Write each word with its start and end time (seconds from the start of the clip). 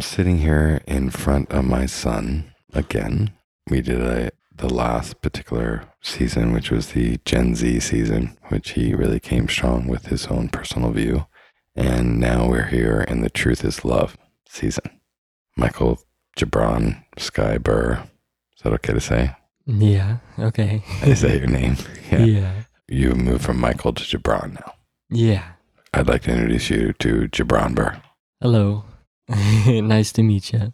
I'm 0.00 0.04
sitting 0.04 0.38
here 0.38 0.80
in 0.86 1.10
front 1.10 1.50
of 1.50 1.66
my 1.66 1.84
son 1.84 2.54
again. 2.72 3.32
We 3.68 3.82
did 3.82 4.00
a 4.00 4.30
the 4.56 4.72
last 4.72 5.20
particular 5.20 5.84
season, 6.00 6.54
which 6.54 6.70
was 6.70 6.92
the 6.92 7.18
Gen 7.26 7.54
Z 7.54 7.80
season, 7.80 8.34
which 8.48 8.70
he 8.70 8.94
really 8.94 9.20
came 9.20 9.46
strong 9.46 9.86
with 9.86 10.06
his 10.06 10.26
own 10.28 10.48
personal 10.48 10.90
view. 10.90 11.26
And 11.76 12.18
now 12.18 12.48
we're 12.48 12.68
here 12.68 13.04
in 13.08 13.20
the 13.20 13.28
Truth 13.28 13.62
is 13.62 13.84
Love 13.84 14.16
season. 14.48 14.84
Michael 15.54 16.00
Gibran 16.34 17.04
Sky 17.18 17.58
Burr. 17.58 18.02
Is 18.56 18.62
that 18.62 18.72
okay 18.72 18.94
to 18.94 19.02
say? 19.02 19.36
Yeah. 19.66 20.16
Okay. 20.38 20.82
Is 21.02 21.20
that 21.20 21.36
your 21.36 21.46
name? 21.46 21.76
Yeah. 22.10 22.24
yeah. 22.24 22.62
You 22.88 23.14
moved 23.14 23.44
from 23.44 23.60
Michael 23.60 23.92
to 23.92 24.02
Gibran 24.02 24.54
now. 24.54 24.72
Yeah. 25.10 25.44
I'd 25.92 26.08
like 26.08 26.22
to 26.22 26.32
introduce 26.32 26.70
you 26.70 26.94
to 26.94 27.28
Gibran 27.28 27.74
Burr. 27.74 28.00
Hello. 28.40 28.84
nice 29.66 30.12
to 30.12 30.22
meet 30.22 30.52
you. 30.52 30.72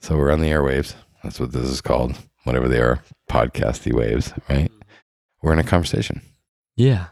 So 0.00 0.16
we're 0.16 0.32
on 0.32 0.40
the 0.40 0.50
airwaves. 0.50 0.94
That's 1.22 1.38
what 1.38 1.52
this 1.52 1.68
is 1.68 1.80
called, 1.80 2.16
whatever 2.44 2.68
they 2.68 2.80
are, 2.80 3.02
podcasty 3.30 3.92
waves, 3.92 4.32
right? 4.48 4.70
We're 5.42 5.52
in 5.52 5.58
a 5.58 5.64
conversation. 5.64 6.22
Yeah. 6.76 7.08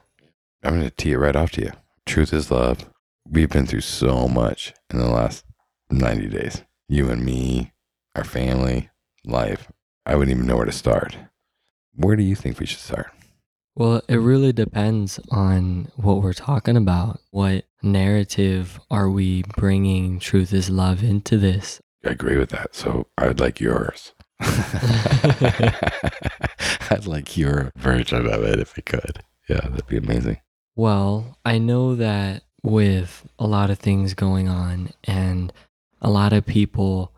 I'm 0.63 0.79
going 0.79 0.89
to 0.89 0.91
tee 0.91 1.13
it 1.13 1.19
right 1.19 1.37
off 1.37 1.53
to 1.53 1.63
you. 1.63 1.73
Truth 2.07 2.33
is 2.33 2.51
love. 2.51 2.89
We've 3.31 3.51
been 3.51 3.67
through 3.67 3.83
so 3.83 4.27
much 4.29 4.73
in 4.91 4.99
the 4.99 5.11
last 5.11 5.45
90 5.91 6.29
days. 6.29 6.63
You 6.89 7.11
and 7.11 7.25
me, 7.25 7.73
our 8.15 8.25
family, 8.25 8.89
life. 9.25 9.71
I 10.07 10.15
wouldn't 10.17 10.35
even 10.35 10.47
know 10.47 10.57
where 10.57 10.65
to 10.65 10.73
start. 10.73 11.17
Where 11.95 12.17
do 12.17 12.23
you 12.23 12.35
think 12.35 12.59
we 12.59 12.67
should 12.67 12.79
start? 12.79 13.11
Well, 13.75 14.03
it 14.09 14.17
really 14.17 14.53
depends 14.53 15.21
on 15.31 15.93
what 15.97 16.23
we're 16.23 16.33
talking 16.33 16.77
about. 16.77 17.21
What 17.31 17.65
narrative 17.83 18.81
are 18.91 19.11
we 19.11 19.43
bringing 19.57 20.19
truth 20.19 20.53
is 20.53 20.71
love 20.71 21.03
into 21.03 21.37
this? 21.39 21.81
I 22.05 22.11
agree 22.11 22.37
with 22.39 22.51
that. 22.51 22.75
So 22.75 23.07
I'd 23.17 23.41
like 23.41 23.61
yours. 23.61 24.13
I'd 26.91 27.07
like 27.07 27.37
your 27.37 27.73
version 27.77 28.27
of 28.27 28.43
it 28.45 28.61
if 28.61 28.77
we 28.77 28.83
could. 28.83 29.23
Yeah, 29.49 29.61
that'd 29.61 29.87
be 29.87 29.97
amazing. 29.97 30.39
Well, 30.77 31.39
I 31.45 31.59
know 31.59 31.95
that 31.97 32.45
with 32.63 33.27
a 33.39 33.47
lot 33.47 33.71
of 33.71 33.79
things 33.79 34.15
going 34.15 34.49
on 34.49 34.91
and 35.05 35.53
a 36.01 36.11
lot 36.11 36.33
of 36.33 36.47
people 36.47 37.13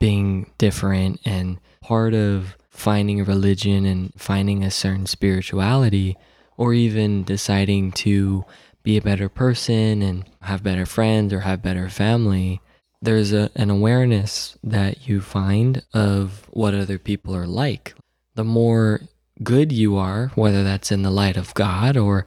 being 0.00 0.50
different 0.58 1.20
and 1.24 1.58
part 1.80 2.14
of 2.14 2.56
finding 2.70 3.20
a 3.20 3.24
religion 3.24 3.86
and 3.86 4.12
finding 4.16 4.64
a 4.64 4.70
certain 4.70 5.06
spirituality 5.06 6.16
or 6.56 6.74
even 6.74 7.22
deciding 7.24 7.92
to 7.92 8.44
be 8.84 8.96
a 8.96 9.02
better 9.02 9.28
person 9.28 10.02
and 10.02 10.24
have 10.42 10.62
better 10.62 10.86
friends 10.86 11.32
or 11.32 11.40
have 11.40 11.62
better 11.62 11.88
family 11.88 12.60
there's 13.02 13.32
a, 13.32 13.50
an 13.54 13.68
awareness 13.68 14.56
that 14.62 15.06
you 15.08 15.20
find 15.20 15.82
of 15.92 16.46
what 16.50 16.74
other 16.74 16.98
people 16.98 17.34
are 17.34 17.46
like 17.46 17.94
the 18.36 18.44
more 18.44 19.00
good 19.42 19.72
you 19.72 19.96
are 19.96 20.28
whether 20.36 20.62
that's 20.62 20.92
in 20.92 21.02
the 21.02 21.10
light 21.10 21.36
of 21.36 21.52
god 21.54 21.96
or 21.96 22.24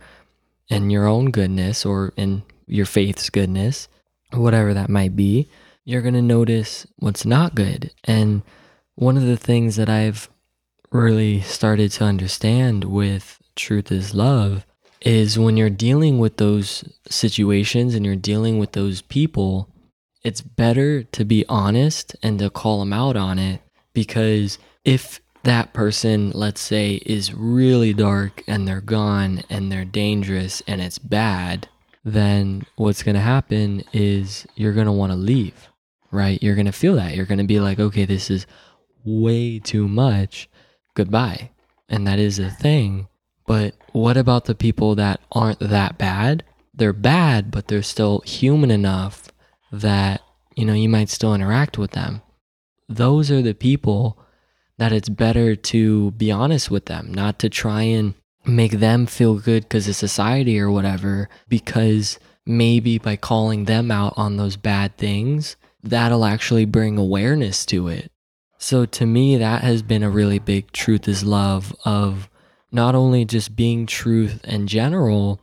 in 0.68 0.90
your 0.90 1.08
own 1.08 1.32
goodness 1.32 1.86
or 1.86 2.12
in 2.18 2.44
your 2.66 2.86
faith's 2.86 3.30
goodness 3.30 3.88
whatever 4.34 4.74
that 4.74 4.90
might 4.90 5.16
be 5.16 5.50
you're 5.88 6.02
going 6.02 6.14
to 6.14 6.22
notice 6.22 6.86
what's 6.98 7.26
not 7.26 7.56
good. 7.56 7.92
And 8.04 8.42
one 8.96 9.16
of 9.16 9.24
the 9.24 9.38
things 9.38 9.78
that 9.78 9.88
I've 9.88 10.30
really 10.92 11.40
started 11.40 11.94
to 11.94 12.04
understand 12.04 12.84
with 12.84 13.42
truth 13.56 13.90
is 13.90 14.14
love 14.14 14.66
is 15.02 15.38
when 15.38 15.58
you're 15.58 15.70
dealing 15.70 16.20
with 16.20 16.38
those 16.38 16.84
situations 17.08 17.96
and 17.96 18.06
you're 18.06 18.16
dealing 18.16 18.60
with 18.60 18.74
those 18.74 19.02
people, 19.02 19.70
it's 20.24 20.42
better 20.42 21.04
to 21.04 21.26
be 21.26 21.46
honest 21.48 22.16
and 22.24 22.40
to 22.40 22.50
call 22.50 22.80
them 22.80 22.94
out 22.94 23.16
on 23.16 23.40
it 23.40 23.62
because 23.94 24.58
if 24.84 25.20
that 25.44 25.74
person, 25.74 26.32
let's 26.32 26.60
say, 26.60 26.96
is 27.06 27.34
really 27.34 27.94
dark 27.94 28.44
and 28.48 28.68
they're 28.68 28.82
gone 28.82 29.44
and 29.50 29.72
they're 29.72 29.86
dangerous 29.86 30.62
and 30.68 30.82
it's 30.82 30.98
bad, 30.98 31.70
then 32.04 32.66
what's 32.76 33.04
going 33.04 33.16
to 33.16 33.22
happen 33.22 33.84
is 33.94 34.46
you're 34.56 34.74
going 34.74 34.88
to 34.88 34.92
want 34.92 35.12
to 35.12 35.18
leave 35.18 35.70
right? 36.12 36.42
You're 36.42 36.56
going 36.56 36.66
to 36.66 36.72
feel 36.72 36.96
that. 36.96 37.16
You're 37.16 37.26
going 37.26 37.38
to 37.40 37.44
be 37.44 37.60
like, 37.60 37.80
okay, 37.80 38.06
this 38.06 38.30
is 38.30 38.48
way 39.04 39.60
too 39.60 39.88
much. 39.88 40.50
Goodbye. 40.94 41.52
And 41.90 42.08
that 42.08 42.20
is 42.20 42.40
a 42.40 42.50
thing. 42.50 43.08
But 43.48 43.74
what 43.94 44.18
about 44.18 44.46
the 44.46 44.54
people 44.54 44.94
that 44.96 45.20
aren't 45.32 45.60
that 45.60 45.98
bad? 45.98 46.44
They're 46.76 46.94
bad, 46.94 47.50
but 47.50 47.68
they're 47.68 47.82
still 47.82 48.20
human 48.20 48.70
enough 48.70 49.30
that, 49.72 50.22
you 50.56 50.66
know, 50.66 50.74
you 50.74 50.90
might 50.90 51.10
still 51.10 51.34
interact 51.34 51.80
with 51.80 51.92
them. 51.92 52.22
Those 52.88 53.32
are 53.32 53.42
the 53.42 53.56
people 53.56 54.20
that 54.78 54.92
it's 54.92 55.10
better 55.10 55.56
to 55.56 56.12
be 56.12 56.30
honest 56.30 56.70
with 56.70 56.86
them, 56.86 57.12
not 57.12 57.40
to 57.40 57.50
try 57.50 57.82
and 57.82 58.14
make 58.46 58.74
them 58.74 59.08
feel 59.08 59.40
good 59.40 59.64
because 59.64 59.88
of 59.88 59.96
society 59.96 60.60
or 60.60 60.70
whatever, 60.70 61.30
because 61.50 62.20
maybe 62.46 62.98
by 62.98 63.16
calling 63.16 63.66
them 63.66 63.90
out 63.92 64.14
on 64.16 64.38
those 64.38 64.56
bad 64.56 64.96
things, 64.98 65.56
that'll 65.84 66.26
actually 66.26 66.66
bring 66.66 66.98
awareness 66.98 67.66
to 67.66 67.88
it. 67.88 68.12
So 68.58 68.86
to 68.86 69.06
me, 69.06 69.38
that 69.38 69.62
has 69.64 69.82
been 69.82 70.04
a 70.04 70.10
really 70.10 70.40
big 70.40 70.72
truth 70.72 71.08
is 71.08 71.24
love 71.24 71.76
of 71.86 72.30
not 72.72 72.96
only 72.96 73.26
just 73.26 73.56
being 73.56 73.86
truth 73.86 74.44
in 74.44 74.68
general, 74.68 75.40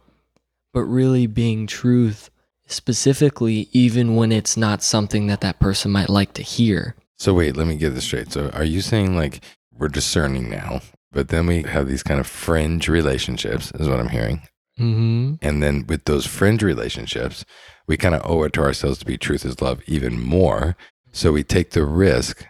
but 0.72 0.82
really 0.82 1.26
being 1.26 1.66
truth 1.66 2.30
specifically, 2.66 3.68
even 3.72 4.16
when 4.16 4.32
it's 4.32 4.56
not 4.56 4.82
something 4.82 5.26
that 5.26 5.40
that 5.40 5.60
person 5.60 5.90
might 5.90 6.08
like 6.08 6.32
to 6.34 6.42
hear. 6.42 6.96
So 7.18 7.34
wait, 7.34 7.56
let 7.56 7.66
me 7.66 7.76
get 7.76 7.90
this 7.90 8.04
straight. 8.04 8.32
So 8.32 8.50
are 8.50 8.64
you 8.64 8.80
saying 8.80 9.16
like 9.16 9.40
we're 9.76 9.88
discerning 9.88 10.50
now, 10.50 10.80
but 11.12 11.28
then 11.28 11.46
we 11.46 11.62
have 11.62 11.88
these 11.88 12.02
kind 12.02 12.20
of 12.20 12.26
fringe 12.26 12.88
relationships, 12.88 13.70
is 13.78 13.88
what 13.88 14.00
I'm 14.00 14.08
hearing. 14.08 14.42
Mm-hmm. 14.78 15.34
And 15.40 15.62
then 15.62 15.86
with 15.86 16.04
those 16.04 16.26
fringe 16.26 16.62
relationships, 16.62 17.44
we 17.86 17.96
kind 17.96 18.14
of 18.14 18.22
owe 18.24 18.42
it 18.42 18.52
to 18.54 18.62
ourselves 18.62 18.98
to 18.98 19.04
be 19.04 19.16
truth 19.16 19.44
is 19.44 19.60
love 19.60 19.80
even 19.86 20.20
more. 20.20 20.76
So 21.12 21.32
we 21.32 21.44
take 21.44 21.70
the 21.70 21.84
risk 21.84 22.44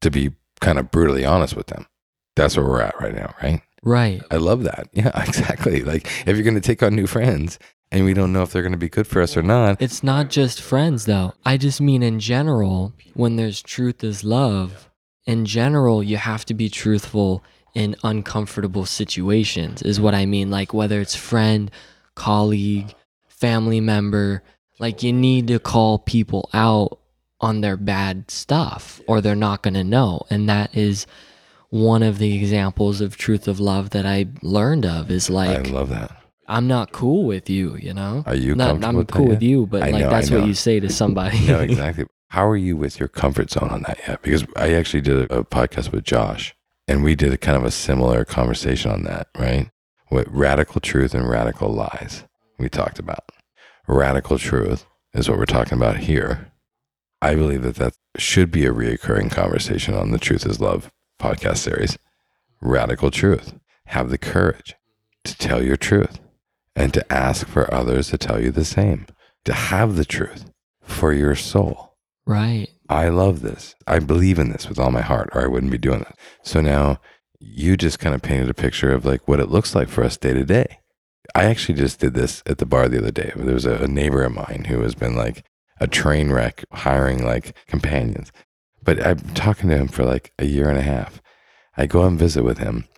to 0.00 0.10
be 0.10 0.30
kind 0.60 0.78
of 0.78 0.90
brutally 0.90 1.24
honest 1.24 1.54
with 1.54 1.66
them. 1.66 1.86
That's 2.34 2.56
where 2.56 2.66
we're 2.66 2.82
at 2.82 2.98
right 3.00 3.14
now, 3.14 3.34
right? 3.42 3.60
Right. 3.82 4.22
I 4.30 4.36
love 4.36 4.64
that. 4.64 4.88
Yeah, 4.92 5.12
exactly. 5.22 5.82
Like 5.82 6.06
if 6.26 6.36
you're 6.36 6.42
going 6.42 6.54
to 6.54 6.60
take 6.60 6.82
on 6.82 6.94
new 6.94 7.06
friends 7.06 7.58
and 7.92 8.04
we 8.04 8.14
don't 8.14 8.32
know 8.32 8.42
if 8.42 8.52
they're 8.52 8.62
going 8.62 8.72
to 8.72 8.78
be 8.78 8.88
good 8.88 9.06
for 9.06 9.20
us 9.22 9.36
or 9.36 9.42
not. 9.42 9.80
It's 9.80 10.02
not 10.02 10.30
just 10.30 10.60
friends 10.60 11.04
though. 11.04 11.34
I 11.44 11.56
just 11.56 11.80
mean 11.80 12.02
in 12.02 12.18
general, 12.18 12.92
when 13.14 13.36
there's 13.36 13.62
truth 13.62 14.02
is 14.02 14.24
love, 14.24 14.90
in 15.26 15.44
general, 15.44 16.02
you 16.02 16.16
have 16.16 16.44
to 16.46 16.54
be 16.54 16.68
truthful 16.68 17.42
in 17.74 17.94
uncomfortable 18.02 18.86
situations, 18.86 19.82
is 19.82 20.00
what 20.00 20.14
I 20.14 20.24
mean. 20.24 20.50
Like 20.50 20.72
whether 20.72 21.00
it's 21.00 21.14
friend, 21.14 21.70
colleague, 22.14 22.94
family 23.28 23.80
member, 23.80 24.42
like 24.78 25.02
you 25.02 25.12
need 25.12 25.48
to 25.48 25.58
call 25.58 25.98
people 25.98 26.48
out 26.54 26.98
on 27.40 27.60
their 27.60 27.76
bad 27.76 28.30
stuff 28.30 29.00
or 29.06 29.20
they're 29.20 29.36
not 29.36 29.62
going 29.62 29.74
to 29.74 29.84
know. 29.84 30.22
And 30.30 30.48
that 30.48 30.74
is 30.74 31.06
one 31.70 32.02
of 32.02 32.18
the 32.18 32.36
examples 32.36 33.00
of 33.00 33.16
truth 33.16 33.48
of 33.48 33.60
love 33.60 33.90
that 33.90 34.06
I 34.06 34.26
learned 34.42 34.86
of 34.86 35.10
is 35.10 35.28
like 35.30 35.68
I 35.68 35.70
love 35.70 35.90
that. 35.90 36.22
I'm 36.48 36.68
not 36.68 36.92
cool 36.92 37.24
with 37.24 37.50
you, 37.50 37.76
you 37.76 37.92
know? 37.92 38.22
Are 38.24 38.34
you 38.34 38.54
not, 38.54 38.84
I'm 38.84 38.96
with 38.96 39.08
cool 39.08 39.26
with 39.26 39.42
you, 39.42 39.66
but 39.66 39.82
I 39.82 39.90
like 39.90 40.02
know, 40.02 40.10
that's 40.10 40.30
what 40.30 40.46
you 40.46 40.54
say 40.54 40.78
to 40.78 40.88
somebody. 40.88 41.44
no, 41.46 41.58
exactly. 41.60 42.06
How 42.28 42.46
are 42.46 42.56
you 42.56 42.76
with 42.76 43.00
your 43.00 43.08
comfort 43.08 43.50
zone 43.50 43.70
on 43.70 43.82
that 43.82 43.98
yet? 44.06 44.22
Because 44.22 44.46
I 44.56 44.74
actually 44.74 45.00
did 45.00 45.30
a, 45.30 45.38
a 45.38 45.44
podcast 45.44 45.92
with 45.92 46.04
Josh 46.04 46.54
and 46.88 47.02
we 47.02 47.14
did 47.14 47.32
a 47.32 47.36
kind 47.36 47.56
of 47.56 47.64
a 47.64 47.70
similar 47.70 48.24
conversation 48.24 48.90
on 48.90 49.02
that, 49.04 49.28
right? 49.36 49.70
What 50.08 50.32
radical 50.32 50.80
truth 50.80 51.14
and 51.14 51.28
radical 51.28 51.72
lies 51.72 52.24
we 52.58 52.68
talked 52.68 52.98
about. 52.98 53.24
Radical 53.88 54.38
truth 54.38 54.86
is 55.14 55.28
what 55.28 55.38
we're 55.38 55.46
talking 55.46 55.78
about 55.78 55.98
here. 55.98 56.52
I 57.22 57.34
believe 57.34 57.62
that 57.62 57.76
that 57.76 57.94
should 58.18 58.50
be 58.50 58.66
a 58.66 58.72
reoccurring 58.72 59.30
conversation 59.30 59.94
on 59.94 60.10
the 60.10 60.18
Truth 60.18 60.46
is 60.46 60.60
Love 60.60 60.90
podcast 61.18 61.58
series. 61.58 61.98
Radical 62.60 63.10
truth. 63.10 63.54
Have 63.86 64.10
the 64.10 64.18
courage 64.18 64.74
to 65.24 65.36
tell 65.36 65.62
your 65.62 65.76
truth 65.76 66.18
and 66.74 66.92
to 66.94 67.12
ask 67.12 67.46
for 67.46 67.72
others 67.72 68.08
to 68.08 68.18
tell 68.18 68.40
you 68.40 68.50
the 68.50 68.64
same, 68.64 69.06
to 69.44 69.52
have 69.52 69.96
the 69.96 70.04
truth 70.04 70.50
for 70.82 71.12
your 71.12 71.34
soul. 71.34 71.94
right. 72.26 72.68
I 72.88 73.08
love 73.08 73.42
this. 73.42 73.74
I 73.88 73.98
believe 73.98 74.38
in 74.38 74.50
this 74.52 74.68
with 74.68 74.78
all 74.78 74.92
my 74.92 75.00
heart, 75.00 75.30
or 75.32 75.42
I 75.42 75.48
wouldn't 75.48 75.72
be 75.72 75.78
doing 75.78 76.02
it. 76.02 76.14
So 76.44 76.60
now 76.60 77.00
you 77.40 77.76
just 77.76 77.98
kind 77.98 78.14
of 78.14 78.22
painted 78.22 78.48
a 78.48 78.54
picture 78.54 78.92
of 78.92 79.04
like 79.04 79.26
what 79.26 79.40
it 79.40 79.50
looks 79.50 79.74
like 79.74 79.88
for 79.88 80.04
us 80.04 80.16
day 80.16 80.32
to 80.34 80.44
day. 80.44 80.78
I 81.34 81.46
actually 81.46 81.74
just 81.74 81.98
did 81.98 82.14
this 82.14 82.44
at 82.46 82.58
the 82.58 82.64
bar 82.66 82.88
the 82.88 82.98
other 82.98 83.10
day. 83.10 83.32
There 83.34 83.54
was 83.54 83.64
a, 83.66 83.82
a 83.82 83.88
neighbor 83.88 84.22
of 84.22 84.34
mine 84.34 84.66
who 84.68 84.82
has 84.82 84.94
been 84.94 85.16
like 85.16 85.44
a 85.80 85.88
train 85.88 86.30
wreck 86.30 86.64
hiring 86.72 87.24
like 87.24 87.56
companions. 87.66 88.30
But 88.86 89.04
I'm 89.04 89.18
talking 89.34 89.68
to 89.68 89.76
him 89.76 89.88
for 89.88 90.04
like 90.04 90.32
a 90.38 90.46
year 90.46 90.70
and 90.70 90.78
a 90.78 90.82
half. 90.82 91.20
I 91.76 91.86
go 91.86 92.04
and 92.04 92.18
visit 92.18 92.44
with 92.44 92.58
him. 92.58 92.88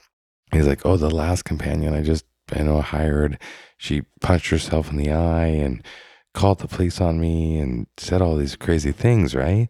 He's 0.52 0.67
like, 0.67 0.85
Oh, 0.85 0.96
the 0.96 1.11
last 1.11 1.44
companion 1.44 1.94
I 1.94 2.02
just, 2.02 2.26
you 2.55 2.62
know, 2.62 2.82
hired, 2.82 3.38
she 3.79 4.02
punched 4.20 4.50
herself 4.50 4.90
in 4.90 4.99
the 4.99 5.11
eye 5.11 5.46
and 5.46 5.82
called 6.35 6.61
the 6.61 6.69
police 6.69 7.00
on 7.00 7.19
me 7.19 7.58
and 7.58 7.87
said 7.96 8.20
all 8.20 8.37
these 8.37 8.55
crazy 8.55 8.93
things, 8.93 9.35
right? 9.35 9.69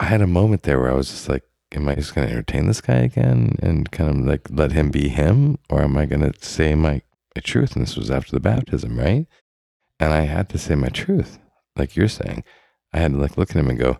I 0.00 0.06
had 0.06 0.22
a 0.22 0.26
moment 0.26 0.62
there 0.62 0.80
where 0.80 0.90
I 0.90 0.94
was 0.94 1.10
just 1.10 1.28
like, 1.28 1.44
am 1.72 1.88
I 1.88 1.94
just 1.94 2.14
going 2.14 2.26
to 2.26 2.32
entertain 2.32 2.66
this 2.66 2.80
guy 2.80 2.96
again 2.96 3.56
and 3.62 3.90
kind 3.90 4.10
of 4.10 4.26
like 4.26 4.48
let 4.50 4.72
him 4.72 4.90
be 4.90 5.08
him? 5.08 5.58
Or 5.68 5.82
am 5.82 5.96
I 5.98 6.06
going 6.06 6.22
to 6.22 6.32
say 6.42 6.74
my, 6.74 7.02
my 7.36 7.42
truth? 7.42 7.76
And 7.76 7.84
this 7.86 7.96
was 7.96 8.10
after 8.10 8.32
the 8.32 8.40
baptism, 8.40 8.98
right? 8.98 9.26
And 10.00 10.12
I 10.12 10.22
had 10.22 10.48
to 10.50 10.58
say 10.58 10.74
my 10.74 10.88
truth, 10.88 11.38
like 11.76 11.96
you're 11.96 12.08
saying. 12.08 12.44
I 12.92 12.98
had 12.98 13.12
to 13.12 13.18
like 13.18 13.36
look 13.36 13.50
at 13.50 13.56
him 13.56 13.68
and 13.68 13.78
go, 13.78 13.98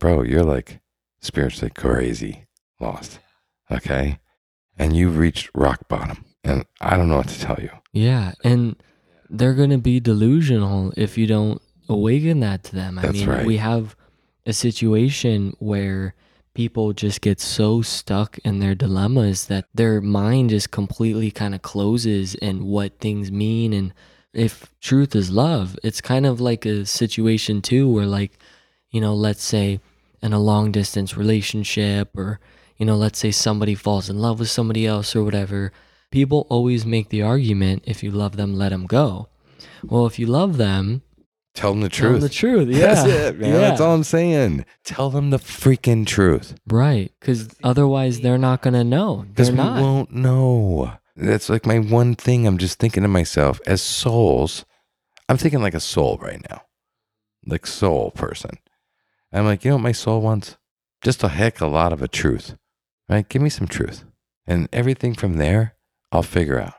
bro, 0.00 0.22
you're 0.22 0.42
like 0.42 0.80
spiritually 1.20 1.70
crazy, 1.70 2.46
lost. 2.80 3.20
Okay. 3.70 4.18
And 4.76 4.96
you've 4.96 5.16
reached 5.16 5.50
rock 5.54 5.86
bottom. 5.88 6.24
And 6.42 6.64
I 6.80 6.96
don't 6.96 7.08
know 7.08 7.18
what 7.18 7.28
to 7.28 7.40
tell 7.40 7.58
you. 7.60 7.70
Yeah. 7.92 8.32
And 8.42 8.74
they're 9.28 9.54
going 9.54 9.70
to 9.70 9.78
be 9.78 10.00
delusional 10.00 10.92
if 10.96 11.16
you 11.16 11.28
don't 11.28 11.62
awaken 11.88 12.40
that 12.40 12.64
to 12.64 12.74
them. 12.74 12.98
I 12.98 13.02
That's 13.02 13.14
mean, 13.14 13.28
right. 13.28 13.46
we 13.46 13.58
have 13.58 13.94
a 14.46 14.52
situation 14.52 15.54
where 15.58 16.14
people 16.54 16.92
just 16.92 17.20
get 17.20 17.38
so 17.38 17.82
stuck 17.82 18.38
in 18.38 18.58
their 18.58 18.74
dilemmas 18.74 19.46
that 19.46 19.66
their 19.74 20.00
mind 20.00 20.50
just 20.50 20.70
completely 20.70 21.30
kind 21.30 21.54
of 21.54 21.62
closes 21.62 22.34
and 22.36 22.62
what 22.64 22.98
things 22.98 23.30
mean 23.30 23.72
and 23.72 23.94
if 24.32 24.68
truth 24.80 25.14
is 25.14 25.30
love 25.30 25.78
it's 25.84 26.00
kind 26.00 26.26
of 26.26 26.40
like 26.40 26.66
a 26.66 26.84
situation 26.84 27.62
too 27.62 27.88
where 27.88 28.06
like 28.06 28.36
you 28.90 29.00
know 29.00 29.14
let's 29.14 29.42
say 29.44 29.80
in 30.22 30.32
a 30.32 30.38
long 30.40 30.70
distance 30.72 31.16
relationship 31.16 32.10
or 32.16 32.40
you 32.76 32.86
know 32.86 32.96
let's 32.96 33.18
say 33.18 33.30
somebody 33.30 33.74
falls 33.74 34.08
in 34.10 34.18
love 34.18 34.38
with 34.40 34.50
somebody 34.50 34.86
else 34.86 35.14
or 35.16 35.22
whatever 35.24 35.72
people 36.10 36.46
always 36.50 36.84
make 36.86 37.08
the 37.08 37.22
argument 37.22 37.82
if 37.86 38.02
you 38.02 38.10
love 38.10 38.36
them 38.36 38.54
let 38.54 38.68
them 38.70 38.86
go 38.86 39.28
well 39.84 40.06
if 40.06 40.18
you 40.18 40.26
love 40.26 40.56
them 40.56 41.02
Tell 41.52 41.72
them 41.72 41.80
the 41.80 41.88
tell 41.88 42.12
them 42.12 42.20
truth. 42.20 42.30
the 42.30 42.34
truth 42.34 42.68
yeah 42.70 42.94
That's 42.94 43.08
it, 43.08 43.38
man. 43.40 43.50
yeah. 43.52 43.58
That's 43.58 43.80
all 43.80 43.92
I'm 43.94 44.04
saying. 44.04 44.64
Tell 44.84 45.10
them 45.10 45.30
the 45.30 45.38
freaking 45.38 46.06
truth. 46.06 46.54
right 46.68 47.12
because 47.18 47.48
otherwise 47.64 48.20
they're 48.20 48.38
not 48.38 48.62
gonna 48.62 48.84
know 48.84 49.24
Because 49.28 49.48
they're 49.48 49.56
we 49.56 49.62
not 49.62 49.82
won't 49.82 50.12
know. 50.12 50.92
That's 51.16 51.50
like 51.50 51.66
my 51.66 51.78
one 51.80 52.14
thing. 52.14 52.46
I'm 52.46 52.56
just 52.56 52.78
thinking 52.78 53.02
to 53.02 53.08
myself, 53.08 53.60
as 53.66 53.82
souls, 53.82 54.64
I'm 55.28 55.36
thinking 55.36 55.60
like 55.60 55.74
a 55.74 55.80
soul 55.80 56.18
right 56.22 56.40
now, 56.48 56.62
like 57.44 57.66
soul 57.66 58.12
person. 58.12 58.52
I'm 59.32 59.44
like, 59.44 59.64
you 59.64 59.70
know 59.70 59.76
what 59.76 59.82
my 59.82 59.92
soul 59.92 60.20
wants? 60.20 60.56
Just 61.02 61.22
a 61.22 61.28
heck 61.28 61.56
of 61.56 61.62
a 61.62 61.74
lot 61.74 61.92
of 61.92 62.02
a 62.02 62.08
truth, 62.08 62.56
right? 63.08 63.28
Give 63.28 63.40
me 63.40 63.48
some 63.48 63.66
truth, 63.66 64.04
and 64.46 64.68
everything 64.72 65.14
from 65.14 65.34
there, 65.34 65.76
I'll 66.12 66.22
figure 66.22 66.58
out. 66.60 66.74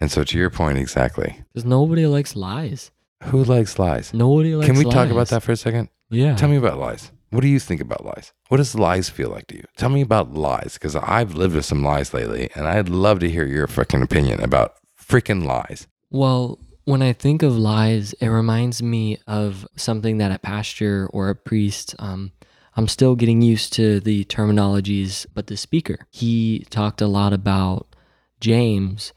And 0.00 0.10
so, 0.10 0.22
to 0.24 0.38
your 0.38 0.50
point, 0.50 0.78
exactly. 0.78 1.42
because 1.52 1.64
nobody 1.64 2.06
likes 2.06 2.36
lies 2.36 2.92
Who 3.24 3.42
likes 3.42 3.78
lies? 3.78 4.14
nobody 4.14 4.54
likes 4.54 4.66
Can 4.70 4.78
we 4.78 4.84
talk 4.84 5.10
about 5.10 5.28
that 5.28 5.42
for 5.42 5.52
a 5.52 5.56
second? 5.56 5.88
yeah 6.08 6.36
Tell 6.36 6.48
me 6.48 6.56
about 6.56 6.78
lies. 6.78 7.10
What 7.30 7.40
do 7.40 7.48
you 7.48 7.58
think 7.60 7.80
about 7.82 8.04
lies? 8.06 8.32
What 8.48 8.56
does 8.56 8.74
lies 8.74 9.10
feel 9.10 9.28
like 9.28 9.48
to 9.48 9.56
you? 9.56 9.64
Tell 9.76 9.90
me 9.90 10.00
about 10.00 10.32
lies 10.32 10.74
because 10.74 10.96
I've 10.96 11.34
lived 11.34 11.54
with 11.56 11.66
some 11.66 11.82
lies 11.84 12.14
lately 12.14 12.48
and 12.54 12.66
I'd 12.66 12.88
love 12.88 13.18
to 13.20 13.28
hear 13.28 13.44
your 13.44 13.66
freaking 13.66 14.02
opinion 14.02 14.40
about 14.40 14.74
freaking 14.98 15.44
lies. 15.44 15.86
Well, 16.10 16.58
when 16.88 17.02
I 17.02 17.12
think 17.12 17.42
of 17.42 17.58
lies, 17.58 18.14
it 18.14 18.28
reminds 18.28 18.82
me 18.82 19.18
of 19.26 19.68
something 19.76 20.16
that 20.16 20.32
a 20.32 20.38
pastor 20.38 21.06
or 21.12 21.28
a 21.28 21.34
priest, 21.34 21.94
um, 21.98 22.32
I'm 22.78 22.88
still 22.88 23.14
getting 23.14 23.42
used 23.42 23.74
to 23.74 24.00
the 24.00 24.24
terminologies, 24.24 25.26
but 25.34 25.48
the 25.48 25.58
speaker, 25.58 25.98
he 26.10 26.64
talked 26.70 27.02
a 27.02 27.06
lot 27.06 27.34
about 27.34 27.94
James, 28.40 29.12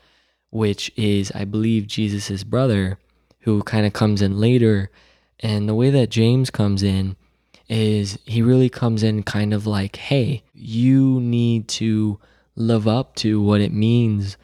which 0.49 0.91
is, 0.97 1.31
I 1.33 1.45
believe, 1.45 1.87
Jesus' 1.87 2.43
brother, 2.43 2.99
who 3.43 3.63
kind 3.63 3.85
of 3.85 3.93
comes 3.93 4.21
in 4.21 4.37
later. 4.37 4.91
And 5.39 5.69
the 5.69 5.75
way 5.75 5.89
that 5.91 6.09
James 6.09 6.49
comes 6.49 6.83
in 6.83 7.15
is 7.69 8.19
he 8.25 8.41
really 8.41 8.67
comes 8.67 9.01
in 9.01 9.23
kind 9.23 9.53
of 9.53 9.65
like, 9.65 9.95
hey, 9.95 10.43
you 10.53 11.21
need 11.21 11.69
to 11.69 12.19
live 12.57 12.85
up 12.85 13.15
to 13.15 13.41
what 13.41 13.61
it 13.61 13.71
means 13.71 14.35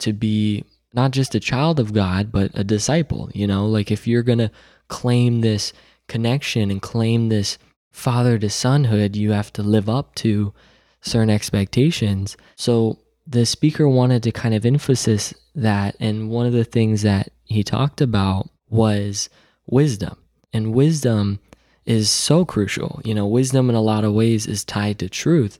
to 0.00 0.12
be 0.12 0.66
not 0.92 1.12
just 1.12 1.34
a 1.34 1.40
child 1.40 1.78
of 1.78 1.92
God, 1.92 2.32
but 2.32 2.50
a 2.54 2.64
disciple. 2.64 3.30
You 3.32 3.46
know, 3.46 3.66
like 3.66 3.90
if 3.90 4.06
you're 4.06 4.22
going 4.22 4.38
to 4.38 4.50
claim 4.88 5.40
this 5.40 5.72
connection 6.08 6.70
and 6.70 6.82
claim 6.82 7.28
this 7.28 7.58
father 7.90 8.38
to 8.38 8.46
sonhood, 8.46 9.14
you 9.14 9.32
have 9.32 9.52
to 9.54 9.62
live 9.62 9.88
up 9.88 10.14
to 10.16 10.52
certain 11.00 11.30
expectations. 11.30 12.36
So 12.56 12.98
the 13.26 13.46
speaker 13.46 13.88
wanted 13.88 14.22
to 14.24 14.32
kind 14.32 14.54
of 14.54 14.66
emphasize 14.66 15.34
that. 15.54 15.96
And 16.00 16.30
one 16.30 16.46
of 16.46 16.52
the 16.52 16.64
things 16.64 17.02
that 17.02 17.32
he 17.44 17.62
talked 17.62 18.00
about 18.00 18.50
was 18.68 19.28
wisdom. 19.66 20.16
And 20.52 20.74
wisdom 20.74 21.38
is 21.86 22.10
so 22.10 22.44
crucial. 22.44 23.00
You 23.04 23.14
know, 23.14 23.26
wisdom 23.26 23.70
in 23.70 23.76
a 23.76 23.80
lot 23.80 24.04
of 24.04 24.12
ways 24.12 24.46
is 24.46 24.64
tied 24.64 24.98
to 24.98 25.08
truth. 25.08 25.58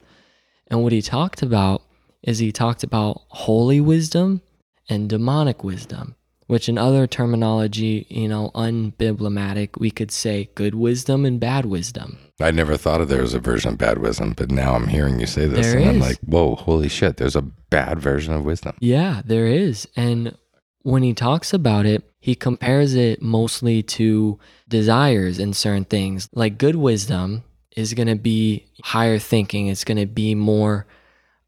And 0.66 0.82
what 0.82 0.92
he 0.92 1.02
talked 1.02 1.42
about 1.42 1.82
is 2.22 2.38
he 2.38 2.52
talked 2.52 2.82
about 2.82 3.22
holy 3.28 3.80
wisdom 3.80 4.42
and 4.90 5.08
demonic 5.08 5.62
wisdom, 5.64 6.16
which 6.46 6.68
in 6.68 6.76
other 6.76 7.06
terminology, 7.06 8.06
you 8.10 8.28
know, 8.28 8.50
unbiblimatic, 8.54 9.78
we 9.78 9.90
could 9.90 10.10
say 10.10 10.50
good 10.54 10.74
wisdom 10.74 11.24
and 11.24 11.38
bad 11.38 11.64
wisdom. 11.64 12.18
I 12.40 12.50
never 12.50 12.76
thought 12.76 13.00
of 13.00 13.08
there 13.08 13.22
was 13.22 13.34
a 13.34 13.38
version 13.38 13.72
of 13.72 13.78
bad 13.78 13.98
wisdom, 13.98 14.34
but 14.36 14.50
now 14.50 14.74
I'm 14.74 14.88
hearing 14.88 15.20
you 15.20 15.26
say 15.26 15.46
this 15.46 15.66
There 15.66 15.78
and 15.78 15.90
I'm 15.90 15.98
like, 16.00 16.18
whoa, 16.20 16.56
holy 16.56 16.88
shit, 16.88 17.18
there's 17.18 17.36
a 17.36 17.42
bad 17.42 18.00
version 18.00 18.34
of 18.34 18.44
wisdom. 18.44 18.76
Yeah, 18.80 19.22
there 19.24 19.46
is. 19.46 19.86
And 19.96 20.36
when 20.82 21.02
he 21.02 21.14
talks 21.14 21.52
about 21.52 21.86
it, 21.86 22.02
he 22.18 22.34
compares 22.34 22.94
it 22.94 23.22
mostly 23.22 23.82
to 23.82 24.38
desires 24.68 25.38
and 25.38 25.54
certain 25.54 25.84
things. 25.84 26.28
Like 26.34 26.58
good 26.58 26.76
wisdom 26.76 27.44
is 27.76 27.94
going 27.94 28.08
to 28.08 28.16
be 28.16 28.66
higher 28.82 29.18
thinking, 29.18 29.68
it's 29.68 29.84
going 29.84 29.98
to 29.98 30.06
be 30.06 30.34
more 30.34 30.86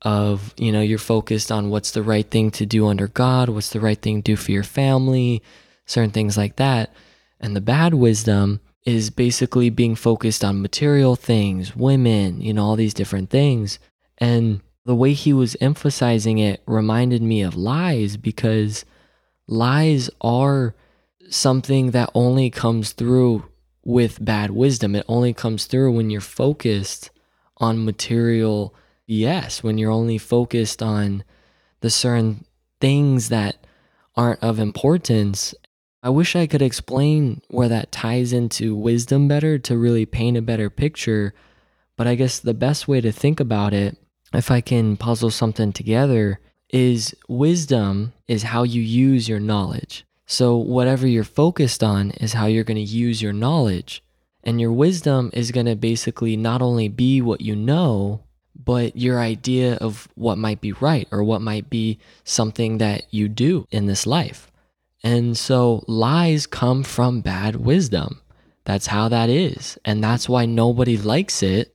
of, 0.02 0.52
you 0.56 0.72
know, 0.72 0.80
you're 0.80 0.98
focused 0.98 1.50
on 1.50 1.70
what's 1.70 1.92
the 1.92 2.02
right 2.02 2.28
thing 2.28 2.50
to 2.52 2.66
do 2.66 2.86
under 2.86 3.08
God, 3.08 3.48
what's 3.48 3.70
the 3.70 3.80
right 3.80 4.00
thing 4.00 4.22
to 4.22 4.32
do 4.32 4.36
for 4.36 4.52
your 4.52 4.64
family, 4.64 5.42
certain 5.86 6.10
things 6.10 6.36
like 6.36 6.56
that. 6.56 6.92
And 7.40 7.56
the 7.56 7.60
bad 7.60 7.94
wisdom 7.94 8.60
is 8.84 9.10
basically 9.10 9.70
being 9.70 9.94
focused 9.94 10.44
on 10.44 10.62
material 10.62 11.14
things, 11.14 11.76
women, 11.76 12.40
you 12.40 12.52
know, 12.52 12.64
all 12.64 12.76
these 12.76 12.94
different 12.94 13.30
things. 13.30 13.78
And 14.18 14.60
the 14.84 14.94
way 14.94 15.12
he 15.12 15.32
was 15.32 15.56
emphasizing 15.60 16.38
it 16.38 16.62
reminded 16.66 17.22
me 17.22 17.42
of 17.42 17.54
lies 17.54 18.16
because 18.16 18.84
lies 19.46 20.10
are 20.20 20.74
something 21.30 21.92
that 21.92 22.10
only 22.14 22.50
comes 22.50 22.92
through 22.92 23.44
with 23.84 24.24
bad 24.24 24.50
wisdom. 24.50 24.96
It 24.96 25.04
only 25.08 25.32
comes 25.32 25.66
through 25.66 25.92
when 25.92 26.10
you're 26.10 26.20
focused 26.20 27.10
on 27.58 27.84
material 27.84 28.74
BS, 29.12 29.62
when 29.62 29.76
you're 29.76 29.90
only 29.90 30.16
focused 30.16 30.82
on 30.82 31.22
the 31.80 31.90
certain 31.90 32.46
things 32.80 33.28
that 33.28 33.66
aren't 34.16 34.42
of 34.42 34.58
importance. 34.58 35.54
I 36.02 36.08
wish 36.08 36.34
I 36.34 36.46
could 36.46 36.62
explain 36.62 37.42
where 37.48 37.68
that 37.68 37.92
ties 37.92 38.32
into 38.32 38.74
wisdom 38.74 39.28
better 39.28 39.58
to 39.58 39.76
really 39.76 40.06
paint 40.06 40.36
a 40.36 40.42
better 40.42 40.70
picture. 40.70 41.34
But 41.96 42.06
I 42.06 42.14
guess 42.14 42.38
the 42.38 42.54
best 42.54 42.88
way 42.88 43.00
to 43.02 43.12
think 43.12 43.38
about 43.38 43.74
it, 43.74 43.96
if 44.32 44.50
I 44.50 44.60
can 44.60 44.96
puzzle 44.96 45.30
something 45.30 45.72
together, 45.72 46.40
is 46.70 47.14
wisdom 47.28 48.14
is 48.26 48.44
how 48.44 48.62
you 48.62 48.80
use 48.80 49.28
your 49.28 49.40
knowledge. 49.40 50.04
So, 50.26 50.56
whatever 50.56 51.06
you're 51.06 51.24
focused 51.24 51.84
on 51.84 52.12
is 52.12 52.32
how 52.32 52.46
you're 52.46 52.64
going 52.64 52.76
to 52.76 52.82
use 52.82 53.20
your 53.20 53.34
knowledge. 53.34 54.02
And 54.42 54.60
your 54.60 54.72
wisdom 54.72 55.30
is 55.34 55.52
going 55.52 55.66
to 55.66 55.76
basically 55.76 56.36
not 56.36 56.62
only 56.62 56.88
be 56.88 57.20
what 57.20 57.42
you 57.42 57.54
know, 57.54 58.22
but 58.64 58.96
your 58.96 59.18
idea 59.20 59.76
of 59.76 60.08
what 60.14 60.38
might 60.38 60.60
be 60.60 60.72
right 60.72 61.08
or 61.10 61.22
what 61.24 61.40
might 61.42 61.68
be 61.70 61.98
something 62.24 62.78
that 62.78 63.04
you 63.10 63.28
do 63.28 63.66
in 63.70 63.86
this 63.86 64.06
life. 64.06 64.50
And 65.02 65.36
so 65.36 65.84
lies 65.88 66.46
come 66.46 66.82
from 66.84 67.20
bad 67.22 67.56
wisdom. 67.56 68.20
That's 68.64 68.86
how 68.86 69.08
that 69.08 69.28
is. 69.28 69.78
And 69.84 70.02
that's 70.02 70.28
why 70.28 70.46
nobody 70.46 70.96
likes 70.96 71.42
it 71.42 71.74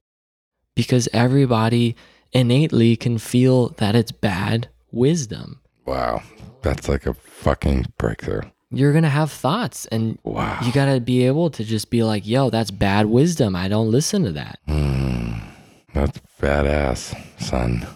because 0.75 1.10
everybody 1.12 1.96
innately 2.32 2.96
can 2.96 3.17
feel 3.17 3.70
that 3.77 3.96
it's 3.96 4.12
bad 4.12 4.70
wisdom. 4.91 5.60
Wow. 5.86 6.22
That's 6.62 6.88
like 6.88 7.06
a 7.06 7.13
fucking 7.13 7.88
breakthrough. 7.98 8.41
You're 8.70 8.91
going 8.91 9.03
to 9.03 9.10
have 9.10 9.32
thoughts 9.32 9.86
and 9.88 10.17
Wow. 10.24 10.60
you 10.63 10.72
got 10.74 10.94
to 10.94 11.00
be 11.00 11.25
able 11.25 11.50
to 11.51 11.63
just 11.63 11.89
be 11.89 12.03
like, 12.03 12.27
yo, 12.27 12.50
that's 12.50 12.72
bad 12.72 13.06
wisdom. 13.06 13.56
I 13.56 13.67
don't 13.70 13.91
listen 13.91 14.24
to 14.25 14.32
that. 14.34 14.60
Mm, 14.67 15.41
that's 15.94 16.20
badass, 16.41 17.15
son. 17.41 17.88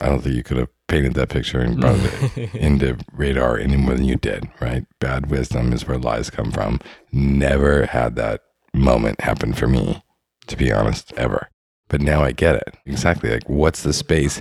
I 0.00 0.06
don't 0.06 0.22
think 0.22 0.36
you 0.36 0.42
could 0.42 0.58
have 0.58 0.68
painted 0.86 1.14
that 1.14 1.28
picture 1.28 1.60
and 1.60 1.80
brought 1.80 1.98
it 1.98 2.54
into 2.54 2.98
radar 3.12 3.58
any 3.58 3.76
more 3.76 3.94
than 3.94 4.04
you 4.04 4.16
did, 4.16 4.48
right? 4.60 4.84
Bad 5.00 5.30
wisdom 5.30 5.72
is 5.72 5.86
where 5.86 5.98
lies 5.98 6.30
come 6.30 6.50
from. 6.52 6.80
Never 7.12 7.86
had 7.86 8.16
that 8.16 8.42
moment 8.72 9.20
happen 9.20 9.52
for 9.52 9.66
me, 9.66 10.02
to 10.46 10.56
be 10.56 10.72
honest, 10.72 11.12
ever. 11.16 11.48
But 11.88 12.00
now 12.00 12.22
I 12.22 12.32
get 12.32 12.56
it. 12.56 12.76
Exactly. 12.86 13.30
Like, 13.30 13.48
what's 13.48 13.82
the 13.82 13.92
space? 13.92 14.40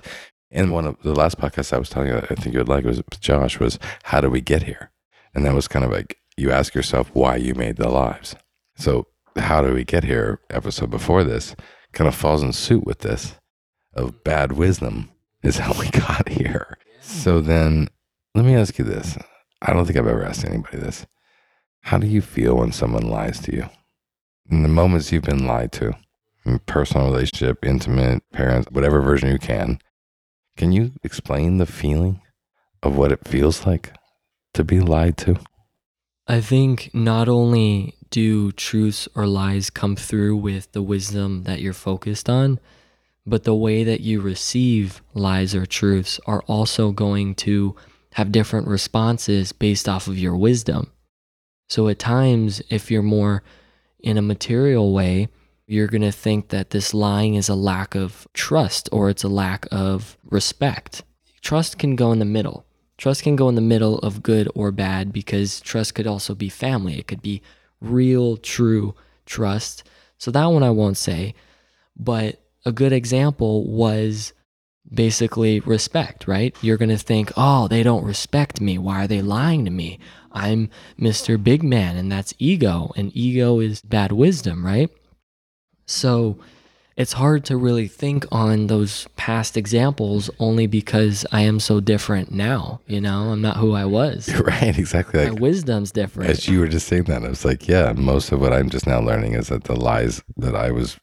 And 0.52 0.72
one 0.72 0.86
of 0.86 1.02
the 1.02 1.16
last 1.16 1.38
podcasts 1.40 1.74
I 1.74 1.80
was 1.80 1.90
telling 1.90 2.10
you, 2.10 2.16
that 2.16 2.32
I 2.32 2.36
think 2.36 2.54
you 2.54 2.60
would 2.60 2.70
like 2.70 2.86
was 2.86 3.02
Josh, 3.20 3.60
was 3.60 3.80
how 4.04 4.22
do 4.22 4.30
we 4.30 4.42
get 4.42 4.64
here? 4.64 4.92
And 5.34 5.46
that 5.46 5.56
was 5.56 5.68
kind 5.68 5.84
of 5.84 5.92
like 5.92 6.18
you 6.38 6.52
ask 6.52 6.74
yourself 6.74 7.10
why 7.14 7.36
you 7.36 7.54
made 7.56 7.78
the 7.78 7.90
lies. 7.90 8.36
So, 8.78 9.08
how 9.38 9.62
do 9.62 9.74
we 9.74 9.84
get 9.84 10.04
here? 10.04 10.40
Episode 10.50 10.90
before 10.90 11.24
this 11.24 11.56
kind 11.98 12.08
of 12.08 12.14
falls 12.14 12.44
in 12.44 12.54
suit 12.54 12.86
with 12.86 13.00
this 13.00 13.34
of 13.96 14.24
bad 14.24 14.52
wisdom 14.52 15.10
is 15.42 15.58
how 15.58 15.74
we 15.80 15.90
got 16.08 16.30
here. 16.30 16.78
So, 17.02 17.42
then 17.42 17.88
let 18.36 18.46
me 18.46 18.56
ask 18.56 18.78
you 18.78 18.86
this. 18.86 19.18
I 19.64 19.74
don't 19.74 19.86
think 19.86 19.98
I've 19.98 20.08
ever 20.08 20.24
asked 20.24 20.46
anybody 20.46 20.78
this. 20.78 21.08
How 21.82 21.98
do 21.98 22.06
you 22.06 22.22
feel 22.22 22.58
when 22.58 22.72
someone 22.72 23.10
lies 23.10 23.40
to 23.42 23.56
you? 23.56 23.70
In 24.52 24.62
the 24.62 24.70
moments 24.70 25.12
you've 25.12 25.24
been 25.24 25.48
lied 25.48 25.72
to, 25.74 25.96
personal 26.68 27.08
relationship, 27.08 27.66
intimate, 27.66 28.22
parents, 28.32 28.70
whatever 28.72 29.02
version 29.02 29.32
you 29.32 29.40
can, 29.40 29.80
can 30.56 30.72
you 30.72 30.92
explain 31.04 31.58
the 31.58 31.66
feeling 31.66 32.22
of 32.84 32.96
what 32.96 33.12
it 33.12 33.28
feels 33.28 33.66
like 33.66 33.94
to 34.54 34.64
be 34.64 34.80
lied 34.80 35.18
to? 35.18 35.40
I 36.28 36.42
think 36.42 36.92
not 36.94 37.28
only 37.28 37.97
do 38.10 38.52
truths 38.52 39.08
or 39.16 39.28
lies 39.28 39.70
come 39.70 39.96
through 39.96 40.38
with 40.38 40.72
the 40.72 40.82
wisdom 40.82 41.44
that 41.44 41.62
you're 41.62 41.74
focused 41.74 42.30
on, 42.30 42.60
but 43.26 43.44
the 43.44 43.56
way 43.56 43.84
that 43.84 44.02
you 44.02 44.22
receive 44.22 45.02
lies 45.14 45.54
or 45.54 45.66
truths 45.66 46.20
are 46.26 46.42
also 46.44 46.92
going 46.92 47.36
to 47.36 47.76
have 48.14 48.32
different 48.32 48.68
responses 48.68 49.52
based 49.52 49.88
off 49.88 50.08
of 50.08 50.18
your 50.18 50.36
wisdom. 50.36 50.92
So 51.68 51.88
at 51.90 52.00
times, 52.00 52.62
if 52.70 52.90
you're 52.90 53.04
more 53.04 53.44
in 54.00 54.18
a 54.18 54.22
material 54.22 54.94
way, 54.94 55.28
you're 55.68 55.88
going 55.88 56.02
to 56.02 56.12
think 56.12 56.48
that 56.50 56.70
this 56.70 56.94
lying 56.94 57.36
is 57.36 57.50
a 57.50 57.56
lack 57.56 57.94
of 57.94 58.26
trust 58.34 58.88
or 58.92 59.10
it's 59.10 59.24
a 59.24 59.30
lack 59.30 59.68
of 59.70 60.18
respect. 60.24 61.04
Trust 61.42 61.78
can 61.78 61.96
go 61.96 62.12
in 62.14 62.20
the 62.20 62.26
middle. 62.26 62.66
Trust 62.98 63.24
can 63.24 63.36
go 63.36 63.50
in 63.50 63.56
the 63.56 63.62
middle 63.62 64.00
of 64.00 64.24
good 64.24 64.50
or 64.56 64.72
bad 64.72 65.12
because 65.12 65.60
trust 65.60 65.94
could 65.94 66.08
also 66.08 66.34
be 66.34 66.50
family. 66.50 66.98
It 66.98 67.08
could 67.08 67.22
be 67.22 67.42
real, 67.82 68.38
true 68.38 68.96
trust. 69.26 69.84
So 70.18 70.32
that 70.32 70.46
one 70.46 70.64
I 70.64 70.72
won't 70.72 70.98
say. 70.98 71.36
But 71.96 72.42
a 72.66 72.72
good 72.72 72.94
example 72.94 73.66
was 73.68 74.34
basically 74.92 75.60
respect, 75.62 76.28
right? 76.28 76.56
You're 76.62 76.78
going 76.78 76.90
to 76.90 76.98
think, 76.98 77.32
oh, 77.36 77.68
they 77.68 77.84
don't 77.84 78.06
respect 78.06 78.62
me. 78.62 78.78
Why 78.78 79.04
are 79.04 79.08
they 79.08 79.22
lying 79.22 79.66
to 79.66 79.72
me? 79.72 80.00
I'm 80.32 80.70
Mr. 81.00 81.42
Big 81.42 81.64
Man, 81.64 81.98
and 81.98 82.12
that's 82.12 82.34
ego. 82.40 82.92
And 82.96 83.16
ego 83.16 83.60
is 83.60 83.82
bad 83.82 84.12
wisdom, 84.12 84.66
right? 84.66 84.90
So 85.86 86.38
it's 86.98 87.14
hard 87.14 87.46
to 87.46 87.56
really 87.58 87.88
think 87.88 88.26
on 88.32 88.68
those 88.68 89.08
past 89.16 89.56
examples 89.56 90.30
only 90.40 90.66
because 90.68 91.26
I 91.32 91.42
am 91.42 91.60
so 91.60 91.80
different 91.80 92.32
now. 92.32 92.82
You 92.88 93.00
know, 93.00 93.30
I'm 93.32 93.42
not 93.42 93.58
who 93.58 93.74
I 93.74 93.86
was. 93.86 94.28
Right, 94.42 94.78
exactly. 94.78 95.26
My 95.26 95.32
wisdom's 95.32 95.92
different. 95.92 96.30
As 96.32 96.48
you 96.48 96.60
were 96.60 96.68
just 96.68 96.88
saying 96.88 97.04
that, 97.04 97.24
I 97.24 97.30
was 97.30 97.46
like, 97.46 97.68
yeah, 97.68 97.94
most 97.94 98.32
of 98.32 98.42
what 98.42 98.52
I'm 98.52 98.70
just 98.70 98.88
now 98.88 99.00
learning 99.00 99.34
is 99.34 99.48
that 99.50 99.66
the 99.66 99.76
lies 99.76 100.24
that 100.38 100.56
I 100.56 100.72
was 100.72 100.98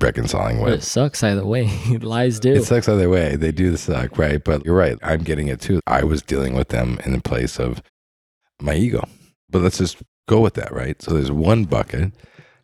reconciling 0.00 0.58
But 0.60 0.68
it 0.68 0.70
with. 0.72 0.84
sucks 0.84 1.22
either 1.22 1.46
way. 1.46 1.66
Lies 2.02 2.38
do. 2.38 2.52
It 2.52 2.64
sucks 2.64 2.88
either 2.88 3.08
way. 3.08 3.36
They 3.36 3.50
do 3.52 3.74
suck, 3.76 4.18
right? 4.18 4.42
But 4.44 4.64
you're 4.66 4.76
right. 4.76 4.98
I'm 5.02 5.22
getting 5.22 5.48
it 5.48 5.60
too. 5.60 5.80
I 5.86 6.04
was 6.04 6.20
dealing 6.22 6.54
with 6.54 6.68
them 6.68 6.98
in 7.06 7.12
the 7.12 7.22
place 7.22 7.58
of 7.58 7.82
my 8.60 8.74
ego. 8.74 9.08
But 9.48 9.62
let's 9.62 9.78
just 9.78 10.02
go 10.28 10.40
with 10.40 10.54
that, 10.54 10.72
right? 10.72 11.00
So 11.00 11.14
there's 11.14 11.30
one 11.32 11.64
bucket. 11.64 12.12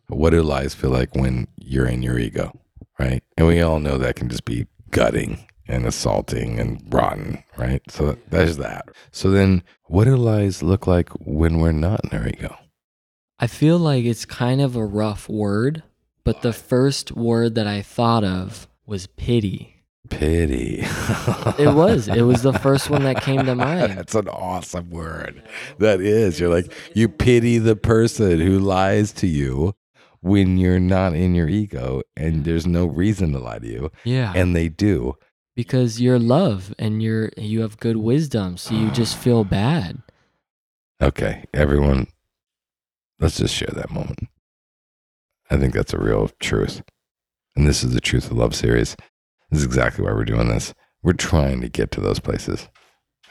What 0.07 0.29
do 0.29 0.43
lies 0.43 0.75
feel 0.75 0.91
like 0.91 1.15
when 1.15 1.47
you're 1.57 1.87
in 1.87 2.03
your 2.03 2.19
ego, 2.19 2.53
right? 2.99 3.23
And 3.37 3.47
we 3.47 3.61
all 3.61 3.79
know 3.79 3.97
that 3.97 4.15
can 4.15 4.29
just 4.29 4.45
be 4.45 4.67
gutting 4.91 5.45
and 5.67 5.85
assaulting 5.85 6.59
and 6.59 6.81
rotten, 6.93 7.43
right? 7.57 7.81
So 7.89 8.17
there's 8.29 8.57
that. 8.57 8.89
So 9.11 9.31
then 9.31 9.63
what 9.85 10.05
do 10.05 10.15
lies 10.15 10.61
look 10.61 10.87
like 10.87 11.09
when 11.19 11.57
we're 11.57 11.71
not 11.71 12.01
in 12.05 12.17
our 12.17 12.27
ego? 12.27 12.55
I 13.39 13.47
feel 13.47 13.77
like 13.77 14.05
it's 14.05 14.25
kind 14.25 14.61
of 14.61 14.75
a 14.75 14.85
rough 14.85 15.27
word, 15.27 15.83
but 16.23 16.41
the 16.41 16.53
first 16.53 17.11
word 17.11 17.55
that 17.55 17.67
I 17.67 17.81
thought 17.81 18.23
of 18.23 18.67
was 18.85 19.07
pity. 19.07 19.71
Pity. 20.09 20.85
It 21.57 21.73
was. 21.73 22.07
It 22.07 22.21
was 22.21 22.43
the 22.43 22.53
first 22.59 22.89
one 22.89 23.03
that 23.03 23.23
came 23.23 23.45
to 23.45 23.55
mind. 23.55 23.97
That's 23.97 24.15
an 24.15 24.27
awesome 24.29 24.91
word. 24.91 25.43
That 25.79 25.99
is. 25.99 26.39
You're 26.39 26.49
like, 26.49 26.71
you 26.93 27.09
pity 27.09 27.57
the 27.57 27.75
person 27.75 28.39
who 28.39 28.59
lies 28.59 29.11
to 29.13 29.27
you 29.27 29.73
when 30.25 30.57
you're 30.57 30.79
not 30.79 31.13
in 31.13 31.35
your 31.35 31.47
ego 31.47 32.01
and 32.17 32.45
there's 32.45 32.65
no 32.65 32.87
reason 32.87 33.31
to 33.31 33.37
lie 33.39 33.59
to 33.59 33.67
you. 33.67 33.91
Yeah. 34.03 34.33
And 34.35 34.55
they 34.55 34.69
do. 34.69 35.13
because 35.55 36.01
you're 36.01 36.17
love 36.19 36.73
and 36.79 37.01
you're 37.03 37.29
you 37.37 37.61
have 37.61 37.77
good 37.77 37.97
wisdom, 37.97 38.57
so 38.57 38.73
you 38.73 38.89
just 39.01 39.15
feel 39.17 39.43
bad. 39.43 40.01
Okay, 40.99 41.45
everyone, 41.53 42.07
let's 43.19 43.37
just 43.37 43.53
share 43.53 43.71
that 43.73 43.91
moment. 43.91 44.27
I 45.51 45.57
think 45.57 45.73
that's 45.73 45.93
a 45.93 45.99
real 45.99 46.29
truth. 46.39 46.81
And 47.55 47.67
this 47.67 47.83
is 47.83 47.93
the 47.93 48.01
Truth 48.01 48.31
of 48.31 48.37
Love 48.37 48.55
series. 48.55 48.95
This 49.51 49.59
is 49.59 49.65
exactly 49.65 50.03
why 50.03 50.11
we're 50.11 50.25
doing 50.25 50.47
this. 50.47 50.73
We're 51.03 51.13
trying 51.13 51.61
to 51.61 51.69
get 51.69 51.91
to 51.91 52.01
those 52.01 52.19
places, 52.19 52.67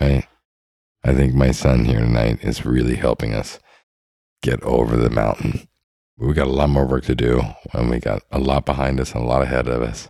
right? 0.01 0.27
I 1.03 1.13
think 1.13 1.35
my 1.35 1.51
son 1.51 1.85
here 1.87 1.99
tonight 2.01 2.39
is 2.43 2.65
really 2.65 2.95
helping 2.97 3.35
us 3.35 3.59
get 4.43 4.63
over 4.63 4.97
the 4.97 5.11
mountain. 5.11 5.67
We 6.17 6.33
got 6.33 6.47
a 6.47 6.53
lot 6.53 6.69
more 6.69 6.87
work 6.87 7.05
to 7.05 7.15
do, 7.15 7.43
and 7.73 7.91
we 7.91 7.99
got 7.99 8.23
a 8.31 8.39
lot 8.39 8.65
behind 8.65 9.01
us 9.01 9.13
and 9.13 9.23
a 9.23 9.27
lot 9.27 9.43
ahead 9.43 9.67
of 9.69 9.83
us. 9.83 10.09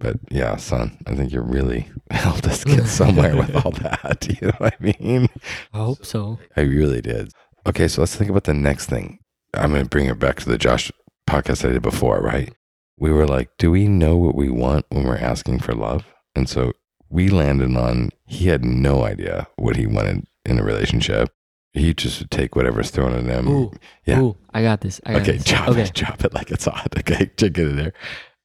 But 0.00 0.16
yeah, 0.30 0.56
son, 0.56 0.98
I 1.06 1.14
think 1.14 1.32
you 1.32 1.40
really 1.40 1.88
helped 2.10 2.46
us 2.46 2.64
get 2.64 2.86
somewhere 3.00 3.36
with 3.36 3.54
all 3.54 3.72
that. 3.72 4.26
You 4.40 4.48
know 4.48 4.54
what 4.58 4.74
I 4.80 4.82
mean? 4.82 5.28
I 5.72 5.78
hope 5.78 6.04
so. 6.04 6.38
I 6.56 6.62
really 6.62 7.00
did. 7.00 7.32
Okay, 7.66 7.88
so 7.88 8.02
let's 8.02 8.16
think 8.16 8.30
about 8.30 8.44
the 8.44 8.54
next 8.54 8.86
thing. 8.86 9.18
I'm 9.54 9.70
going 9.70 9.82
to 9.82 9.88
bring 9.88 10.06
it 10.06 10.18
back 10.18 10.36
to 10.40 10.48
the 10.48 10.58
Josh 10.58 10.92
podcast 11.28 11.68
I 11.68 11.72
did 11.72 11.82
before, 11.82 12.20
right? 12.20 12.52
We 12.98 13.12
were 13.12 13.26
like, 13.26 13.50
do 13.58 13.70
we 13.70 13.88
know 13.88 14.16
what 14.16 14.34
we 14.34 14.48
want 14.48 14.86
when 14.90 15.04
we're 15.04 15.16
asking 15.16 15.60
for 15.60 15.74
love? 15.74 16.04
And 16.34 16.48
so 16.48 16.72
we 17.10 17.28
landed 17.28 17.76
on 17.76 18.10
he 18.26 18.48
had 18.48 18.64
no 18.64 19.04
idea 19.04 19.48
what 19.56 19.76
he 19.76 19.86
wanted 19.86 20.26
in 20.44 20.58
a 20.58 20.64
relationship. 20.64 21.30
He 21.72 21.94
just 21.94 22.18
would 22.20 22.30
take 22.30 22.56
whatever's 22.56 22.90
thrown 22.90 23.12
at 23.12 23.24
him. 23.24 23.48
Ooh, 23.48 23.72
Yeah. 24.04 24.20
ooh, 24.20 24.36
I 24.52 24.62
got 24.62 24.80
this. 24.80 25.00
I 25.04 25.12
got 25.12 25.22
okay, 25.22 25.32
this. 25.32 25.44
chop 25.44 25.68
okay. 25.68 25.82
it, 25.82 25.94
chop 25.94 26.24
it 26.24 26.34
like 26.34 26.50
it's 26.50 26.64
hot. 26.64 26.94
Okay, 26.98 27.30
check 27.36 27.58
it 27.58 27.68
in 27.68 27.76
there. 27.76 27.92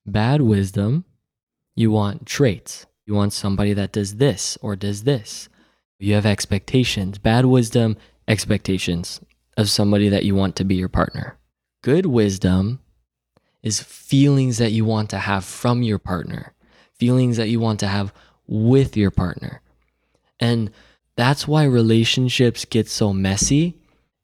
Bad 0.06 0.42
wisdom. 0.42 1.06
You 1.76 1.90
want 1.92 2.26
traits. 2.26 2.86
You 3.06 3.14
want 3.16 3.34
somebody 3.34 3.74
that 3.74 3.92
does 3.92 4.18
this 4.18 4.58
or 4.62 4.76
does 4.76 5.04
this. 5.04 5.50
You 6.00 6.14
have 6.16 6.26
expectations. 6.26 7.18
Bad 7.18 7.46
wisdom, 7.46 7.98
expectations 8.28 9.22
of 9.58 9.70
somebody 9.70 10.10
that 10.10 10.26
you 10.26 10.36
want 10.36 10.56
to 10.58 10.64
be 10.64 10.76
your 10.76 10.90
partner. 10.90 11.38
Good 11.82 12.06
wisdom 12.06 12.80
is 13.62 13.82
feelings 13.82 14.58
that 14.58 14.72
you 14.72 14.84
want 14.86 15.10
to 15.12 15.20
have 15.20 15.46
from 15.46 15.82
your 15.82 16.00
partner, 16.00 16.54
feelings 16.94 17.38
that 17.38 17.48
you 17.50 17.60
want 17.60 17.80
to 17.80 17.88
have 17.88 18.14
with 18.48 18.98
your 18.98 19.12
partner. 19.12 19.62
And 20.40 20.72
that's 21.16 21.48
why 21.48 21.64
relationships 21.64 22.66
get 22.66 22.88
so 22.88 23.14
messy, 23.14 23.76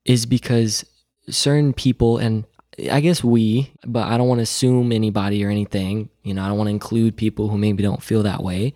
is 0.05 0.25
because 0.25 0.86
certain 1.29 1.74
people, 1.74 2.17
and 2.17 2.46
I 2.91 3.00
guess 3.01 3.24
we, 3.24 3.72
but 3.86 4.08
I 4.08 4.17
don't 4.17 4.27
want 4.27 4.39
to 4.39 4.43
assume 4.43 4.91
anybody 4.91 5.43
or 5.43 5.50
anything. 5.50 6.10
You 6.24 6.34
know, 6.34 6.43
I 6.43 6.48
don't 6.48 6.58
want 6.58 6.67
to 6.67 6.72
include 6.72 7.17
people 7.17 7.50
who 7.50 7.58
maybe 7.58 7.84
don't 7.84 8.03
feel 8.03 8.24
that 8.24 8.43
way. 8.43 8.74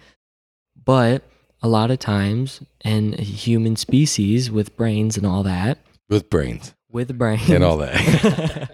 But 0.85 1.23
a 1.61 1.67
lot 1.67 1.91
of 1.91 1.99
times, 1.99 2.61
in 2.83 3.13
human 3.13 3.75
species 3.77 4.51
with 4.51 4.75
brains 4.75 5.17
and 5.17 5.25
all 5.25 5.43
that, 5.43 5.79
With 6.09 6.29
brains 6.29 6.73
with 6.93 7.17
brains 7.17 7.49
and 7.49 7.63
all 7.63 7.77
that. 7.77 8.69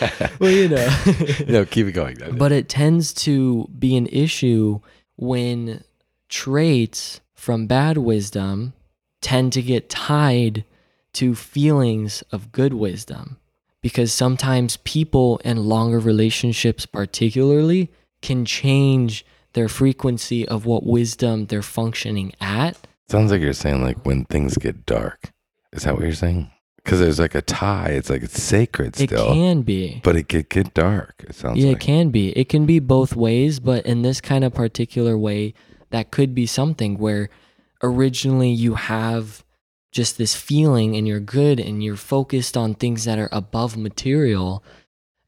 well, 0.40 0.50
you 0.50 0.68
know. 0.68 0.88
no, 1.48 1.64
keep 1.64 1.86
it 1.86 1.92
going. 1.92 2.16
but 2.36 2.50
it 2.50 2.68
tends 2.68 3.12
to 3.12 3.68
be 3.78 3.96
an 3.96 4.06
issue 4.08 4.80
when 5.16 5.84
traits 6.28 7.20
from 7.42 7.66
bad 7.66 7.98
wisdom 7.98 8.72
tend 9.20 9.52
to 9.52 9.60
get 9.60 9.90
tied 9.90 10.64
to 11.12 11.34
feelings 11.34 12.22
of 12.30 12.52
good 12.52 12.72
wisdom 12.72 13.36
because 13.80 14.12
sometimes 14.12 14.76
people 14.84 15.40
in 15.44 15.56
longer 15.56 15.98
relationships 15.98 16.86
particularly 16.86 17.90
can 18.20 18.44
change 18.44 19.26
their 19.54 19.68
frequency 19.68 20.46
of 20.46 20.66
what 20.66 20.86
wisdom 20.86 21.46
they're 21.46 21.62
functioning 21.62 22.32
at 22.40 22.78
Sounds 23.08 23.32
like 23.32 23.40
you're 23.40 23.52
saying 23.52 23.82
like 23.82 24.06
when 24.06 24.24
things 24.26 24.56
get 24.56 24.86
dark. 24.86 25.32
Is 25.72 25.82
that 25.82 25.94
what 25.94 26.04
you're 26.04 26.12
saying? 26.12 26.48
Because 26.76 27.00
there's 27.00 27.18
like 27.18 27.34
a 27.34 27.42
tie. 27.42 27.88
It's 27.88 28.08
like 28.08 28.22
it's 28.22 28.40
sacred 28.40 29.00
it 29.00 29.08
still, 29.08 29.34
can 29.34 29.62
be 29.62 30.00
but 30.04 30.14
it 30.14 30.28
could 30.28 30.48
get 30.48 30.74
dark. 30.74 31.24
It 31.28 31.34
sounds 31.34 31.58
yeah 31.58 31.70
like. 31.70 31.78
it 31.78 31.80
can 31.80 32.10
be 32.10 32.30
it 32.38 32.48
can 32.48 32.66
be 32.66 32.78
both 32.78 33.16
ways 33.16 33.58
but 33.58 33.84
in 33.84 34.02
this 34.02 34.20
kind 34.20 34.44
of 34.44 34.54
particular 34.54 35.18
way 35.18 35.54
that 35.92 36.10
could 36.10 36.34
be 36.34 36.46
something 36.46 36.98
where 36.98 37.30
originally 37.82 38.50
you 38.50 38.74
have 38.74 39.44
just 39.92 40.18
this 40.18 40.34
feeling 40.34 40.96
and 40.96 41.06
you're 41.06 41.20
good 41.20 41.60
and 41.60 41.82
you're 41.82 41.96
focused 41.96 42.56
on 42.56 42.74
things 42.74 43.04
that 43.04 43.18
are 43.18 43.28
above 43.30 43.76
material. 43.76 44.64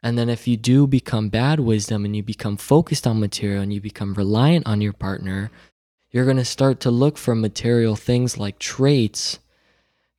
And 0.03 0.19
then 0.19 0.29
if 0.29 0.49
you 0.49 0.57
do 0.57 0.87
become 0.87 1.29
bad 1.29 1.61
wisdom 1.61 2.05
and 2.05 2.17
you 2.17 2.23
become 2.23 2.57
focused 2.57 3.07
on 3.07 3.21
material 3.21 3.63
and 3.63 3.73
you 3.73 3.81
become 3.81 4.15
reliant 4.15 4.67
on 4.67 4.81
your 4.81 4.93
partner 4.93 5.51
you're 6.15 6.25
going 6.25 6.37
to 6.37 6.45
start 6.45 6.79
to 6.79 6.93
look 6.93 7.19
for 7.19 7.35
material 7.35 7.97
things 7.97 8.39
like 8.39 8.57
traits 8.61 9.41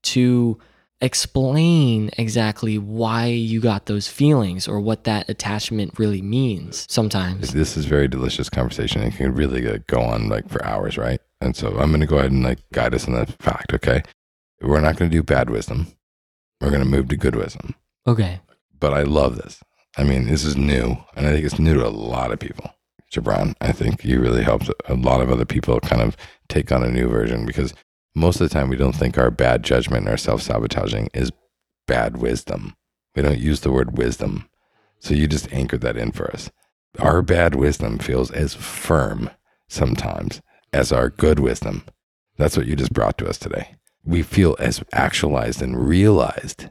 to 0.03 0.59
explain 1.01 2.09
exactly 2.17 2.77
why 2.77 3.25
you 3.25 3.59
got 3.59 3.85
those 3.85 4.07
feelings 4.07 4.67
or 4.67 4.79
what 4.79 5.03
that 5.03 5.29
attachment 5.29 5.99
really 5.99 6.21
means 6.21 6.85
sometimes. 6.89 7.53
This 7.53 7.75
is 7.77 7.85
very 7.85 8.07
delicious 8.07 8.49
conversation. 8.49 9.01
It 9.03 9.15
can 9.15 9.33
really 9.33 9.61
go 9.87 10.01
on 10.01 10.29
like 10.29 10.49
for 10.49 10.63
hours, 10.65 10.97
right? 10.97 11.19
And 11.41 11.55
so 11.55 11.77
I'm 11.77 11.89
going 11.89 11.99
to 11.99 12.07
go 12.07 12.17
ahead 12.17 12.31
and 12.31 12.43
like 12.43 12.59
guide 12.71 12.95
us 12.95 13.07
in 13.07 13.13
that 13.13 13.29
fact. 13.41 13.73
Okay, 13.73 14.03
we're 14.61 14.81
not 14.81 14.95
going 14.95 15.11
to 15.11 15.17
do 15.17 15.23
bad 15.23 15.49
wisdom. 15.49 15.87
We're 16.61 16.71
going 16.71 16.83
to 16.83 16.89
move 16.89 17.09
to 17.09 17.17
good 17.17 17.35
wisdom. 17.35 17.75
Okay. 18.07 18.39
But 18.79 18.93
I 18.93 19.03
love 19.03 19.35
this. 19.35 19.61
I 19.97 20.03
mean, 20.03 20.27
this 20.27 20.43
is 20.43 20.55
new, 20.55 20.97
and 21.15 21.27
I 21.27 21.31
think 21.31 21.45
it's 21.45 21.59
new 21.59 21.73
to 21.75 21.87
a 21.87 21.89
lot 21.89 22.31
of 22.31 22.39
people. 22.39 22.69
Gibran, 23.13 23.55
I 23.61 23.71
think 23.71 24.03
you 24.03 24.19
really 24.19 24.43
helped 24.43 24.69
a 24.85 24.93
lot 24.95 25.21
of 25.21 25.29
other 25.29 25.45
people 25.45 25.79
kind 25.79 26.01
of 26.01 26.17
take 26.49 26.71
on 26.71 26.83
a 26.83 26.91
new 26.91 27.07
version 27.07 27.45
because 27.45 27.73
most 28.15 28.39
of 28.39 28.49
the 28.49 28.53
time 28.53 28.69
we 28.69 28.77
don't 28.77 28.95
think 28.95 29.17
our 29.17 29.29
bad 29.29 29.63
judgment 29.63 30.07
our 30.07 30.17
self 30.17 30.41
sabotaging 30.41 31.09
is 31.13 31.31
bad 31.87 32.17
wisdom. 32.17 32.75
We 33.15 33.21
don't 33.21 33.37
use 33.37 33.61
the 33.61 33.71
word 33.71 33.97
wisdom. 33.97 34.49
So 34.99 35.13
you 35.13 35.27
just 35.27 35.51
anchored 35.51 35.81
that 35.81 35.97
in 35.97 36.11
for 36.11 36.31
us. 36.31 36.49
Our 36.97 37.21
bad 37.21 37.55
wisdom 37.55 37.99
feels 37.99 38.31
as 38.31 38.53
firm 38.53 39.29
sometimes 39.67 40.41
as 40.73 40.91
our 40.91 41.09
good 41.09 41.39
wisdom. 41.39 41.83
That's 42.37 42.57
what 42.57 42.65
you 42.67 42.75
just 42.75 42.93
brought 42.93 43.17
to 43.19 43.27
us 43.27 43.37
today. 43.37 43.75
We 44.03 44.23
feel 44.23 44.55
as 44.59 44.83
actualized 44.93 45.61
and 45.61 45.87
realized 45.87 46.69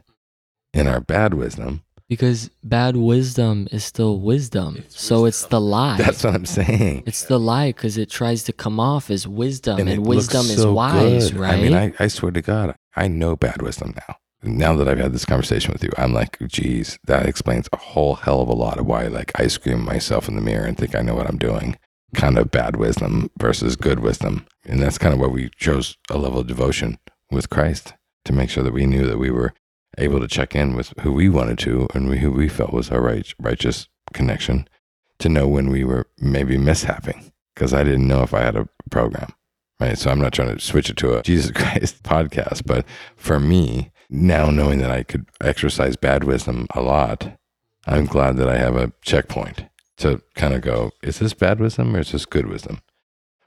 in 0.73 0.87
our 0.87 0.99
bad 0.99 1.33
wisdom 1.33 1.83
Because 2.07 2.51
bad 2.63 2.95
wisdom 2.95 3.67
is 3.71 3.83
still 3.83 4.19
wisdom. 4.19 4.83
so 4.89 5.25
it's 5.25 5.45
the 5.47 5.59
lie. 5.59 5.97
That's 5.97 6.23
what 6.23 6.35
I'm 6.35 6.45
saying. 6.45 7.03
it's 7.07 7.23
the 7.23 7.39
lie 7.39 7.69
because 7.69 7.97
it 7.97 8.09
tries 8.09 8.43
to 8.43 8.53
come 8.53 8.79
off 8.79 9.09
as 9.09 9.27
wisdom, 9.27 9.79
and, 9.79 9.89
it 9.89 9.99
looks 9.99 10.33
wisdom 10.33 10.45
is 10.45 10.65
wise, 10.65 11.31
good. 11.31 11.39
right? 11.39 11.53
I 11.55 11.61
mean, 11.61 11.73
I, 11.73 11.93
I 11.99 12.07
swear 12.07 12.31
to 12.31 12.41
God, 12.41 12.75
I 12.95 13.07
know 13.07 13.35
bad 13.35 13.61
wisdom 13.61 13.95
now. 14.07 14.17
Now 14.43 14.75
that 14.75 14.87
I've 14.87 14.99
had 14.99 15.13
this 15.13 15.25
conversation 15.25 15.73
with 15.73 15.83
you, 15.83 15.89
I'm 15.97 16.13
like, 16.13 16.37
geez, 16.47 16.99
that 17.05 17.25
explains 17.25 17.67
a 17.73 17.77
whole 17.77 18.15
hell 18.15 18.41
of 18.41 18.49
a 18.49 18.53
lot 18.53 18.77
of 18.77 18.85
why, 18.85 19.07
like, 19.07 19.31
I 19.39 19.47
scream 19.47 19.83
myself 19.83 20.27
in 20.27 20.35
the 20.35 20.41
mirror 20.41 20.65
and 20.65 20.77
think 20.77 20.93
I 20.93 21.01
know 21.01 21.15
what 21.15 21.27
I'm 21.27 21.39
doing. 21.39 21.77
Kind 22.13 22.37
of 22.37 22.51
bad 22.51 22.75
wisdom 22.75 23.31
versus 23.39 23.75
good 23.75 24.01
wisdom. 24.01 24.45
And 24.63 24.79
that's 24.79 24.99
kind 24.99 25.13
of 25.15 25.19
why 25.19 25.27
we 25.27 25.49
chose 25.57 25.97
a 26.11 26.19
level 26.19 26.41
of 26.41 26.47
devotion 26.47 26.99
with 27.31 27.49
Christ 27.49 27.95
to 28.25 28.33
make 28.33 28.51
sure 28.51 28.63
that 28.63 28.73
we 28.73 28.85
knew 28.85 29.07
that 29.07 29.17
we 29.17 29.31
were 29.31 29.53
able 29.97 30.19
to 30.19 30.27
check 30.27 30.55
in 30.55 30.75
with 30.75 30.93
who 31.01 31.11
we 31.11 31.29
wanted 31.29 31.57
to 31.59 31.87
and 31.93 32.13
who 32.17 32.31
we 32.31 32.49
felt 32.49 32.73
was 32.73 32.91
our 32.91 33.01
right, 33.01 33.33
righteous 33.39 33.87
connection 34.13 34.67
to 35.19 35.29
know 35.29 35.47
when 35.47 35.69
we 35.69 35.83
were 35.83 36.07
maybe 36.19 36.57
mishapping 36.57 37.31
because 37.53 37.73
I 37.73 37.83
didn't 37.83 38.07
know 38.07 38.21
if 38.21 38.33
I 38.33 38.41
had 38.41 38.55
a 38.55 38.69
program. 38.91 39.33
Right. 39.79 39.97
So 39.97 40.09
I'm 40.09 40.21
not 40.21 40.31
trying 40.33 40.55
to 40.55 40.61
switch 40.61 40.89
it 40.89 40.97
to 40.97 41.17
a 41.17 41.23
Jesus 41.23 41.51
Christ 41.51 42.03
podcast, 42.03 42.65
but 42.65 42.85
for 43.15 43.39
me, 43.39 43.91
now 44.09 44.49
knowing 44.49 44.79
that 44.79 44.91
I 44.91 45.03
could 45.03 45.25
exercise 45.41 45.97
bad 45.97 46.23
wisdom 46.23 46.67
a 46.73 46.81
lot, 46.81 47.37
I'm 47.85 48.05
glad 48.05 48.37
that 48.37 48.47
I 48.47 48.57
have 48.57 48.75
a 48.75 48.93
checkpoint 49.01 49.65
to 49.97 50.21
kind 50.35 50.53
of 50.53 50.61
go, 50.61 50.91
is 51.01 51.19
this 51.19 51.33
bad 51.33 51.59
wisdom 51.59 51.95
or 51.95 51.99
is 51.99 52.11
this 52.11 52.25
good 52.25 52.47
wisdom? 52.47 52.79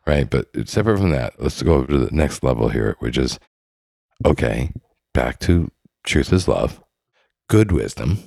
Right. 0.06 0.28
But 0.28 0.48
separate 0.68 0.98
from 0.98 1.10
that, 1.10 1.40
let's 1.40 1.62
go 1.62 1.84
to 1.84 1.98
the 1.98 2.14
next 2.14 2.42
level 2.42 2.68
here, 2.68 2.96
which 2.98 3.16
is 3.18 3.38
okay, 4.24 4.72
back 5.14 5.38
to 5.40 5.70
truth 6.04 6.32
is 6.32 6.48
love, 6.48 6.82
good 7.48 7.72
wisdom. 7.72 8.18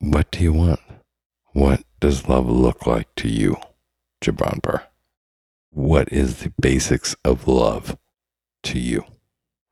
What 0.00 0.30
do 0.30 0.42
you 0.42 0.52
want? 0.52 0.80
What 1.52 1.82
does 2.00 2.28
love 2.28 2.48
look 2.48 2.86
like 2.86 3.14
to 3.16 3.28
you, 3.28 3.56
Gibran 4.22 4.62
Burr? 4.62 4.82
What 5.70 6.12
is 6.12 6.40
the 6.40 6.52
basics 6.60 7.16
of 7.24 7.48
love 7.48 7.98
to 8.64 8.78
you 8.78 9.04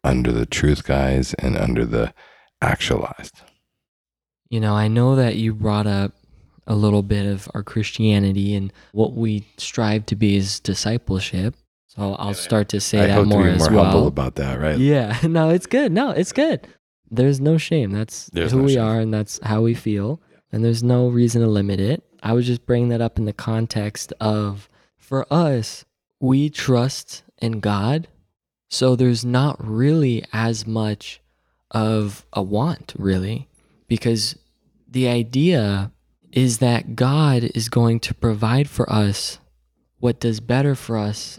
under 0.05 0.33
the 0.33 0.47
truth 0.47 0.85
guys 0.85 1.35
and 1.35 1.57
under 1.57 1.85
the 1.85 2.13
actualized? 2.61 3.41
You 4.49 4.61
know, 4.61 4.75
I 4.75 4.89
know 4.89 5.17
that 5.17 5.37
you 5.37 5.55
brought 5.55 5.87
up 5.87 6.13
a 6.67 6.75
little 6.75 7.03
bit 7.03 7.27
of 7.27 7.49
our 7.55 7.63
Christianity 7.63 8.55
and 8.55 8.73
what 8.93 9.13
we 9.15 9.47
strive 9.57 10.07
to 10.07 10.17
be 10.17 10.37
is 10.37 10.61
discipleship. 10.61 11.55
So 11.89 12.15
I'll 12.15 12.35
start 12.35 12.69
to 12.71 12.81
say 12.81 13.01
I 13.01 13.07
that 13.07 13.15
hope 13.15 13.27
more 13.29 13.45
to 13.45 13.51
be 13.51 13.55
as 13.55 13.71
more 13.71 13.81
well. 13.81 13.85
humble 13.91 14.07
about 14.09 14.35
that, 14.37 14.61
right? 14.61 14.77
Yeah, 14.79 15.19
no, 15.23 15.51
it's 15.51 15.67
good. 15.67 15.93
No, 15.93 16.11
it's 16.11 16.33
good. 16.33 16.67
There's 17.11 17.41
no 17.41 17.59
shame. 17.59 17.93
That's 17.93 18.27
There's 18.27 18.53
who 18.53 18.59
no 18.59 18.65
we 18.65 18.75
shame. 18.75 18.85
are 18.85 19.01
and 19.01 19.15
that's 19.15 19.39
how 19.43 19.63
we 19.63 19.75
feel. 19.75 20.21
And 20.53 20.65
there's 20.65 20.83
no 20.83 21.09
reason 21.09 21.43
to 21.43 21.49
limit 21.49 21.81
it. 21.81 22.03
I 22.23 22.33
was 22.33 22.47
just 22.47 22.67
bringing 22.67 22.89
that 22.89 23.01
up 23.01 23.19
in 23.19 23.25
the 23.25 23.33
context 23.33 24.13
of 24.21 24.69
for 24.97 25.27
us, 25.33 25.85
we 26.21 26.51
trust 26.51 27.23
in 27.39 27.61
God. 27.61 28.09
So 28.69 28.97
there's 28.97 29.25
not 29.25 29.65
really 29.65 30.25
as 30.33 30.67
much 30.67 31.21
of 31.71 32.27
a 32.33 32.43
want, 32.43 32.95
really, 32.99 33.49
because 33.87 34.37
the 34.89 35.07
idea 35.09 35.93
is 36.33 36.59
that 36.59 36.97
God 36.97 37.45
is 37.55 37.69
going 37.69 38.01
to 38.01 38.15
provide 38.15 38.69
for 38.69 38.91
us 38.93 39.39
what 39.99 40.21
does 40.21 40.41
better 40.41 40.75
for 40.75 40.97
us 40.97 41.39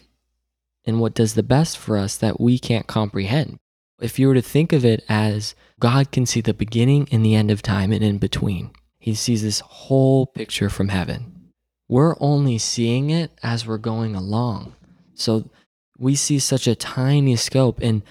and 0.86 1.00
what 1.02 1.14
does 1.14 1.34
the 1.34 1.44
best 1.44 1.78
for 1.78 1.98
us 1.98 2.18
that 2.18 2.40
we 2.40 2.58
can't 2.58 2.88
comprehend. 2.88 3.58
If 4.00 4.20
you 4.20 4.28
were 4.28 4.36
to 4.36 4.42
think 4.42 4.74
of 4.74 4.86
it 4.86 5.04
as 5.10 5.56
God 5.80 6.12
can 6.12 6.26
see 6.26 6.42
the 6.42 6.54
beginning 6.54 7.08
and 7.12 7.26
the 7.26 7.36
end 7.36 7.52
of 7.52 7.62
time 7.62 7.92
and 7.92 8.04
in 8.04 8.18
between, 8.18 8.72
He 9.00 9.16
sees 9.16 9.42
this 9.42 9.60
whole 9.60 10.28
picture 10.28 10.70
from 10.70 10.90
heaven. 10.90 11.52
We're 11.90 12.16
only 12.20 12.58
seeing 12.58 13.10
it 13.10 13.32
as 13.42 13.66
we're 13.66 13.78
going 13.78 14.16
along. 14.16 14.76
So 15.14 15.50
we 15.98 16.16
see 16.16 16.40
such 16.40 16.68
a 16.68 16.76
tiny 16.76 17.36
scope. 17.36 17.80
And 17.82 18.04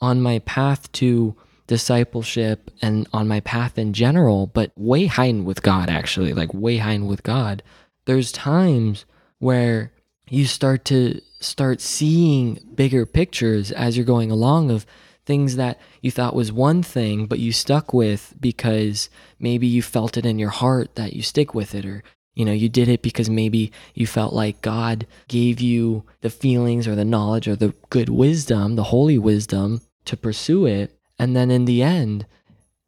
on 0.00 0.20
my 0.20 0.40
path 0.40 0.90
to 0.92 1.34
discipleship 1.66 2.70
and 2.82 3.08
on 3.12 3.26
my 3.28 3.40
path 3.40 3.78
in 3.78 3.92
general, 3.92 4.46
but 4.48 4.72
way 4.76 5.06
hiding 5.06 5.44
with 5.44 5.62
God, 5.62 5.88
actually, 5.88 6.34
like 6.34 6.52
way 6.52 6.76
hiding 6.76 7.06
with 7.06 7.22
God, 7.22 7.62
there's 8.04 8.32
times 8.32 9.06
where 9.38 9.92
you 10.28 10.44
start 10.46 10.84
to 10.86 11.20
start 11.40 11.80
seeing 11.80 12.58
bigger 12.74 13.06
pictures 13.06 13.72
as 13.72 13.96
you're 13.96 14.06
going 14.06 14.30
along 14.30 14.70
of 14.70 14.86
things 15.24 15.56
that 15.56 15.80
you 16.00 16.10
thought 16.10 16.34
was 16.34 16.52
one 16.52 16.82
thing 16.82 17.26
but 17.26 17.38
you 17.38 17.52
stuck 17.52 17.92
with 17.92 18.34
because 18.40 19.08
maybe 19.38 19.66
you 19.66 19.82
felt 19.82 20.16
it 20.16 20.26
in 20.26 20.38
your 20.38 20.50
heart 20.50 20.94
that 20.96 21.12
you 21.12 21.22
stick 21.22 21.54
with 21.54 21.74
it 21.74 21.84
or 21.84 22.02
you 22.34 22.44
know 22.44 22.52
you 22.52 22.68
did 22.68 22.88
it 22.88 23.02
because 23.02 23.30
maybe 23.30 23.70
you 23.94 24.06
felt 24.06 24.32
like 24.32 24.62
God 24.62 25.06
gave 25.28 25.60
you 25.60 26.04
the 26.22 26.30
feelings 26.30 26.88
or 26.88 26.94
the 26.94 27.04
knowledge 27.04 27.46
or 27.46 27.56
the 27.56 27.74
good 27.90 28.08
wisdom 28.08 28.76
the 28.76 28.84
holy 28.84 29.18
wisdom 29.18 29.80
to 30.04 30.16
pursue 30.16 30.66
it 30.66 30.98
and 31.18 31.36
then 31.36 31.50
in 31.50 31.66
the 31.66 31.82
end 31.82 32.26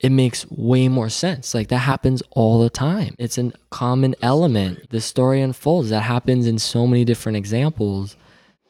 it 0.00 0.12
makes 0.12 0.46
way 0.50 0.88
more 0.88 1.08
sense. 1.08 1.54
Like 1.54 1.68
that 1.68 1.78
happens 1.78 2.22
all 2.32 2.60
the 2.60 2.68
time. 2.68 3.14
It's 3.18 3.38
a 3.38 3.52
common 3.70 4.14
element. 4.20 4.90
The 4.90 5.00
story 5.00 5.40
unfolds. 5.40 5.88
That 5.88 6.02
happens 6.02 6.46
in 6.46 6.58
so 6.58 6.86
many 6.86 7.06
different 7.06 7.36
examples. 7.36 8.14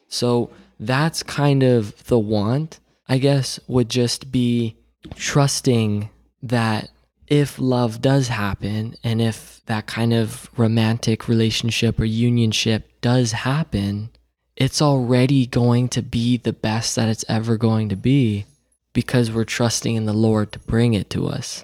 So 0.07 0.49
that's 0.79 1.23
kind 1.23 1.61
of 1.61 2.05
the 2.05 2.19
want, 2.19 2.79
I 3.07 3.17
guess, 3.17 3.59
would 3.67 3.89
just 3.89 4.31
be 4.31 4.77
trusting 5.15 6.09
that 6.43 6.89
if 7.27 7.59
love 7.59 8.01
does 8.01 8.27
happen 8.27 8.95
and 9.03 9.21
if 9.21 9.61
that 9.65 9.87
kind 9.87 10.13
of 10.13 10.49
romantic 10.57 11.27
relationship 11.27 11.99
or 11.99 12.05
unionship 12.05 12.83
does 13.01 13.31
happen, 13.31 14.09
it's 14.55 14.81
already 14.81 15.45
going 15.45 15.89
to 15.89 16.01
be 16.01 16.37
the 16.37 16.53
best 16.53 16.95
that 16.95 17.09
it's 17.09 17.25
ever 17.27 17.57
going 17.57 17.89
to 17.89 17.95
be 17.95 18.45
because 18.93 19.31
we're 19.31 19.43
trusting 19.43 19.95
in 19.95 20.05
the 20.05 20.13
Lord 20.13 20.51
to 20.53 20.59
bring 20.59 20.93
it 20.93 21.09
to 21.11 21.27
us. 21.27 21.63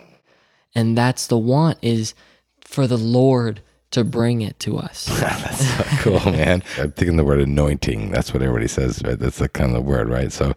And 0.75 0.97
that's 0.97 1.27
the 1.27 1.37
want 1.37 1.77
is 1.81 2.13
for 2.61 2.87
the 2.87 2.97
Lord 2.97 3.61
to 3.91 4.03
bring 4.03 4.41
it 4.41 4.57
to 4.61 4.77
us. 4.77 5.05
That's 5.19 5.67
so 5.67 5.83
cool, 5.99 6.31
man. 6.31 6.63
I'm 6.77 6.93
thinking 6.93 7.17
the 7.17 7.25
word 7.25 7.41
anointing. 7.41 8.09
That's 8.09 8.33
what 8.33 8.41
everybody 8.41 8.69
says, 8.69 9.01
right? 9.03 9.19
That's 9.19 9.39
the 9.39 9.49
kind 9.49 9.75
of 9.75 9.83
word, 9.83 10.07
right? 10.07 10.31
So 10.31 10.53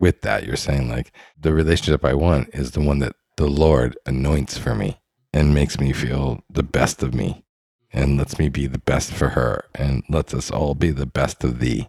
with 0.00 0.22
that, 0.22 0.44
you're 0.44 0.56
saying 0.56 0.88
like 0.88 1.12
the 1.38 1.52
relationship 1.52 2.04
I 2.04 2.14
want 2.14 2.48
is 2.54 2.72
the 2.72 2.80
one 2.80 2.98
that 3.00 3.14
the 3.36 3.46
Lord 3.46 3.96
anoints 4.06 4.58
for 4.58 4.74
me 4.74 5.00
and 5.32 5.54
makes 5.54 5.78
me 5.78 5.92
feel 5.92 6.42
the 6.50 6.62
best 6.62 7.02
of 7.02 7.14
me 7.14 7.44
and 7.92 8.18
lets 8.18 8.38
me 8.38 8.48
be 8.48 8.66
the 8.66 8.78
best 8.78 9.12
for 9.12 9.30
her 9.30 9.64
and 9.74 10.02
lets 10.08 10.34
us 10.34 10.50
all 10.50 10.74
be 10.74 10.90
the 10.90 11.06
best 11.06 11.44
of 11.44 11.60
thee. 11.60 11.88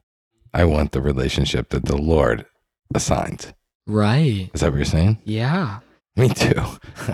I 0.53 0.65
want 0.65 0.91
the 0.91 1.01
relationship 1.01 1.69
that 1.69 1.85
the 1.85 1.97
Lord 1.97 2.45
assigns. 2.93 3.53
right. 3.87 4.49
Is 4.53 4.61
that 4.61 4.71
what 4.71 4.77
you're 4.77 4.85
saying? 4.85 5.19
Yeah. 5.23 5.79
Me 6.15 6.29
too. 6.29 6.61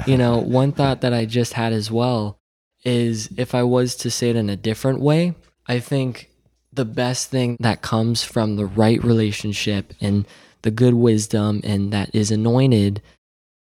You 0.07 0.17
know, 0.17 0.37
one 0.41 0.71
thought 0.71 1.01
that 1.01 1.13
I 1.13 1.25
just 1.25 1.53
had 1.53 1.71
as 1.71 1.91
well 1.91 2.39
is 2.83 3.29
if 3.37 3.53
I 3.53 3.63
was 3.63 3.95
to 3.97 4.09
say 4.09 4.29
it 4.31 4.35
in 4.35 4.49
a 4.49 4.55
different 4.55 4.99
way, 4.99 5.35
I 5.67 5.79
think 5.79 6.31
the 6.73 6.85
best 6.85 7.29
thing 7.29 7.57
that 7.59 7.81
comes 7.81 8.23
from 8.23 8.55
the 8.55 8.65
right 8.65 9.03
relationship 9.03 9.93
and 10.01 10.25
the 10.67 10.71
good 10.71 10.95
wisdom 10.95 11.61
and 11.63 11.93
that 11.93 12.13
is 12.13 12.29
anointed 12.29 13.01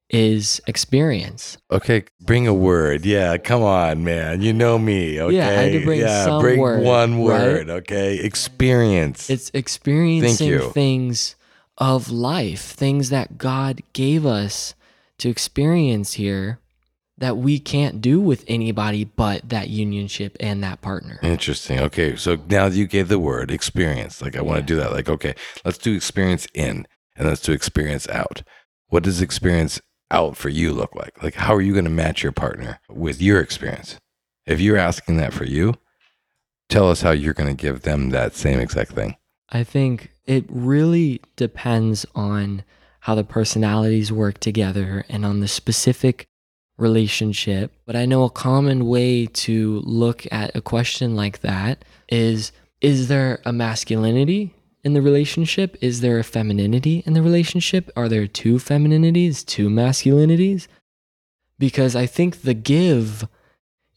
is 0.08 0.62
experience. 0.66 1.58
Okay, 1.70 2.04
bring 2.22 2.46
a 2.46 2.54
word. 2.54 3.04
Yeah, 3.04 3.36
come 3.36 3.62
on, 3.62 4.02
man. 4.02 4.40
You 4.40 4.54
know 4.54 4.78
me. 4.78 5.20
Okay. 5.20 5.36
Yeah, 5.36 5.46
I 5.46 5.52
had 5.52 5.72
to 5.72 5.84
bring 5.84 6.00
some 6.08 6.40
bring 6.40 6.58
word, 6.58 6.82
one 6.82 7.22
right? 7.22 7.42
word. 7.42 7.68
Okay, 7.68 8.16
experience. 8.16 9.28
It's 9.28 9.50
experiencing 9.52 10.70
things 10.70 11.36
of 11.76 12.10
life, 12.10 12.62
things 12.62 13.10
that 13.10 13.36
God 13.36 13.82
gave 13.92 14.24
us 14.24 14.74
to 15.18 15.28
experience 15.28 16.14
here 16.14 16.60
that 17.18 17.36
we 17.36 17.58
can't 17.58 18.00
do 18.00 18.20
with 18.20 18.44
anybody 18.46 19.04
but 19.04 19.48
that 19.48 19.68
unionship 19.68 20.36
and 20.38 20.62
that 20.62 20.82
partner. 20.82 21.18
Interesting. 21.22 21.80
Okay. 21.80 22.16
So 22.16 22.38
now 22.48 22.66
you 22.66 22.86
gave 22.86 23.08
the 23.08 23.18
word 23.18 23.50
experience, 23.50 24.20
like 24.20 24.36
I 24.36 24.42
want 24.42 24.58
to 24.60 24.66
do 24.66 24.76
that. 24.76 24.92
Like, 24.92 25.08
okay, 25.08 25.34
let's 25.64 25.78
do 25.78 25.94
experience 25.94 26.46
in 26.52 26.86
and 27.16 27.26
let's 27.26 27.40
do 27.40 27.52
experience 27.52 28.08
out. 28.08 28.42
What 28.88 29.02
does 29.02 29.20
experience 29.20 29.80
out 30.10 30.36
for 30.36 30.48
you 30.48 30.72
look 30.72 30.94
like? 30.94 31.22
Like, 31.22 31.34
how 31.34 31.54
are 31.54 31.62
you 31.62 31.72
going 31.72 31.84
to 31.86 31.90
match 31.90 32.22
your 32.22 32.32
partner 32.32 32.80
with 32.88 33.20
your 33.20 33.40
experience? 33.40 33.96
If 34.44 34.60
you're 34.60 34.76
asking 34.76 35.16
that 35.16 35.32
for 35.32 35.44
you, 35.44 35.74
tell 36.68 36.90
us 36.90 37.00
how 37.00 37.10
you're 37.10 37.34
going 37.34 37.54
to 37.54 37.60
give 37.60 37.82
them 37.82 38.10
that 38.10 38.34
same 38.34 38.60
exact 38.60 38.92
thing. 38.92 39.16
I 39.48 39.64
think 39.64 40.12
it 40.24 40.44
really 40.48 41.22
depends 41.36 42.04
on 42.14 42.62
how 43.00 43.14
the 43.14 43.24
personalities 43.24 44.12
work 44.12 44.38
together 44.38 45.04
and 45.08 45.24
on 45.24 45.40
the 45.40 45.48
specific 45.48 46.26
relationship. 46.78 47.72
But 47.86 47.96
I 47.96 48.06
know 48.06 48.24
a 48.24 48.30
common 48.30 48.86
way 48.86 49.26
to 49.26 49.80
look 49.80 50.26
at 50.32 50.54
a 50.54 50.60
question 50.60 51.16
like 51.16 51.40
that 51.40 51.84
is 52.08 52.52
Is 52.80 53.08
there 53.08 53.40
a 53.44 53.52
masculinity 53.52 54.54
in 54.84 54.92
the 54.92 55.02
relationship? 55.02 55.76
Is 55.80 56.00
there 56.00 56.18
a 56.18 56.24
femininity 56.24 57.02
in 57.06 57.14
the 57.14 57.22
relationship? 57.22 57.90
Are 57.96 58.08
there 58.08 58.26
two 58.26 58.56
femininities, 58.56 59.44
two 59.44 59.68
masculinities? 59.68 60.68
Because 61.58 61.96
I 61.96 62.06
think 62.06 62.42
the 62.42 62.54
give 62.54 63.26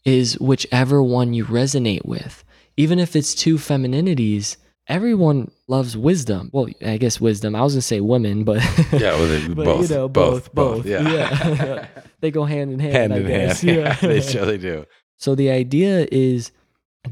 is 0.04 0.38
whichever 0.40 1.02
one 1.02 1.34
you 1.34 1.44
resonate 1.44 2.04
with. 2.04 2.42
Even 2.76 2.98
if 2.98 3.14
it's 3.14 3.34
two 3.34 3.56
femininities, 3.56 4.56
everyone 4.90 5.50
loves 5.68 5.96
wisdom. 5.96 6.50
Well, 6.52 6.68
I 6.84 6.96
guess 6.98 7.20
wisdom. 7.20 7.54
I 7.54 7.62
was 7.62 7.74
gonna 7.74 7.82
say 7.82 8.00
women, 8.00 8.44
but 8.44 8.56
Yeah, 8.92 9.12
well, 9.12 9.26
they- 9.26 9.48
but 9.54 9.64
both, 9.64 9.90
you 9.90 9.96
know, 9.96 10.08
both, 10.08 10.52
both, 10.52 10.54
both. 10.54 10.76
both, 10.78 10.86
yeah. 10.86 11.08
yeah. 11.10 11.86
they 12.20 12.30
go 12.30 12.44
hand 12.44 12.72
in 12.72 12.78
hand. 12.80 12.94
hand 12.94 13.12
I 13.14 13.16
in 13.18 13.26
guess. 13.26 13.60
hand. 13.62 13.76
Yeah. 13.78 13.94
they 13.94 14.20
surely 14.20 14.58
do. 14.58 14.84
So 15.16 15.34
the 15.34 15.50
idea 15.50 16.06
is 16.10 16.50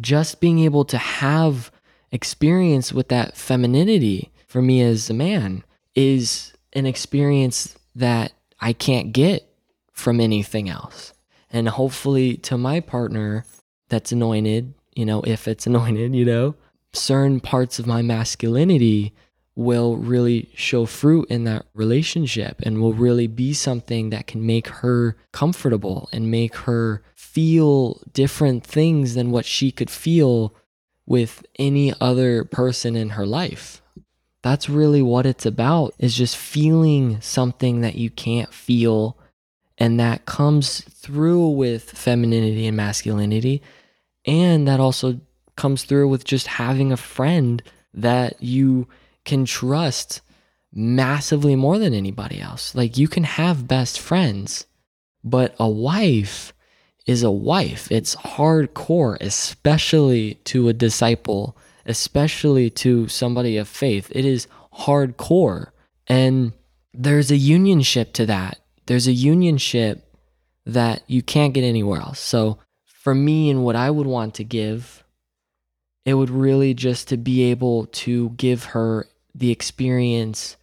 just 0.01 0.41
being 0.41 0.59
able 0.61 0.85
to 0.87 0.99
have 0.99 1.71
experience 2.11 2.93
with 2.93 3.09
that 3.09 3.37
femininity 3.37 4.33
for 4.47 4.61
me 4.63 4.81
as 4.83 5.09
a 5.11 5.15
man 5.15 5.63
is 5.95 6.53
an 6.73 6.87
experience 6.87 7.77
that 7.95 8.33
I 8.61 8.73
can't 8.73 9.13
get 9.13 9.47
from 9.93 10.21
anything 10.21 10.69
else. 10.69 11.13
And 11.51 11.69
hopefully 11.69 12.37
to 12.39 12.57
my 12.59 12.81
partner 12.81 13.45
that's 13.89 14.13
anointed, 14.13 14.75
you 14.95 15.05
know, 15.07 15.23
if 15.23 15.47
it's 15.49 15.67
anointed, 15.67 16.15
you 16.15 16.25
know, 16.25 16.55
certain 16.93 17.41
parts 17.41 17.79
of 17.79 17.87
my 17.87 18.03
masculinity 18.03 19.15
will 19.55 19.97
really 19.97 20.49
show 20.55 20.87
fruit 20.87 21.27
in 21.29 21.43
that 21.43 21.67
relationship 21.75 22.61
and 22.63 22.81
will 22.81 22.93
really 22.93 23.27
be 23.27 23.53
something 23.53 24.11
that 24.11 24.27
can 24.27 24.47
make 24.47 24.69
her 24.69 25.17
comfortable 25.33 26.09
and 26.13 26.31
make 26.31 26.55
her 26.55 27.03
feel 27.17 28.01
different 28.13 28.65
things 28.65 29.15
than 29.15 29.33
what 29.33 29.45
she 29.45 29.73
could 29.73 29.91
feel 29.91 30.55
with 31.07 31.45
any 31.59 31.93
other 32.01 32.45
person 32.45 32.95
in 32.95 33.11
her 33.11 33.27
life. 33.27 33.83
That's 34.43 34.69
really 34.69 35.03
what 35.03 35.27
it's 35.27 35.45
about 35.45 35.93
is 35.99 36.15
just 36.15 36.37
feeling 36.37 37.21
something 37.21 37.81
that 37.81 37.97
you 37.97 38.11
can't 38.11 38.55
feel 38.55 39.19
and 39.77 39.99
that 39.99 40.25
comes 40.25 40.83
through 40.83 41.49
with 41.49 41.91
femininity 41.91 42.67
and 42.67 42.77
masculinity 42.77 43.63
and 44.25 44.69
that 44.69 44.79
also 44.79 45.21
comes 45.59 45.85
through 45.85 46.09
with 46.09 46.25
just 46.25 46.47
having 46.47 46.91
a 46.91 46.97
friend 46.97 47.63
that 47.93 48.43
you 48.43 48.89
can 49.25 49.45
trust 49.45 50.23
massively 50.73 51.57
more 51.57 51.79
than 51.79 51.93
anybody 51.93 52.41
else. 52.41 52.75
Like 52.75 52.97
you 52.97 53.09
can 53.09 53.25
have 53.25 53.69
best 53.69 54.01
friends, 54.01 54.67
but 55.23 55.55
a 55.59 55.69
wife 55.69 56.55
is 57.07 57.23
a 57.23 57.31
wife. 57.31 57.91
It's 57.91 58.17
hardcore, 58.17 59.17
especially 59.21 60.35
to 60.45 60.69
a 60.69 60.73
disciple, 60.73 61.57
especially 61.87 62.71
to 62.71 63.09
somebody 63.09 63.57
of 63.57 63.67
faith. 63.67 64.13
It 64.15 64.25
is 64.25 64.47
hardcore. 64.73 65.71
And 66.07 66.53
there's 66.95 67.31
a 67.31 67.39
unionship 67.39 68.13
to 68.15 68.27
that. 68.27 68.59
There's 68.87 69.09
a 69.09 69.15
unionship 69.15 70.03
that 70.67 71.03
you 71.07 71.23
can't 71.23 71.55
get 71.55 71.65
anywhere 71.65 72.01
else. 72.01 72.21
So 72.21 72.59
for 72.85 73.15
me 73.15 73.51
and 73.51 73.65
what 73.65 73.77
I 73.77 73.91
would 73.91 74.07
want 74.07 74.35
to 74.35 74.45
give, 74.45 75.03
it 76.09 76.15
would 76.15 76.31
really 76.31 76.73
just 76.73 77.09
to 77.09 77.17
be 77.19 77.43
able 77.51 77.87
to 77.87 78.31
give 78.31 78.65
her 78.65 79.07
the 79.35 79.51
experience 79.51 80.57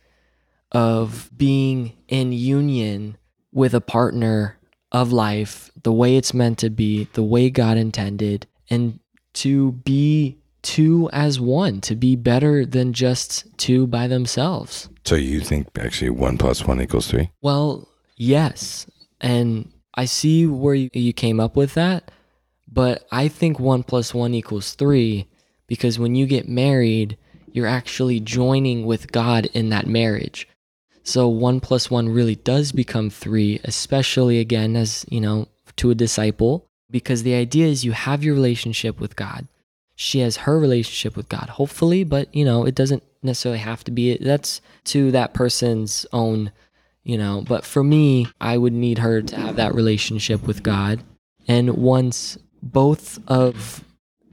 of 0.72 1.30
being 1.38 1.94
in 2.08 2.32
union 2.32 3.16
with 3.52 3.74
a 3.74 3.82
partner 3.82 4.58
of 4.92 5.12
life 5.12 5.70
the 5.84 5.94
way 5.94 6.18
it's 6.18 6.34
meant 6.34 6.58
to 6.58 6.70
be, 6.70 7.08
the 7.14 7.24
way 7.24 7.50
God 7.50 7.78
intended, 7.78 8.48
and 8.70 9.00
to 9.34 9.74
be 9.74 10.38
two 10.64 11.10
as 11.14 11.40
one, 11.40 11.80
to 11.82 11.96
be 11.96 12.16
better 12.16 12.66
than 12.66 12.92
just 12.92 13.46
two 13.58 13.86
by 13.86 14.08
themselves. 14.08 14.90
So 15.06 15.16
you 15.16 15.42
think 15.42 15.68
actually 15.78 16.10
one 16.10 16.40
plus 16.40 16.66
one 16.66 16.82
equals 16.82 17.08
three? 17.08 17.30
Well, 17.42 17.88
yes. 18.18 18.88
And 19.22 19.72
I 19.94 20.06
see 20.06 20.48
where 20.48 20.74
you, 20.74 20.90
you 20.94 21.14
came 21.14 21.40
up 21.40 21.56
with 21.56 21.76
that, 21.76 22.10
but 22.68 23.06
I 23.12 23.28
think 23.28 23.60
one 23.60 23.84
plus 23.84 24.14
one 24.14 24.34
equals 24.34 24.74
three 24.74 25.28
because 25.68 26.00
when 26.00 26.16
you 26.16 26.26
get 26.26 26.48
married, 26.48 27.18
you're 27.52 27.68
actually 27.68 28.20
joining 28.20 28.86
with 28.86 29.12
God 29.12 29.48
in 29.54 29.70
that 29.70 29.88
marriage. 29.88 30.48
So 31.04 31.28
one 31.28 31.60
plus 31.60 31.92
one 31.92 32.10
really 32.10 32.36
does 32.36 32.72
become 32.72 33.10
three, 33.10 33.60
especially 33.64 34.40
again 34.40 34.76
as, 34.76 35.06
you 35.10 35.22
know, 35.22 35.48
to 35.78 35.92
a 35.92 35.96
disciple, 35.96 36.68
because 36.90 37.24
the 37.24 37.36
idea 37.36 37.68
is 37.68 37.86
you 37.86 37.92
have 37.92 38.24
your 38.24 38.34
relationship 38.34 39.00
with 39.00 39.16
God. 39.16 39.48
She 39.96 40.20
has 40.20 40.38
her 40.38 40.60
relationship 40.60 41.16
with 41.16 41.30
God, 41.30 41.50
hopefully, 41.50 42.04
but 42.04 42.34
you 42.36 42.44
know, 42.44 42.66
it 42.66 42.76
doesn't 42.76 43.04
necessarily 43.24 43.60
have 43.60 43.84
to 43.86 43.92
be. 43.92 44.18
That's 44.18 44.62
to 44.86 45.12
that 45.12 45.34
person's 45.34 46.06
own, 46.12 46.52
you 47.04 47.18
know. 47.18 47.44
But 47.48 47.64
for 47.64 47.84
me, 47.84 48.28
I 48.42 48.58
would 48.58 48.74
need 48.74 48.98
her 48.98 49.22
to 49.22 49.36
have 49.38 49.56
that 49.56 49.74
relationship 49.74 50.46
with 50.46 50.64
God. 50.64 51.04
And 51.48 51.78
once 51.78 52.38
both 52.62 53.20
of 53.28 53.84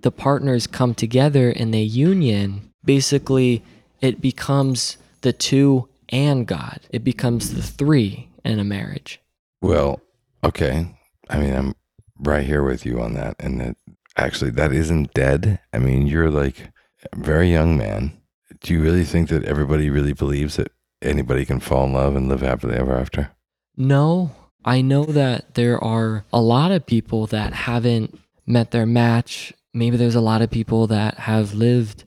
the 0.03 0.11
partners 0.11 0.67
come 0.67 0.95
together 0.95 1.51
and 1.51 1.73
they 1.73 1.83
union, 1.83 2.71
basically 2.85 3.63
it 4.01 4.21
becomes 4.21 4.97
the 5.23 5.33
two 5.33 5.89
and 6.09 6.47
God. 6.47 6.81
It 6.91 7.05
becomes 7.05 7.55
the 7.55 7.63
three 7.63 8.29
in 8.45 8.59
a 8.59 8.65
marriage. 8.65 9.21
Well, 9.61 10.01
okay. 10.45 10.95
I 11.31 11.39
mean, 11.39 11.55
I'm 11.55 11.75
right 12.19 12.45
here 12.45 12.63
with 12.63 12.85
you 12.85 13.01
on 13.01 13.15
that. 13.15 13.37
And 13.39 13.61
that 13.61 13.77
actually, 14.17 14.51
that 14.51 14.73
isn't 14.73 15.15
dead. 15.15 15.61
I 15.73 15.79
mean, 15.79 16.07
you're 16.07 16.31
like 16.31 16.71
a 17.13 17.17
very 17.17 17.51
young 17.51 17.77
man. 17.77 18.21
Do 18.61 18.75
you 18.75 18.83
really 18.83 19.05
think 19.05 19.29
that 19.31 19.45
everybody 19.45 19.91
really 19.91 20.13
believes 20.13 20.57
that 20.57 20.73
anybody 21.01 21.45
can 21.45 21.61
fall 21.61 21.85
in 21.87 21.93
love 21.93 22.15
and 22.15 22.29
live 22.29 22.43
happily 22.43 22.77
ever 22.77 22.97
after? 22.97 23.31
No, 23.77 24.33
I 24.65 24.83
know 24.83 25.05
that 25.05 25.55
there 25.55 25.83
are 25.83 26.25
a 26.33 26.41
lot 26.41 26.71
of 26.71 26.87
people 26.87 27.27
that 27.29 27.53
haven't 27.53 28.19
met 28.47 28.71
their 28.71 28.87
match. 28.87 29.53
Maybe 29.75 29.97
there's 29.97 30.15
a 30.15 30.21
lot 30.21 30.43
of 30.43 30.51
people 30.51 30.87
that 30.89 31.19
have 31.21 31.55
lived 31.55 32.05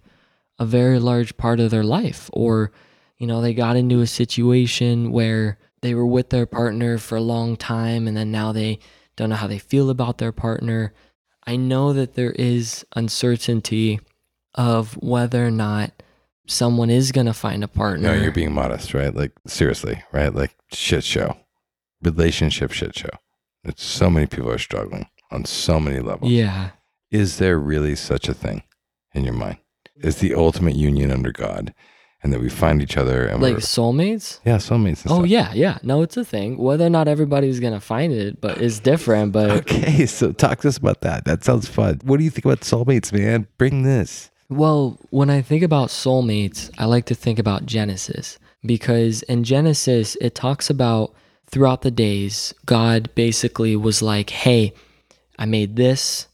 a 0.59 0.65
very 0.65 0.99
large 0.99 1.35
part 1.37 1.59
of 1.59 1.71
their 1.71 1.83
life, 1.83 2.29
or, 2.31 2.71
you 3.17 3.27
know, 3.27 3.41
they 3.41 3.53
got 3.53 3.75
into 3.75 4.01
a 4.01 4.07
situation 4.07 5.11
where 5.11 5.57
they 5.81 5.93
were 5.93 6.05
with 6.05 6.29
their 6.29 6.45
partner 6.45 6.97
for 6.97 7.15
a 7.15 7.21
long 7.21 7.57
time 7.57 8.07
and 8.07 8.15
then 8.15 8.31
now 8.31 8.51
they 8.51 8.79
don't 9.15 9.29
know 9.29 9.35
how 9.35 9.47
they 9.47 9.59
feel 9.59 9.89
about 9.89 10.17
their 10.17 10.31
partner. 10.31 10.93
I 11.45 11.55
know 11.57 11.93
that 11.93 12.15
there 12.15 12.31
is 12.31 12.85
uncertainty 12.95 13.99
of 14.55 14.93
whether 14.95 15.45
or 15.45 15.51
not 15.51 15.91
someone 16.47 16.89
is 16.89 17.11
going 17.11 17.27
to 17.27 17.33
find 17.33 17.63
a 17.63 17.67
partner. 17.67 18.15
No, 18.15 18.21
you're 18.21 18.31
being 18.31 18.53
modest, 18.53 18.93
right? 18.93 19.13
Like, 19.13 19.31
seriously, 19.45 20.03
right? 20.11 20.33
Like, 20.33 20.55
shit 20.71 21.03
show, 21.03 21.37
relationship 22.01 22.71
shit 22.71 22.97
show. 22.97 23.09
It's 23.63 23.83
so 23.83 24.09
many 24.09 24.27
people 24.27 24.51
are 24.51 24.57
struggling 24.57 25.07
on 25.31 25.45
so 25.45 25.79
many 25.79 25.99
levels. 25.99 26.31
yeah. 26.31 26.69
Is 27.15 27.37
there 27.37 27.57
really 27.57 27.95
such 27.95 28.27
a 28.27 28.33
thing 28.33 28.63
in 29.13 29.23
your 29.23 29.33
mind? 29.33 29.57
Is 29.97 30.17
the 30.17 30.33
ultimate 30.35 30.75
union 30.75 31.11
under 31.11 31.31
God 31.31 31.73
and 32.21 32.33
that 32.33 32.41
we 32.41 32.49
find 32.49 32.81
each 32.81 32.97
other 32.97 33.25
and 33.27 33.41
Like 33.41 33.53
we're, 33.53 33.59
soulmates? 33.59 34.39
yeah, 34.45 34.57
soulmates 34.57 35.03
and 35.03 35.11
Oh 35.11 35.19
stuff. 35.19 35.27
yeah, 35.27 35.53
yeah. 35.53 35.77
No, 35.83 36.01
it's 36.01 36.17
a 36.17 36.25
thing. 36.25 36.57
Whether 36.57 36.85
or 36.85 36.89
not 36.89 37.07
everybody's 37.07 37.59
gonna 37.59 37.79
find 37.79 38.11
it, 38.11 38.41
but 38.41 38.57
it's 38.61 38.79
different. 38.79 39.31
But 39.31 39.51
Okay, 39.61 40.05
so 40.05 40.31
talk 40.31 40.59
to 40.61 40.67
us 40.67 40.77
about 40.77 41.01
that. 41.01 41.25
That 41.25 41.43
sounds 41.43 41.67
fun. 41.67 41.99
What 42.03 42.17
do 42.17 42.23
you 42.23 42.29
think 42.31 42.45
about 42.45 42.61
soulmates, 42.61 43.13
man? 43.13 43.47
Bring 43.57 43.83
this. 43.83 44.31
well, 44.49 44.97
when 45.11 45.29
I 45.29 45.41
think 45.41 45.63
about 45.63 45.89
soulmates, 45.89 46.69
I 46.77 46.85
like 46.85 47.05
to 47.05 47.15
think 47.15 47.39
about 47.39 47.65
Genesis 47.65 48.37
because 48.65 49.21
in 49.23 49.43
Genesis 49.43 50.17
it 50.19 50.35
talks 50.35 50.69
about 50.69 51.13
throughout 51.51 51.81
the 51.83 51.91
days, 51.91 52.53
God 52.65 53.09
basically 53.15 53.75
was 53.75 54.01
like, 54.01 54.29
"Hey, 54.31 54.73
I 55.39 55.45
made 55.45 55.75
this 55.77 56.27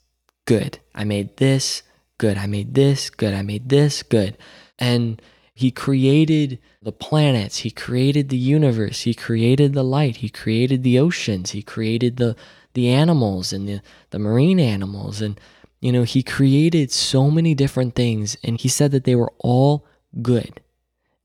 good. 0.54 0.74
I 1.02 1.04
made 1.14 1.30
this 1.38 1.84
good. 2.18 2.38
I 2.38 2.48
made 2.56 2.70
this 2.82 3.10
good. 3.10 3.34
I 3.34 3.44
made 3.52 3.66
this 3.70 4.04
good," 4.04 4.34
and 4.80 5.22
He 5.54 5.70
created 5.70 6.60
the 6.82 6.92
planets, 6.92 7.58
he 7.60 7.70
created 7.70 8.30
the 8.30 8.38
universe, 8.58 9.02
he 9.02 9.14
created 9.14 9.74
the 9.74 9.84
light, 9.84 10.18
he 10.18 10.30
created 10.30 10.82
the 10.82 10.98
oceans, 10.98 11.52
he 11.52 11.62
created 11.62 12.18
the 12.18 12.36
the 12.74 12.88
animals 12.90 13.54
and 13.54 13.68
the, 13.68 13.82
the 14.12 14.20
marine 14.20 14.60
animals 14.60 15.22
and 15.22 15.40
you 15.82 15.92
know, 15.92 16.04
he 16.04 16.24
created 16.24 16.92
so 16.92 17.30
many 17.32 17.54
different 17.56 17.96
things 17.96 18.38
and 18.44 18.60
he 18.60 18.70
said 18.70 18.92
that 18.92 19.04
they 19.04 19.16
were 19.16 19.34
all 19.40 19.86
good. 20.22 20.62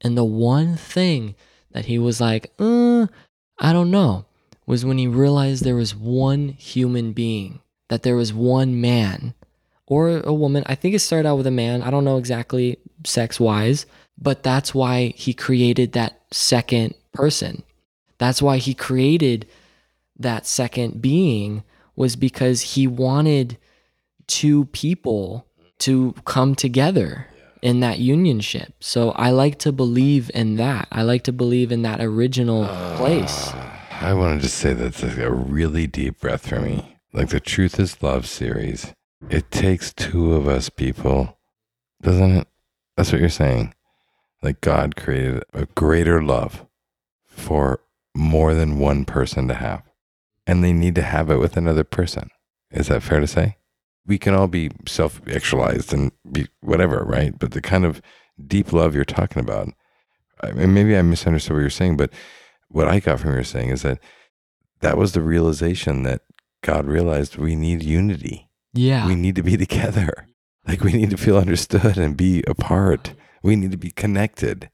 And 0.00 0.16
the 0.16 0.24
one 0.24 0.76
thing 0.76 1.34
that 1.72 1.86
he 1.86 1.98
was 1.98 2.20
like, 2.20 2.52
uh, 2.58 3.06
I 3.58 3.72
don't 3.72 3.90
know, 3.90 4.24
was 4.66 4.84
when 4.84 4.98
he 4.98 5.06
realized 5.06 5.62
there 5.62 5.76
was 5.76 5.94
one 5.94 6.48
human 6.72 7.12
being, 7.12 7.60
that 7.88 8.02
there 8.02 8.16
was 8.16 8.32
one 8.32 8.80
man 8.80 9.34
or 9.86 10.18
a 10.18 10.34
woman. 10.34 10.64
I 10.66 10.74
think 10.74 10.94
it 10.94 11.00
started 11.00 11.28
out 11.28 11.36
with 11.36 11.46
a 11.46 11.52
man. 11.52 11.82
I 11.82 11.90
don't 11.90 12.04
know 12.04 12.18
exactly 12.18 12.78
sex 13.04 13.38
wise, 13.38 13.86
but 14.18 14.42
that's 14.42 14.74
why 14.74 15.12
he 15.16 15.32
created 15.32 15.92
that 15.92 16.20
second 16.30 16.94
person. 17.12 17.62
That's 18.18 18.42
why 18.42 18.58
he 18.58 18.74
created 18.74 19.46
that 20.18 20.46
second 20.46 21.02
being 21.02 21.62
was 21.94 22.16
because 22.16 22.60
he 22.62 22.86
wanted 22.86 23.58
two 24.26 24.66
people 24.66 25.46
to 25.78 26.14
come 26.24 26.54
together 26.54 27.26
in 27.62 27.80
that 27.80 27.98
unionship. 27.98 28.72
So 28.80 29.10
I 29.12 29.30
like 29.30 29.58
to 29.60 29.72
believe 29.72 30.30
in 30.34 30.56
that. 30.56 30.88
I 30.90 31.02
like 31.02 31.24
to 31.24 31.32
believe 31.32 31.72
in 31.72 31.82
that 31.82 32.00
original 32.00 32.64
uh, 32.64 32.96
place. 32.96 33.52
I 34.00 34.12
wanted 34.14 34.42
to 34.42 34.48
say 34.48 34.72
that's 34.72 35.02
a 35.02 35.30
really 35.30 35.86
deep 35.86 36.20
breath 36.20 36.48
for 36.48 36.60
me. 36.60 36.95
Like 37.16 37.30
the 37.30 37.40
Truth 37.40 37.80
is 37.80 38.02
Love 38.02 38.26
series. 38.26 38.92
It 39.30 39.50
takes 39.50 39.90
two 39.94 40.34
of 40.34 40.46
us 40.46 40.68
people, 40.68 41.38
doesn't 42.02 42.36
it? 42.36 42.48
That's 42.94 43.10
what 43.10 43.22
you're 43.22 43.30
saying. 43.30 43.74
Like 44.42 44.60
God 44.60 44.96
created 44.96 45.42
a 45.54 45.64
greater 45.64 46.22
love 46.22 46.66
for 47.24 47.80
more 48.14 48.52
than 48.52 48.78
one 48.78 49.06
person 49.06 49.48
to 49.48 49.54
have. 49.54 49.82
And 50.46 50.62
they 50.62 50.74
need 50.74 50.94
to 50.96 51.02
have 51.02 51.30
it 51.30 51.38
with 51.38 51.56
another 51.56 51.84
person. 51.84 52.28
Is 52.70 52.88
that 52.88 53.02
fair 53.02 53.20
to 53.20 53.26
say? 53.26 53.56
We 54.06 54.18
can 54.18 54.34
all 54.34 54.46
be 54.46 54.70
self 54.86 55.22
actualized 55.26 55.94
and 55.94 56.12
be 56.30 56.48
whatever, 56.60 57.02
right? 57.02 57.36
But 57.38 57.52
the 57.52 57.62
kind 57.62 57.86
of 57.86 58.02
deep 58.46 58.74
love 58.74 58.94
you're 58.94 59.06
talking 59.06 59.40
about, 59.40 59.70
I 60.42 60.52
mean, 60.52 60.74
maybe 60.74 60.94
I 60.94 61.00
misunderstood 61.00 61.54
what 61.54 61.60
you're 61.60 61.70
saying, 61.70 61.96
but 61.96 62.12
what 62.68 62.88
I 62.88 63.00
got 63.00 63.20
from 63.20 63.32
you're 63.32 63.42
saying 63.42 63.70
is 63.70 63.80
that 63.80 64.00
that 64.80 64.98
was 64.98 65.12
the 65.12 65.22
realization 65.22 66.02
that 66.02 66.20
God 66.66 66.86
realized 66.86 67.36
we 67.36 67.54
need 67.54 67.84
unity. 67.84 68.48
Yeah. 68.74 69.06
We 69.06 69.14
need 69.14 69.36
to 69.36 69.42
be 69.44 69.56
together. 69.56 70.26
Like 70.66 70.82
we 70.82 70.92
need 70.94 71.10
to 71.10 71.16
feel 71.16 71.38
understood 71.38 71.96
and 71.96 72.16
be 72.16 72.42
apart. 72.48 73.14
We 73.40 73.54
need 73.54 73.70
to 73.70 73.76
be 73.76 73.92
connected. 73.92 74.68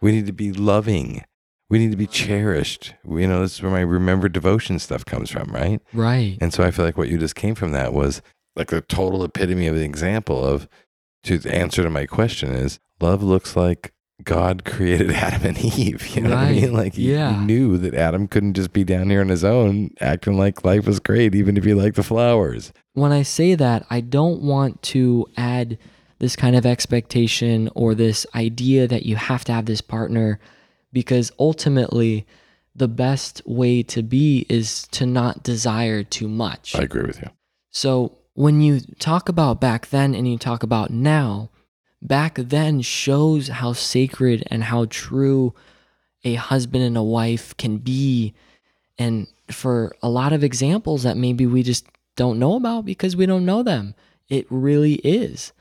We 0.00 0.10
need 0.10 0.26
to 0.26 0.32
be 0.32 0.52
loving. 0.52 1.24
We 1.70 1.78
need 1.78 1.92
to 1.92 1.96
be 1.96 2.08
cherished. 2.08 2.94
We, 3.04 3.22
you 3.22 3.28
know, 3.28 3.42
this 3.42 3.54
is 3.54 3.62
where 3.62 3.70
my 3.70 3.82
remembered 3.82 4.32
devotion 4.32 4.80
stuff 4.80 5.04
comes 5.04 5.30
from, 5.30 5.52
right? 5.52 5.80
right. 5.92 6.36
And 6.40 6.52
so 6.52 6.64
I 6.64 6.72
feel 6.72 6.84
like 6.84 6.96
what 6.96 7.08
you 7.08 7.16
just 7.16 7.36
came 7.36 7.54
from 7.54 7.70
that 7.70 7.92
was 7.92 8.22
like 8.56 8.72
a 8.72 8.80
total 8.80 9.22
epitome 9.22 9.68
of 9.68 9.76
the 9.76 9.84
example 9.84 10.44
of 10.44 10.68
to 11.22 11.38
the 11.38 11.54
answer 11.54 11.84
to 11.84 11.90
my 11.90 12.06
question 12.06 12.50
is 12.50 12.80
love 13.00 13.22
looks 13.22 13.54
like 13.54 13.92
God 14.24 14.64
created 14.64 15.10
Adam 15.12 15.46
and 15.48 15.58
Eve. 15.58 16.06
You 16.16 16.22
know 16.22 16.30
what 16.30 16.38
I 16.38 16.52
mean? 16.52 16.72
Like 16.72 16.94
he, 16.94 17.04
he 17.06 17.12
Yeah. 17.12 17.44
knew 17.44 17.76
that 17.78 17.94
Adam 17.94 18.26
couldn't 18.28 18.54
just 18.54 18.72
be 18.72 18.82
down 18.84 19.10
here 19.10 19.20
on 19.20 19.28
his 19.28 19.44
own 19.44 19.90
acting 20.00 20.36
like 20.38 20.64
life 20.64 20.86
was 20.86 21.00
great, 21.00 21.34
even 21.34 21.56
if 21.56 21.64
he 21.64 21.74
liked 21.74 21.96
the 21.96 22.02
flowers. 22.02 22.72
when 22.94 23.12
I 23.12 23.22
say 23.22 23.54
that, 23.54 23.84
I 23.90 24.00
don't 24.00 24.40
want 24.42 24.82
to 24.84 25.26
add 25.36 25.78
this 26.18 26.34
kind 26.34 26.56
of 26.56 26.64
expectation 26.64 27.68
or 27.74 27.94
this 27.94 28.26
idea 28.34 28.86
that 28.88 29.04
you 29.04 29.16
have 29.16 29.44
to 29.44 29.52
have 29.52 29.66
this 29.66 29.82
partner 29.82 30.40
because 30.92 31.30
ultimately 31.38 32.26
the 32.74 32.88
best 32.88 33.42
way 33.44 33.82
to 33.82 34.02
be 34.02 34.46
is 34.48 34.86
to 34.92 35.04
not 35.04 35.42
desire 35.42 36.02
too 36.02 36.26
much. 36.28 36.74
I 36.74 36.82
agree 36.82 37.04
with 37.04 37.20
you. 37.20 37.28
So 37.70 38.16
when 38.32 38.62
you 38.62 38.80
talk 38.98 39.28
about 39.28 39.60
back 39.60 39.88
then 39.88 40.14
and 40.14 40.26
you 40.26 40.38
talk 40.38 40.62
about 40.62 40.90
now, 40.90 41.50
back 42.02 42.36
then 42.36 42.80
shows 42.80 43.48
how 43.48 43.72
sacred 43.72 44.44
and 44.48 44.64
how 44.64 44.86
true 44.86 45.54
a 46.24 46.34
husband 46.34 46.84
and 46.84 46.96
a 46.96 47.02
wife 47.02 47.56
can 47.56 47.78
be. 47.78 48.34
And 48.98 49.26
for 49.50 49.94
a 50.02 50.08
lot 50.08 50.32
of 50.32 50.42
examples 50.42 51.02
that 51.02 51.16
maybe 51.16 51.46
we 51.46 51.62
just 51.62 51.86
don't 52.16 52.38
know 52.38 52.56
about 52.56 52.84
because 52.84 53.16
we 53.16 53.26
don't 53.26 53.44
know 53.44 53.62
them, 53.62 53.94
it 54.28 54.46
really 54.50 54.94
is. 54.96 55.52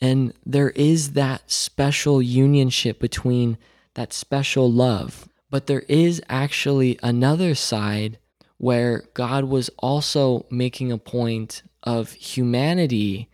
And 0.00 0.34
there 0.44 0.70
is 0.70 1.12
that 1.12 1.50
special 1.50 2.18
unionship 2.18 2.98
between 2.98 3.56
that 3.94 4.12
special 4.12 4.70
love. 4.70 5.28
But 5.48 5.66
there 5.66 5.84
is 5.88 6.20
actually 6.28 6.98
another 7.02 7.54
side 7.54 8.18
where 8.58 9.04
God 9.14 9.44
was 9.44 9.70
also 9.78 10.46
making 10.50 10.90
a 10.90 10.98
point 10.98 11.62
of 11.82 12.12
humanity 12.12 13.28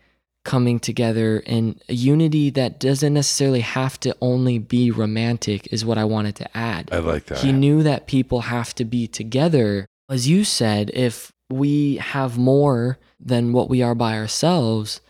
coming 0.49 0.81
together 0.81 1.43
and 1.47 1.79
a 1.91 1.93
unity 1.93 2.49
that 2.49 2.81
doesn't 2.81 3.13
necessarily 3.13 3.61
have 3.61 4.01
to 4.01 4.17
only 4.23 4.59
be 4.59 4.91
romantic, 4.91 5.71
is 5.71 5.85
what 5.85 5.99
I 5.99 6.05
wanted 6.05 6.37
to 6.37 6.57
add. 6.57 6.89
I 6.91 7.01
like 7.01 7.27
that. 7.27 7.41
He 7.41 7.53
knew 7.53 7.83
that 7.83 8.07
people 8.07 8.41
have 8.41 8.75
to 8.77 8.87
be 8.87 9.07
together. 9.07 9.85
As 10.09 10.27
you 10.27 10.45
said, 10.45 10.91
if 10.95 11.31
we 11.51 11.97
have 11.97 12.39
more 12.39 12.99
than 13.21 13.53
what 13.53 13.69
we 13.69 13.83
are 13.83 13.95
by 13.95 14.17
ourselves, 14.17 15.03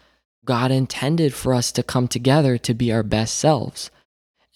God 0.45 0.73
intended 0.73 1.33
for 1.35 1.55
us 1.55 1.71
to 1.71 1.85
come 1.85 2.09
together 2.09 2.59
to 2.59 2.75
be 2.75 2.91
our 2.91 3.05
best 3.05 3.37
selves. 3.37 3.93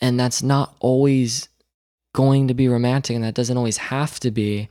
And 0.00 0.18
that's 0.18 0.42
not 0.42 0.74
always 0.80 1.48
going 2.12 2.48
to 2.48 2.54
be 2.54 2.66
romantic, 2.66 3.14
and 3.14 3.24
that 3.24 3.34
doesn't 3.34 3.56
always 3.56 3.76
have 3.76 4.18
to 4.18 4.32
be. 4.32 4.68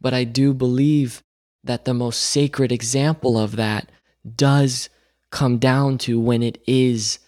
But 0.00 0.14
I 0.14 0.22
do 0.22 0.54
believe 0.54 1.20
that 1.64 1.84
the 1.84 1.94
most 1.94 2.22
sacred 2.22 2.70
example 2.70 3.36
of 3.36 3.56
that 3.56 3.90
does 4.36 4.88
come 5.30 5.58
down 5.58 5.98
to 5.98 6.18
when 6.18 6.42
it 6.42 6.62
is 6.66 7.18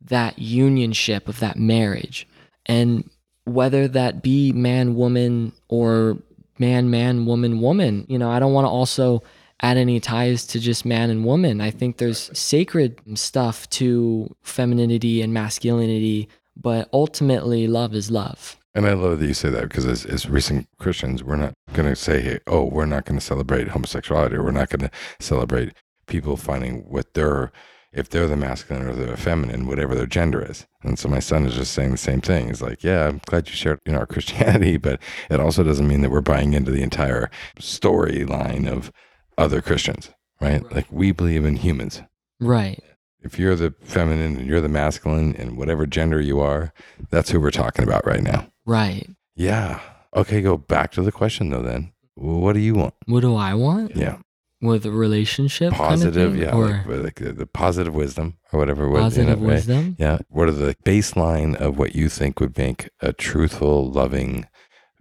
that 0.00 0.36
unionship 0.36 1.28
of 1.28 1.40
that 1.40 1.56
marriage. 1.58 2.26
And 2.66 3.08
whether 3.44 3.88
that 3.88 4.22
be 4.22 4.52
man, 4.52 4.94
woman, 4.94 5.52
or 5.68 6.18
man, 6.58 6.90
man, 6.90 7.26
woman, 7.26 7.60
woman, 7.60 8.06
you 8.08 8.18
know, 8.18 8.30
I 8.30 8.38
don't 8.38 8.52
want 8.52 8.66
to 8.66 8.70
also 8.70 9.22
add 9.62 9.76
any 9.76 10.00
ties 10.00 10.46
to 10.48 10.60
just 10.60 10.84
man 10.84 11.10
and 11.10 11.24
woman. 11.24 11.60
I 11.60 11.70
think 11.70 11.96
there's 11.96 12.30
sacred 12.38 13.00
stuff 13.14 13.68
to 13.70 14.34
femininity 14.42 15.22
and 15.22 15.32
masculinity, 15.32 16.28
but 16.56 16.88
ultimately, 16.92 17.66
love 17.66 17.94
is 17.94 18.10
love. 18.10 18.56
And 18.74 18.86
I 18.86 18.92
love 18.92 19.20
that 19.20 19.26
you 19.26 19.32
say 19.32 19.48
that 19.48 19.62
because 19.62 19.86
as, 19.86 20.04
as 20.04 20.28
recent 20.28 20.68
Christians, 20.78 21.24
we're 21.24 21.36
not 21.36 21.54
going 21.72 21.88
to 21.88 21.96
say, 21.96 22.20
hey, 22.20 22.40
oh, 22.46 22.64
we're 22.64 22.84
not 22.84 23.06
going 23.06 23.18
to 23.18 23.24
celebrate 23.24 23.68
homosexuality 23.68 24.36
or 24.36 24.42
we're 24.42 24.50
not 24.50 24.68
going 24.68 24.80
to 24.80 24.90
celebrate 25.18 25.72
people 26.06 26.36
finding 26.36 26.88
what 26.88 27.14
they're, 27.14 27.52
if 27.92 28.08
they're 28.10 28.26
the 28.26 28.36
masculine 28.36 28.86
or 28.86 28.94
the 28.94 29.16
feminine, 29.16 29.66
whatever 29.66 29.94
their 29.94 30.06
gender 30.06 30.42
is. 30.42 30.66
And 30.82 30.98
so 30.98 31.08
my 31.08 31.18
son 31.18 31.46
is 31.46 31.54
just 31.54 31.72
saying 31.72 31.92
the 31.92 31.96
same 31.96 32.20
thing. 32.20 32.48
He's 32.48 32.62
like, 32.62 32.84
yeah, 32.84 33.06
I'm 33.08 33.20
glad 33.26 33.48
you 33.48 33.54
shared 33.54 33.80
you 33.86 33.92
know, 33.92 34.00
our 34.00 34.06
Christianity, 34.14 34.76
but 34.76 35.00
it 35.30 35.40
also 35.40 35.62
doesn't 35.62 35.88
mean 35.88 36.02
that 36.02 36.10
we're 36.10 36.20
buying 36.20 36.52
into 36.52 36.70
the 36.70 36.82
entire 36.82 37.30
storyline 37.58 38.70
of 38.70 38.92
other 39.38 39.60
Christians, 39.60 40.10
right? 40.40 40.62
Like 40.72 40.86
we 40.90 41.12
believe 41.12 41.44
in 41.44 41.56
humans. 41.56 42.02
Right. 42.40 42.82
If 43.20 43.38
you're 43.38 43.56
the 43.56 43.74
feminine 43.82 44.36
and 44.36 44.46
you're 44.46 44.60
the 44.60 44.68
masculine 44.68 45.34
and 45.36 45.56
whatever 45.56 45.86
gender 45.86 46.20
you 46.20 46.40
are, 46.40 46.72
that's 47.10 47.30
who 47.30 47.40
we're 47.40 47.50
talking 47.50 47.84
about 47.84 48.06
right 48.06 48.22
now. 48.22 48.48
Right. 48.64 49.08
Yeah. 49.34 49.80
Okay, 50.14 50.40
go 50.40 50.56
back 50.56 50.92
to 50.92 51.02
the 51.02 51.12
question 51.12 51.50
though 51.50 51.62
then. 51.62 51.92
What 52.14 52.54
do 52.54 52.60
you 52.60 52.74
want? 52.74 52.94
What 53.06 53.20
do 53.20 53.34
I 53.36 53.54
want 53.54 53.96
Yeah. 53.96 54.18
With 54.66 54.84
a 54.84 54.90
relationship? 54.90 55.72
kind 55.72 55.82
of 55.82 55.88
Positive, 55.88 56.32
thing? 56.32 56.42
yeah. 56.42 56.54
Or 56.54 56.84
Like, 56.86 57.20
like 57.20 57.36
the, 57.36 57.46
positive 57.46 57.94
wisdom 57.94 58.36
or 58.52 58.58
whatever. 58.58 58.90
positive 58.90 59.40
a 59.40 59.44
way. 59.44 59.54
wisdom? 59.54 59.96
Yeah. 59.98 60.18
What 60.28 60.48
are 60.48 60.52
the 60.52 60.74
baseline 60.84 61.54
of 61.56 61.78
what 61.78 61.94
you 61.94 62.08
think 62.08 62.40
would 62.40 62.56
make 62.58 62.90
a 63.00 63.12
truthful, 63.12 63.90
loving, 63.90 64.46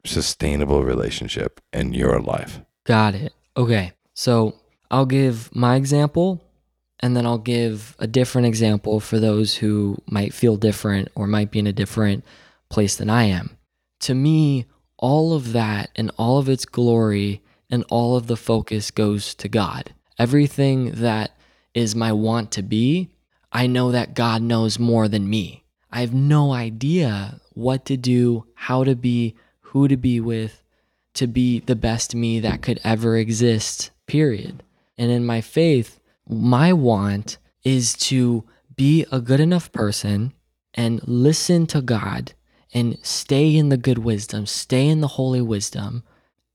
sustainable 0.05 0.83
relationship 0.83 1.59
in 1.73 1.93
your 1.93 2.19
life? 2.19 2.61
Got 2.85 3.15
it. 3.15 3.33
Okay. 3.57 3.91
So 4.13 4.55
I'll 4.91 5.05
give 5.05 5.53
my 5.55 5.75
example 5.75 6.41
and 6.99 7.15
then 7.15 7.25
I'll 7.25 7.37
give 7.37 7.95
a 7.99 8.07
different 8.07 8.47
example 8.47 8.99
for 8.99 9.19
those 9.19 9.55
who 9.55 9.97
might 10.07 10.33
feel 10.33 10.55
different 10.57 11.09
or 11.15 11.27
might 11.27 11.51
be 11.51 11.59
in 11.59 11.67
a 11.67 11.73
different 11.73 12.23
place 12.69 12.95
than 12.95 13.09
I 13.09 13.23
am. 13.23 13.57
To 14.01 14.13
me, 14.13 14.65
all 14.97 15.33
of 15.33 15.51
that 15.53 15.89
and 15.95 16.11
all 16.17 16.37
of 16.37 16.47
its 16.47 16.65
glory 16.65 17.41
and 17.75 17.85
all 17.89 18.15
of 18.15 18.25
the 18.25 18.37
focus 18.37 18.89
goes 18.89 19.35
to 19.35 19.47
God. 19.47 19.93
Everything 20.17 20.93
that 20.93 21.37
is 21.75 21.95
my 21.95 22.11
want 22.11 22.51
to 22.53 22.63
be, 22.63 23.11
I 23.51 23.67
know 23.67 23.91
that 23.91 24.15
God 24.15 24.41
knows 24.41 24.79
more 24.79 25.07
than 25.07 25.29
me. 25.29 25.63
I 25.91 26.01
have 26.01 26.13
no 26.13 26.51
idea 26.51 27.39
what 27.53 27.85
to 27.85 27.97
do, 27.97 28.47
how 28.55 28.83
to 28.83 28.95
be, 28.95 29.35
who 29.61 29.87
to 29.87 29.97
be 29.97 30.19
with, 30.19 30.63
to 31.13 31.27
be 31.27 31.59
the 31.59 31.75
best 31.75 32.15
me 32.15 32.39
that 32.39 32.61
could 32.61 32.79
ever 32.83 33.17
exist, 33.17 33.91
period. 34.07 34.63
And 34.97 35.11
in 35.11 35.25
my 35.25 35.41
faith, 35.41 35.99
my 36.27 36.73
want 36.73 37.37
is 37.63 37.93
to 37.93 38.43
be 38.75 39.05
a 39.11 39.21
good 39.21 39.39
enough 39.39 39.71
person 39.71 40.33
and 40.73 41.05
listen 41.07 41.67
to 41.67 41.81
God 41.81 42.33
and 42.73 42.97
stay 43.03 43.55
in 43.55 43.69
the 43.69 43.77
good 43.77 43.99
wisdom, 43.99 44.45
stay 44.45 44.87
in 44.87 45.01
the 45.01 45.07
holy 45.07 45.41
wisdom, 45.41 46.03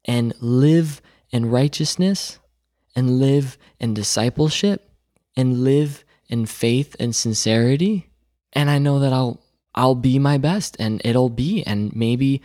and 0.05 0.35
live 0.41 1.01
in 1.31 1.51
righteousness 1.51 2.39
and 2.95 3.19
live 3.19 3.57
in 3.79 3.95
discipleship 3.95 4.91
and 5.37 5.65
live 5.65 6.05
in 6.29 6.47
faith 6.47 6.97
and 6.99 7.15
sincerity. 7.15 8.11
And 8.53 8.71
I 8.71 8.79
know 8.79 8.99
that 9.01 9.13
I'll 9.13 9.41
I'll 9.75 9.95
be 9.95 10.19
my 10.19 10.39
best 10.39 10.77
and 10.81 11.01
it'll 11.05 11.29
be 11.31 11.63
and 11.65 11.95
maybe 11.95 12.43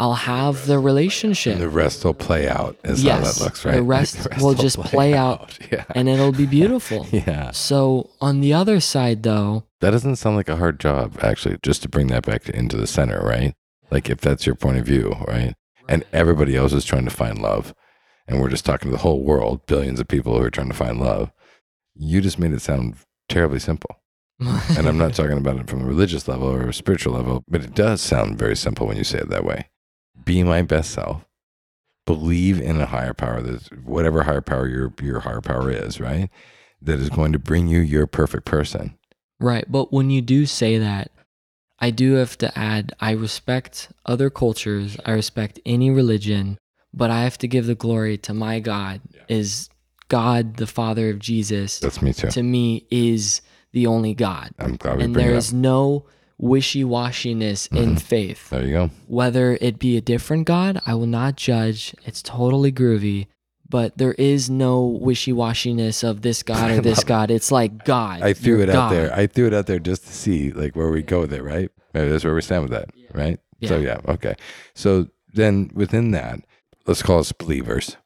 I'll 0.00 0.14
have 0.14 0.66
the 0.66 0.78
relationship. 0.78 1.54
And 1.54 1.62
the 1.62 1.68
rest 1.68 2.04
will 2.04 2.14
play 2.14 2.48
out 2.48 2.76
is 2.84 3.02
yes, 3.02 3.18
how 3.18 3.32
that 3.32 3.44
looks, 3.44 3.64
right? 3.64 3.74
The 3.78 3.82
rest, 3.82 4.28
will 4.40 4.54
just 4.54 4.78
play, 4.78 5.12
out, 5.14 5.58
Yeah. 5.72 5.84
and 5.92 6.08
it'll 6.08 6.30
be 6.30 6.46
beautiful. 6.46 7.04
yeah. 7.12 7.50
So 7.50 8.10
on 8.20 8.40
the 8.40 8.54
other 8.54 8.78
side 8.78 9.24
though, 9.24 9.64
That 9.80 9.90
doesn't 9.90 10.16
sound 10.16 10.36
like 10.36 10.48
a 10.48 10.56
hard 10.56 10.78
job, 10.78 11.18
actually, 11.20 11.56
just 11.64 11.82
to 11.82 11.88
bring 11.88 12.06
that 12.08 12.24
back 12.24 12.48
into 12.48 12.76
the 12.76 12.86
center, 12.86 13.20
right? 13.20 13.54
Like 13.90 14.08
if 14.08 14.20
that's 14.20 14.46
your 14.46 14.54
point 14.54 14.78
of 14.78 14.86
view, 14.86 15.16
right? 15.26 15.54
And 15.88 16.04
everybody 16.12 16.54
else 16.54 16.72
is 16.72 16.84
trying 16.84 17.04
to 17.06 17.10
find 17.10 17.40
love. 17.40 17.74
And 18.28 18.40
we're 18.40 18.50
just 18.50 18.66
talking 18.66 18.90
to 18.90 18.96
the 18.96 19.02
whole 19.02 19.22
world, 19.22 19.66
billions 19.66 19.98
of 19.98 20.06
people 20.06 20.38
who 20.38 20.44
are 20.44 20.50
trying 20.50 20.68
to 20.68 20.74
find 20.74 21.00
love. 21.00 21.32
You 21.94 22.20
just 22.20 22.38
made 22.38 22.52
it 22.52 22.60
sound 22.60 22.94
terribly 23.28 23.58
simple. 23.58 23.98
And 24.38 24.86
I'm 24.86 24.98
not 24.98 25.14
talking 25.14 25.38
about 25.38 25.58
it 25.58 25.68
from 25.68 25.82
a 25.82 25.86
religious 25.86 26.28
level 26.28 26.48
or 26.48 26.68
a 26.68 26.74
spiritual 26.74 27.14
level, 27.14 27.42
but 27.48 27.64
it 27.64 27.74
does 27.74 28.00
sound 28.00 28.38
very 28.38 28.54
simple 28.54 28.86
when 28.86 28.98
you 28.98 29.04
say 29.04 29.18
it 29.18 29.30
that 29.30 29.44
way. 29.44 29.70
Be 30.24 30.42
my 30.42 30.62
best 30.62 30.90
self. 30.90 31.24
Believe 32.06 32.60
in 32.60 32.80
a 32.80 32.86
higher 32.86 33.14
power, 33.14 33.40
that 33.40 33.84
whatever 33.84 34.22
higher 34.22 34.40
power 34.40 34.66
your 34.66 34.92
your 35.02 35.20
higher 35.20 35.40
power 35.40 35.70
is, 35.70 36.00
right? 36.00 36.30
That 36.80 37.00
is 37.00 37.10
going 37.10 37.32
to 37.32 37.38
bring 37.38 37.68
you 37.68 37.80
your 37.80 38.06
perfect 38.06 38.44
person. 38.44 38.96
Right. 39.40 39.70
But 39.70 39.92
when 39.92 40.10
you 40.10 40.22
do 40.22 40.46
say 40.46 40.78
that, 40.78 41.10
I 41.78 41.90
do 41.90 42.14
have 42.14 42.38
to 42.38 42.58
add 42.58 42.94
I 43.00 43.10
respect 43.12 43.92
other 44.06 44.30
cultures, 44.30 44.96
I 45.04 45.12
respect 45.12 45.60
any 45.66 45.90
religion, 45.90 46.58
but 46.98 47.10
I 47.10 47.22
have 47.22 47.38
to 47.38 47.48
give 47.48 47.66
the 47.66 47.74
glory 47.74 48.18
to 48.18 48.34
my 48.34 48.58
God, 48.60 49.00
is 49.28 49.70
God, 50.08 50.56
the 50.56 50.66
Father 50.66 51.10
of 51.10 51.18
Jesus, 51.20 51.78
That's 51.78 52.02
me 52.02 52.12
too. 52.12 52.28
to 52.30 52.42
me 52.42 52.86
is 52.90 53.40
the 53.72 53.86
only 53.86 54.14
God. 54.14 54.50
I'm 54.58 54.76
glad 54.76 54.98
we 54.98 55.04
And 55.04 55.14
there 55.14 55.34
is 55.34 55.52
no 55.52 56.06
wishy 56.38 56.82
washiness 56.84 57.68
in 57.74 57.94
Mhm. 57.94 58.00
faith. 58.00 58.50
There 58.50 58.64
you 58.64 58.72
go. 58.72 58.90
Whether 59.06 59.58
it 59.60 59.78
be 59.78 59.96
a 59.96 60.00
different 60.00 60.46
God, 60.46 60.80
I 60.86 60.94
will 60.94 61.06
not 61.06 61.36
judge. 61.36 61.94
It's 62.04 62.22
totally 62.22 62.72
groovy. 62.72 63.26
But 63.70 63.98
there 63.98 64.14
is 64.14 64.48
no 64.48 64.82
wishy 64.86 65.32
washiness 65.32 66.02
of 66.02 66.22
this 66.22 66.42
God 66.52 66.70
or 66.70 66.80
this. 66.80 67.04
God. 67.04 67.30
It's 67.30 67.52
like 67.52 67.84
God. 67.84 68.22
I 68.22 68.32
threw 68.32 68.60
it 68.62 68.70
out 68.70 68.90
there. 68.90 69.14
I 69.14 69.26
threw 69.26 69.46
it 69.46 69.52
out 69.54 69.66
there 69.66 69.78
just 69.78 70.06
to 70.06 70.12
see 70.12 70.50
like 70.52 70.74
where 70.74 70.90
we 70.90 71.02
go 71.02 71.20
with 71.20 71.32
it, 71.34 71.42
right? 71.42 71.70
Maybe 71.92 72.08
that's 72.08 72.24
where 72.24 72.34
we 72.34 72.40
stand 72.40 72.62
with 72.62 72.72
that, 72.72 72.88
right? 73.12 73.38
So 73.66 73.78
yeah, 73.78 73.98
okay. 74.08 74.34
So 74.74 75.08
then 75.34 75.70
within 75.74 76.12
that, 76.12 76.40
let's 76.88 77.02
call 77.02 77.20
us 77.20 77.30
believers. 77.30 77.96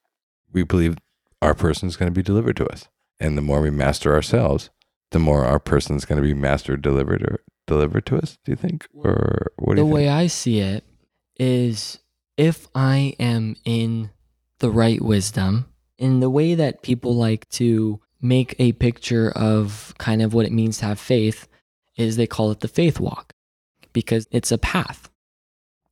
We 0.53 0.65
believe 0.65 0.99
our 1.41 1.55
person 1.55 1.89
is 1.89 1.97
going 1.97 2.11
to 2.11 2.15
be 2.15 2.23
delivered 2.23 2.57
to 2.57 2.67
us, 2.67 2.89
and 3.19 3.39
the 3.39 3.43
more 3.43 3.63
we 3.63 3.71
master 3.71 4.13
ourselves, 4.13 4.69
the 5.13 5.19
more 5.19 5.45
our 5.47 5.59
person 5.59 5.97
is 5.97 6.05
going 6.05 6.21
to 6.21 6.27
be 6.27 6.35
mastered, 6.35 6.83
delivered, 6.83 7.23
or 7.23 7.43
delivered 7.67 8.05
to 8.07 8.19
us. 8.19 8.37
Do 8.45 8.53
you 8.53 8.57
think, 8.57 8.87
or 8.93 9.53
what 9.57 9.77
do 9.77 9.83
the 9.83 9.87
way? 9.87 10.09
I 10.09 10.27
see 10.27 10.59
it 10.59 10.85
is 11.39 11.99
if 12.37 12.69
I 12.75 13.15
am 13.19 13.57
in 13.65 14.11
the 14.59 14.71
right 14.71 15.01
wisdom, 15.01 15.67
in 15.99 16.21
the 16.21 16.31
way 16.31 16.55
that 16.55 16.83
people 16.83 17.15
like 17.15 17.49
to 17.51 18.01
make 18.21 18.55
a 18.59 18.73
picture 18.73 19.31
of 19.31 19.95
kind 19.99 20.23
of 20.23 20.35
what 20.35 20.47
it 20.47 20.53
means 20.53 20.79
to 20.79 20.87
have 20.87 21.01
faith, 21.01 21.49
is 21.97 22.17
they 22.17 22.27
call 22.27 22.51
it 22.51 22.61
the 22.61 22.69
faith 22.69 23.01
walk 23.01 23.35
because 23.93 24.27
it's 24.31 24.53
a 24.53 24.59
path, 24.59 25.11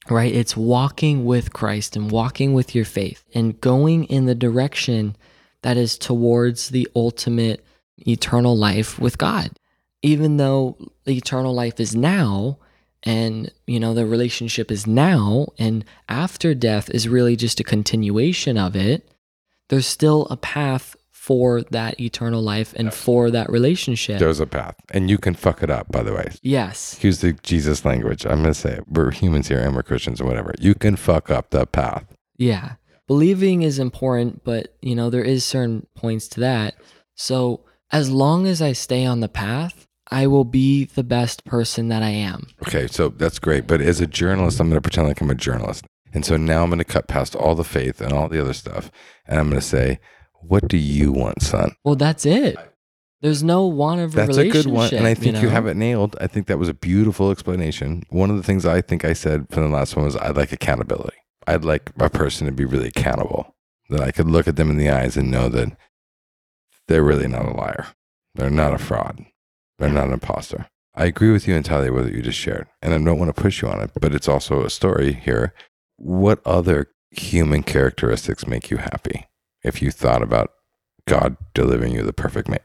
right? 0.08 0.34
It's 0.34 0.56
walking 0.56 1.24
with 1.24 1.52
Christ 1.52 1.96
and 1.96 2.10
walking 2.10 2.54
with 2.54 2.74
your 2.74 2.84
faith 2.84 3.24
and 3.34 3.60
going 3.60 4.04
in 4.04 4.26
the 4.26 4.34
direction 4.34 5.16
that 5.62 5.76
is 5.76 5.98
towards 5.98 6.70
the 6.70 6.88
ultimate 6.96 7.64
eternal 7.98 8.56
life 8.56 8.98
with 8.98 9.18
God. 9.18 9.50
Even 10.02 10.38
though 10.38 10.78
eternal 11.06 11.54
life 11.54 11.78
is 11.78 11.94
now, 11.94 12.58
and 13.02 13.50
you 13.66 13.80
know 13.80 13.94
the 13.94 14.06
relationship 14.06 14.70
is 14.70 14.86
now 14.86 15.46
and 15.58 15.84
after 16.08 16.54
death 16.54 16.90
is 16.90 17.08
really 17.08 17.36
just 17.36 17.60
a 17.60 17.64
continuation 17.64 18.58
of 18.58 18.76
it 18.76 19.08
there's 19.68 19.86
still 19.86 20.26
a 20.30 20.36
path 20.36 20.96
for 21.30 21.62
that 21.70 22.00
eternal 22.00 22.42
life 22.42 22.74
and 22.76 22.92
for 22.92 23.30
that 23.30 23.48
relationship 23.50 24.18
There's 24.18 24.40
a 24.40 24.46
path, 24.46 24.74
and 24.90 25.08
you 25.08 25.16
can 25.16 25.34
fuck 25.34 25.62
it 25.62 25.70
up. 25.70 25.86
By 25.92 26.02
the 26.02 26.12
way, 26.12 26.26
yes 26.42 26.98
use 27.04 27.20
the 27.20 27.34
Jesus 27.44 27.84
language. 27.84 28.24
I'm 28.26 28.42
going 28.42 28.52
to 28.52 28.60
say 28.64 28.72
it. 28.78 28.84
We're 28.88 29.12
humans 29.12 29.46
here, 29.46 29.60
and 29.60 29.76
we're 29.76 29.84
Christians, 29.84 30.20
or 30.20 30.24
whatever. 30.26 30.52
You 30.58 30.74
can 30.74 30.96
fuck 30.96 31.30
up 31.30 31.50
the 31.50 31.66
path. 31.66 32.04
yeah 32.36 32.72
believing 33.06 33.62
is 33.62 33.78
important 33.78 34.42
but 34.44 34.74
you 34.82 34.94
know 34.94 35.08
there 35.10 35.24
is 35.34 35.44
certain 35.44 35.86
points 35.96 36.28
to 36.28 36.38
that 36.40 36.74
so 37.16 37.60
as 37.90 38.08
long 38.08 38.46
as 38.46 38.62
i 38.62 38.72
stay 38.72 39.04
on 39.04 39.18
the 39.20 39.28
path 39.28 39.86
i 40.12 40.26
will 40.28 40.44
be 40.44 40.84
the 40.84 41.02
best 41.02 41.44
person 41.44 41.88
that 41.88 42.02
i 42.04 42.10
am 42.10 42.46
Okay, 42.66 42.86
so 42.86 43.08
that's 43.08 43.38
great. 43.40 43.66
But 43.66 43.80
as 43.80 44.00
a 44.00 44.06
journalist, 44.06 44.60
I'm 44.60 44.68
going 44.68 44.76
to 44.76 44.86
pretend 44.88 45.08
like 45.08 45.20
I'm 45.20 45.30
a 45.30 45.34
journalist. 45.34 45.84
And 46.14 46.24
so 46.24 46.36
now 46.36 46.62
I'm 46.62 46.70
going 46.70 46.78
to 46.78 46.84
cut 46.96 47.06
past 47.08 47.34
all 47.34 47.54
the 47.54 47.64
faith 47.76 48.00
and 48.00 48.12
all 48.12 48.28
the 48.28 48.40
other 48.40 48.52
stuff. 48.52 48.90
And 49.26 49.38
I'm 49.40 49.48
going 49.48 49.60
to 49.60 49.66
say, 49.76 49.98
what 50.40 50.68
do 50.68 50.76
you 50.76 51.12
want, 51.12 51.42
son? 51.42 51.72
well 51.84 51.96
that's 51.96 52.26
it 52.26 52.56
there's 53.22 53.42
no 53.42 53.66
want 53.66 54.00
of 54.00 54.14
a 54.14 54.16
That's 54.16 54.38
a 54.38 54.48
good 54.48 54.66
one. 54.66 54.94
And 54.94 55.06
I 55.06 55.14
think 55.14 55.36
you, 55.36 55.42
know? 55.42 55.50
have 55.50 55.66
it 55.66 55.76
nailed. 55.76 56.16
I 56.20 56.26
think 56.26 56.46
that 56.46 56.58
was 56.58 56.68
a 56.68 56.74
beautiful 56.74 57.30
explanation. 57.30 58.02
One 58.08 58.30
of 58.30 58.36
the 58.36 58.42
things 58.42 58.64
I 58.64 58.80
think 58.80 59.04
I 59.04 59.12
said 59.12 59.46
from 59.50 59.64
the 59.64 59.76
last 59.76 59.94
one 59.94 60.06
was 60.06 60.16
I'd 60.16 60.36
like 60.36 60.52
accountability. 60.52 61.18
I'd 61.46 61.64
like 61.64 61.90
a 61.98 62.08
person 62.08 62.46
to 62.46 62.52
be 62.52 62.64
really 62.64 62.88
accountable, 62.88 63.54
that 63.90 64.00
I 64.00 64.10
could 64.10 64.26
look 64.26 64.48
at 64.48 64.56
them 64.56 64.70
in 64.70 64.78
the 64.78 64.88
eyes 64.88 65.16
and 65.16 65.30
know 65.30 65.48
that 65.50 65.76
they're 66.88 67.02
really 67.02 67.28
not 67.28 67.46
a 67.46 67.50
liar. 67.50 67.88
They're 68.34 68.50
not 68.50 68.74
a 68.74 68.78
fraud. 68.78 69.24
They're 69.78 69.90
not 69.90 70.06
an 70.06 70.14
imposter. 70.14 70.68
I 70.94 71.06
agree 71.06 71.32
with 71.32 71.46
you 71.46 71.54
entirely 71.54 71.90
with 71.90 72.04
what 72.04 72.14
you 72.14 72.22
just 72.22 72.38
shared. 72.38 72.68
And 72.80 72.94
I 72.94 72.98
don't 72.98 73.18
want 73.18 73.34
to 73.34 73.42
push 73.42 73.62
you 73.62 73.68
on 73.68 73.80
it, 73.80 73.90
but 74.00 74.14
it's 74.14 74.28
also 74.28 74.64
a 74.64 74.70
story 74.70 75.12
here. 75.12 75.52
What 75.96 76.40
other 76.46 76.88
human 77.10 77.62
characteristics 77.62 78.46
make 78.46 78.70
you 78.70 78.78
happy 78.78 79.26
if 79.62 79.82
you 79.82 79.90
thought 79.90 80.22
about 80.22 80.50
God 81.06 81.36
delivering 81.54 81.92
you 81.92 82.02
the 82.02 82.12
perfect 82.12 82.48
man? 82.48 82.60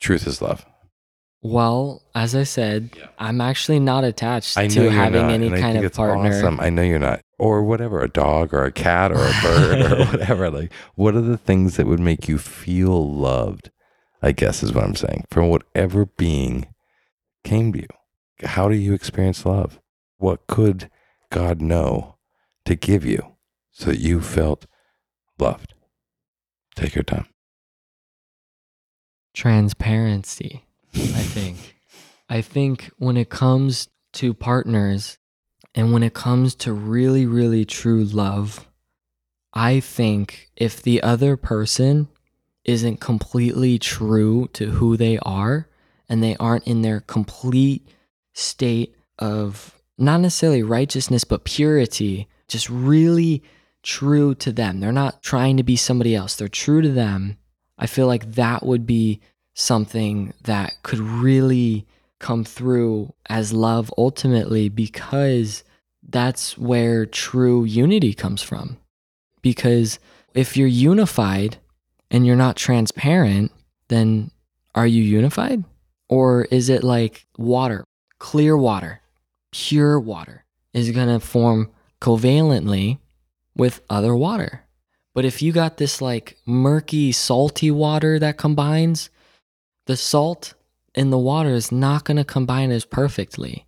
Truth 0.00 0.26
is 0.26 0.40
love. 0.40 0.64
Well, 1.42 2.02
as 2.14 2.34
I 2.34 2.42
said, 2.42 2.90
I'm 3.18 3.40
actually 3.40 3.80
not 3.80 4.04
attached 4.04 4.58
I 4.58 4.68
to 4.68 4.90
having 4.90 5.22
not, 5.22 5.30
any 5.32 5.48
kind 5.48 5.78
of 5.78 5.84
it's 5.84 5.96
partner. 5.96 6.28
Awesome. 6.28 6.60
I 6.60 6.68
know 6.68 6.82
you're 6.82 6.98
not, 6.98 7.22
or 7.38 7.62
whatever, 7.62 8.02
a 8.02 8.08
dog 8.08 8.52
or 8.52 8.64
a 8.64 8.72
cat 8.72 9.10
or 9.10 9.26
a 9.26 9.32
bird 9.42 9.92
or 9.92 10.04
whatever. 10.04 10.50
Like, 10.50 10.72
what 10.96 11.14
are 11.14 11.22
the 11.22 11.38
things 11.38 11.76
that 11.76 11.86
would 11.86 12.00
make 12.00 12.28
you 12.28 12.36
feel 12.36 13.10
loved? 13.10 13.70
I 14.22 14.32
guess 14.32 14.62
is 14.62 14.74
what 14.74 14.84
I'm 14.84 14.96
saying. 14.96 15.24
From 15.30 15.48
whatever 15.48 16.04
being 16.04 16.66
came 17.42 17.72
to 17.72 17.80
you, 17.80 17.88
how 18.44 18.68
do 18.68 18.74
you 18.74 18.92
experience 18.92 19.46
love? 19.46 19.80
What 20.18 20.46
could 20.46 20.90
God 21.30 21.62
know 21.62 22.16
to 22.66 22.74
give 22.74 23.06
you 23.06 23.36
so 23.70 23.86
that 23.86 23.98
you 24.00 24.20
felt 24.20 24.66
loved? 25.38 25.72
Take 26.80 26.94
your 26.94 27.04
time. 27.04 27.26
Transparency, 29.34 30.64
I 30.94 30.98
think. 30.98 31.76
I 32.30 32.40
think 32.40 32.90
when 32.96 33.18
it 33.18 33.28
comes 33.28 33.88
to 34.14 34.32
partners 34.32 35.18
and 35.74 35.92
when 35.92 36.02
it 36.02 36.14
comes 36.14 36.54
to 36.56 36.72
really, 36.72 37.26
really 37.26 37.66
true 37.66 38.02
love, 38.04 38.66
I 39.52 39.80
think 39.80 40.48
if 40.56 40.80
the 40.80 41.02
other 41.02 41.36
person 41.36 42.08
isn't 42.64 42.98
completely 42.98 43.78
true 43.78 44.48
to 44.54 44.70
who 44.70 44.96
they 44.96 45.18
are 45.18 45.68
and 46.08 46.22
they 46.22 46.34
aren't 46.36 46.66
in 46.66 46.80
their 46.80 47.00
complete 47.00 47.86
state 48.32 48.96
of 49.18 49.78
not 49.98 50.20
necessarily 50.20 50.62
righteousness, 50.62 51.24
but 51.24 51.44
purity, 51.44 52.26
just 52.48 52.70
really 52.70 53.42
true 53.82 54.34
to 54.36 54.52
them. 54.52 54.80
They're 54.80 54.92
not 54.92 55.22
trying 55.22 55.56
to 55.56 55.62
be 55.62 55.76
somebody 55.76 56.14
else, 56.14 56.36
they're 56.36 56.48
true 56.48 56.82
to 56.82 56.90
them. 56.90 57.36
I 57.78 57.86
feel 57.86 58.06
like 58.06 58.32
that 58.32 58.64
would 58.64 58.86
be 58.86 59.20
something 59.54 60.34
that 60.44 60.74
could 60.82 60.98
really 60.98 61.86
come 62.18 62.44
through 62.44 63.12
as 63.28 63.52
love 63.52 63.92
ultimately 63.96 64.68
because 64.68 65.64
that's 66.08 66.58
where 66.58 67.06
true 67.06 67.64
unity 67.64 68.12
comes 68.12 68.42
from. 68.42 68.76
Because 69.42 69.98
if 70.34 70.56
you're 70.56 70.68
unified 70.68 71.56
and 72.10 72.26
you're 72.26 72.36
not 72.36 72.56
transparent, 72.56 73.52
then 73.88 74.30
are 74.74 74.86
you 74.86 75.02
unified? 75.02 75.64
Or 76.08 76.44
is 76.50 76.68
it 76.68 76.84
like 76.84 77.26
water, 77.38 77.84
clear 78.18 78.56
water, 78.56 79.00
pure 79.52 79.98
water 79.98 80.44
is 80.72 80.90
going 80.90 81.08
to 81.08 81.24
form 81.24 81.70
covalently 82.00 82.98
with 83.60 83.80
other 83.88 84.16
water? 84.16 84.64
But 85.14 85.24
if 85.24 85.42
you 85.42 85.52
got 85.52 85.76
this 85.76 86.00
like 86.00 86.36
murky, 86.46 87.12
salty 87.12 87.70
water 87.70 88.18
that 88.18 88.38
combines, 88.38 89.10
the 89.86 89.96
salt 89.96 90.54
in 90.94 91.10
the 91.10 91.18
water 91.18 91.50
is 91.50 91.70
not 91.70 92.04
going 92.04 92.16
to 92.16 92.24
combine 92.24 92.70
as 92.70 92.84
perfectly 92.84 93.66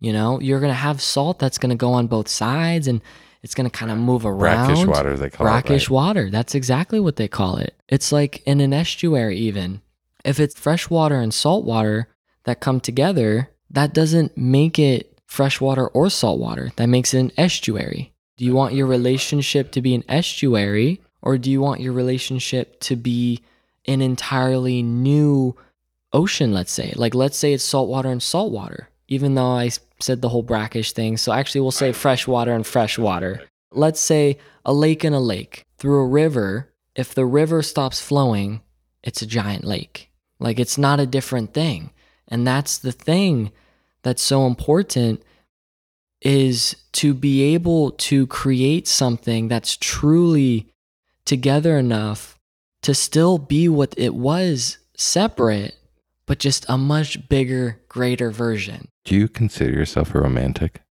You 0.00 0.12
know, 0.12 0.40
you're 0.40 0.60
going 0.60 0.70
to 0.70 0.74
have 0.74 1.00
salt 1.02 1.38
that's 1.38 1.58
going 1.58 1.70
to 1.70 1.76
go 1.76 1.92
on 1.92 2.06
both 2.06 2.28
sides 2.28 2.86
and 2.86 3.02
it's 3.42 3.54
going 3.54 3.68
to 3.68 3.76
kind 3.76 3.90
of 3.90 3.98
move 3.98 4.24
around. 4.26 4.68
Brackish 4.68 4.86
water, 4.86 5.16
they 5.16 5.30
call 5.30 5.46
Brackish 5.46 5.84
it. 5.84 5.90
right? 5.90 5.94
water. 5.94 6.30
That's 6.30 6.54
exactly 6.54 7.00
what 7.00 7.16
they 7.16 7.28
call 7.28 7.56
it. 7.56 7.74
It's 7.88 8.12
like 8.12 8.42
in 8.46 8.60
an 8.60 8.72
estuary, 8.72 9.36
even. 9.38 9.80
If 10.24 10.40
it's 10.40 10.58
fresh 10.58 10.90
water 10.90 11.20
and 11.20 11.32
salt 11.32 11.64
water 11.64 12.08
that 12.44 12.60
come 12.60 12.80
together, 12.80 13.50
that 13.70 13.94
doesn't 13.94 14.36
make 14.36 14.78
it 14.78 15.20
fresh 15.26 15.60
water 15.60 15.88
or 15.88 16.10
salt 16.10 16.40
water. 16.40 16.72
That 16.76 16.88
makes 16.88 17.14
it 17.14 17.20
an 17.20 17.32
estuary. 17.36 18.12
Do 18.38 18.44
you 18.44 18.54
want 18.54 18.74
your 18.74 18.86
relationship 18.86 19.72
to 19.72 19.82
be 19.82 19.96
an 19.96 20.04
estuary 20.08 21.02
or 21.22 21.38
do 21.38 21.50
you 21.50 21.60
want 21.60 21.80
your 21.80 21.92
relationship 21.92 22.78
to 22.80 22.94
be 22.94 23.40
an 23.86 24.00
entirely 24.00 24.80
new 24.80 25.56
ocean, 26.12 26.52
let's 26.52 26.70
say? 26.70 26.92
Like, 26.94 27.16
let's 27.16 27.36
say 27.36 27.52
it's 27.52 27.64
saltwater 27.64 28.10
and 28.10 28.22
saltwater, 28.22 28.90
even 29.08 29.34
though 29.34 29.50
I 29.50 29.70
said 29.98 30.22
the 30.22 30.28
whole 30.28 30.44
brackish 30.44 30.92
thing. 30.92 31.16
So, 31.16 31.32
actually, 31.32 31.62
we'll 31.62 31.72
say 31.72 31.90
fresh 31.90 32.28
water 32.28 32.52
and 32.52 32.64
fresh 32.64 32.96
water. 32.96 33.42
Let's 33.72 34.00
say 34.00 34.38
a 34.64 34.72
lake 34.72 35.02
and 35.02 35.16
a 35.16 35.20
lake 35.20 35.64
through 35.76 36.00
a 36.00 36.06
river. 36.06 36.72
If 36.94 37.14
the 37.14 37.26
river 37.26 37.60
stops 37.62 38.00
flowing, 38.00 38.60
it's 39.02 39.20
a 39.20 39.26
giant 39.26 39.64
lake. 39.64 40.12
Like, 40.38 40.60
it's 40.60 40.78
not 40.78 41.00
a 41.00 41.06
different 41.06 41.54
thing. 41.54 41.90
And 42.28 42.46
that's 42.46 42.78
the 42.78 42.92
thing 42.92 43.50
that's 44.02 44.22
so 44.22 44.46
important 44.46 45.24
is 46.20 46.76
to 46.92 47.14
be 47.14 47.54
able 47.54 47.92
to 47.92 48.26
create 48.26 48.88
something 48.88 49.48
that's 49.48 49.76
truly 49.76 50.72
together 51.24 51.78
enough 51.78 52.38
to 52.82 52.94
still 52.94 53.38
be 53.38 53.68
what 53.68 53.94
it 53.96 54.14
was 54.14 54.78
separate, 54.96 55.76
but 56.26 56.38
just 56.38 56.66
a 56.68 56.76
much 56.78 57.28
bigger, 57.28 57.80
greater 57.88 58.30
version. 58.30 58.88
Do 59.04 59.14
you 59.14 59.28
consider 59.28 59.72
yourself 59.72 60.14
a 60.14 60.20
romantic? 60.20 60.82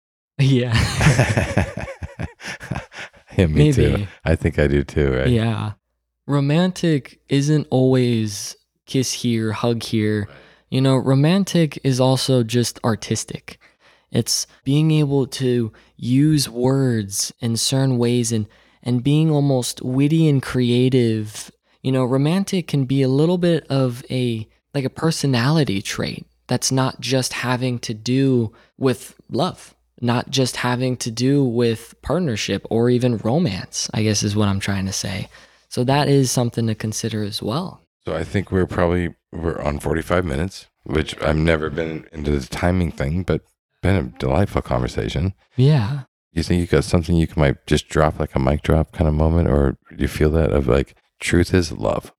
Yeah. 0.43 0.73
yeah, 3.37 3.47
me 3.47 3.73
too. 3.75 3.91
Maybe. 3.91 4.09
I 4.25 4.37
think 4.37 4.59
I 4.59 4.69
do 4.69 4.83
too, 4.83 5.13
right? 5.13 5.29
Yeah. 5.29 5.73
Romantic 6.27 7.21
isn't 7.29 7.67
always 7.69 8.57
kiss 8.87 9.13
here, 9.13 9.53
hug 9.53 9.83
here. 9.83 10.29
You 10.71 10.81
know, 10.81 10.97
romantic 10.97 11.79
is 11.85 12.01
also 12.01 12.43
just 12.43 12.83
artistic. 12.85 13.60
It's 14.11 14.47
being 14.65 14.91
able 14.91 15.27
to 15.27 15.73
use 15.97 16.49
words 16.49 17.33
in 17.41 17.57
certain 17.57 17.99
ways 17.99 18.33
and 18.33 18.47
and 18.83 19.05
being 19.05 19.31
almost 19.31 19.83
witty 19.83 20.29
and 20.29 20.43
creative. 20.43 21.51
You 21.83 21.93
know, 21.93 22.05
romantic 22.05 22.67
can 22.67 22.85
be 22.85 23.03
a 23.03 23.09
little 23.09 23.39
bit 23.39 23.67
of 23.69 24.05
a 24.11 24.49
like 24.75 24.85
a 24.85 24.91
personality 24.91 25.83
trait 25.83 26.27
that's 26.47 26.73
not 26.73 27.01
just 27.01 27.33
having 27.33 27.79
to 27.81 27.95
do 27.95 28.53
with 28.77 29.15
love, 29.31 29.75
not 30.01 30.31
just 30.31 30.57
having 30.57 30.97
to 30.99 31.11
do 31.11 31.45
with 31.45 31.95
partnership 32.03 32.67
or 32.71 32.91
even 32.91 33.19
romance, 33.19 33.89
I 33.95 34.03
guess 34.03 34.23
is 34.23 34.35
what 34.35 34.49
I'm 34.49 34.61
trying 34.61 34.87
to 34.87 34.93
say. 34.93 35.29
So 35.69 35.85
that 35.85 36.09
is 36.09 36.31
something 36.31 36.67
to 36.67 36.75
consider 36.75 37.23
as 37.23 37.43
well. 37.43 37.81
So 38.05 38.15
I 38.15 38.25
think 38.25 38.51
we're 38.51 38.67
probably 38.67 39.15
we're 39.31 39.61
on 39.61 39.79
45 39.79 40.25
minutes, 40.25 40.67
which 40.85 41.21
I've 41.23 41.37
never 41.37 41.71
been 41.71 42.09
into 42.13 42.33
the 42.37 42.47
timing 42.47 42.91
thing, 42.91 43.23
but 43.23 43.43
been 43.83 43.97
a 43.97 44.19
delightful 44.19 44.63
conversation. 44.63 45.35
Yeah. 45.57 46.03
You 46.33 46.43
think 46.43 46.61
you 46.61 46.67
got 46.67 46.85
something 46.85 47.17
you 47.17 47.27
might 47.37 47.67
just 47.67 47.89
drop 47.89 48.21
like 48.21 48.35
a 48.35 48.39
mic 48.39 48.63
drop 48.63 48.93
kind 48.93 49.09
of 49.09 49.15
moment, 49.15 49.49
or 49.49 49.77
do 49.91 50.03
you 50.03 50.09
feel 50.09 50.31
that 50.31 50.53
of 50.53 50.69
like 50.69 50.95
truth 51.19 51.53
is 51.53 51.73
love, 51.73 52.13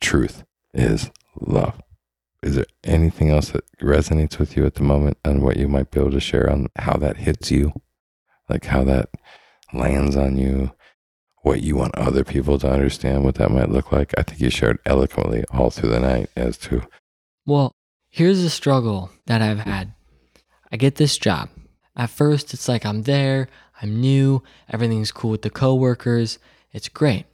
truth 0.00 0.44
is 0.72 1.10
love. 1.40 1.80
Is 2.42 2.54
there 2.54 2.66
anything 2.84 3.30
else 3.30 3.50
that 3.50 3.64
resonates 3.80 4.38
with 4.38 4.56
you 4.56 4.64
at 4.64 4.76
the 4.76 4.82
moment, 4.82 5.18
and 5.24 5.42
what 5.42 5.56
you 5.56 5.68
might 5.68 5.90
be 5.90 6.00
able 6.00 6.12
to 6.12 6.20
share 6.20 6.48
on 6.50 6.68
how 6.76 6.96
that 6.96 7.18
hits 7.18 7.50
you, 7.50 7.72
like 8.48 8.66
how 8.66 8.84
that 8.84 9.10
lands 9.72 10.16
on 10.16 10.38
you, 10.38 10.72
what 11.42 11.62
you 11.62 11.76
want 11.76 11.96
other 11.96 12.24
people 12.24 12.58
to 12.58 12.70
understand, 12.70 13.24
what 13.24 13.34
that 13.36 13.50
might 13.50 13.70
look 13.70 13.92
like? 13.92 14.14
I 14.16 14.22
think 14.22 14.40
you 14.40 14.50
shared 14.50 14.78
eloquently 14.86 15.44
all 15.50 15.70
through 15.70 15.90
the 15.90 16.00
night 16.00 16.30
as 16.36 16.56
to 16.58 16.86
Well, 17.44 17.74
here's 18.08 18.42
a 18.44 18.50
struggle 18.50 19.10
that 19.26 19.42
I've 19.42 19.60
had. 19.60 19.92
I 20.70 20.76
get 20.76 20.96
this 20.96 21.18
job. 21.18 21.48
At 21.96 22.10
first, 22.10 22.54
it's 22.54 22.68
like 22.68 22.86
I'm 22.86 23.02
there, 23.02 23.48
I'm 23.82 24.00
new, 24.00 24.42
everything's 24.68 25.12
cool 25.12 25.30
with 25.30 25.42
the 25.42 25.50
coworkers, 25.50 26.38
it's 26.72 26.88
great. 26.88 27.26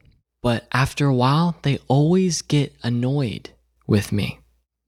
But 0.43 0.66
after 0.72 1.07
a 1.07 1.14
while, 1.14 1.57
they 1.62 1.78
always 1.89 2.43
get 2.43 2.74
annoyed 2.82 3.51
with 3.87 4.12
me. 4.12 4.41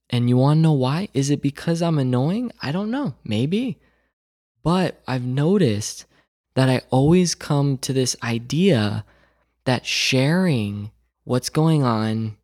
And 0.09 0.29
you 0.29 0.37
want 0.37 0.57
to 0.57 0.61
know 0.61 0.73
why? 0.73 1.09
Is 1.13 1.29
it 1.29 1.41
because 1.41 1.81
I'm 1.81 1.99
annoying? 1.99 2.51
I 2.61 2.71
don't 2.71 2.91
know. 2.91 3.15
Maybe. 3.23 3.79
But 4.63 5.01
I've 5.07 5.25
noticed 5.25 6.05
that 6.55 6.69
I 6.69 6.81
always 6.89 7.35
come 7.35 7.77
to 7.79 7.93
this 7.93 8.15
idea 8.23 9.03
that 9.65 9.85
sharing 9.85 10.91
what's 11.23 11.49
going 11.49 11.83
on, 11.83 12.37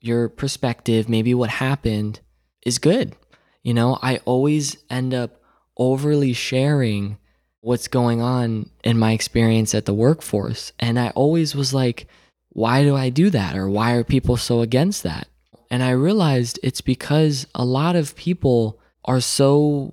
your 0.00 0.28
perspective, 0.28 1.08
maybe 1.08 1.34
what 1.34 1.50
happened, 1.50 2.20
is 2.64 2.78
good. 2.78 3.16
You 3.64 3.74
know, 3.74 3.98
I 4.00 4.18
always 4.24 4.76
end 4.88 5.12
up 5.12 5.40
overly 5.76 6.32
sharing 6.32 7.18
what's 7.60 7.88
going 7.88 8.20
on 8.20 8.70
in 8.84 8.98
my 8.98 9.12
experience 9.12 9.74
at 9.74 9.86
the 9.86 9.94
workforce. 9.94 10.72
And 10.78 11.00
I 11.00 11.08
always 11.10 11.56
was 11.56 11.74
like, 11.74 12.06
why 12.50 12.84
do 12.84 12.94
I 12.94 13.08
do 13.08 13.30
that? 13.30 13.56
Or 13.56 13.68
why 13.68 13.92
are 13.92 14.04
people 14.04 14.36
so 14.36 14.60
against 14.60 15.02
that? 15.02 15.28
And 15.70 15.82
I 15.82 15.90
realized 15.90 16.60
it's 16.62 16.82
because 16.82 17.46
a 17.54 17.64
lot 17.64 17.96
of 17.96 18.14
people 18.14 18.78
are 19.06 19.20
so 19.20 19.92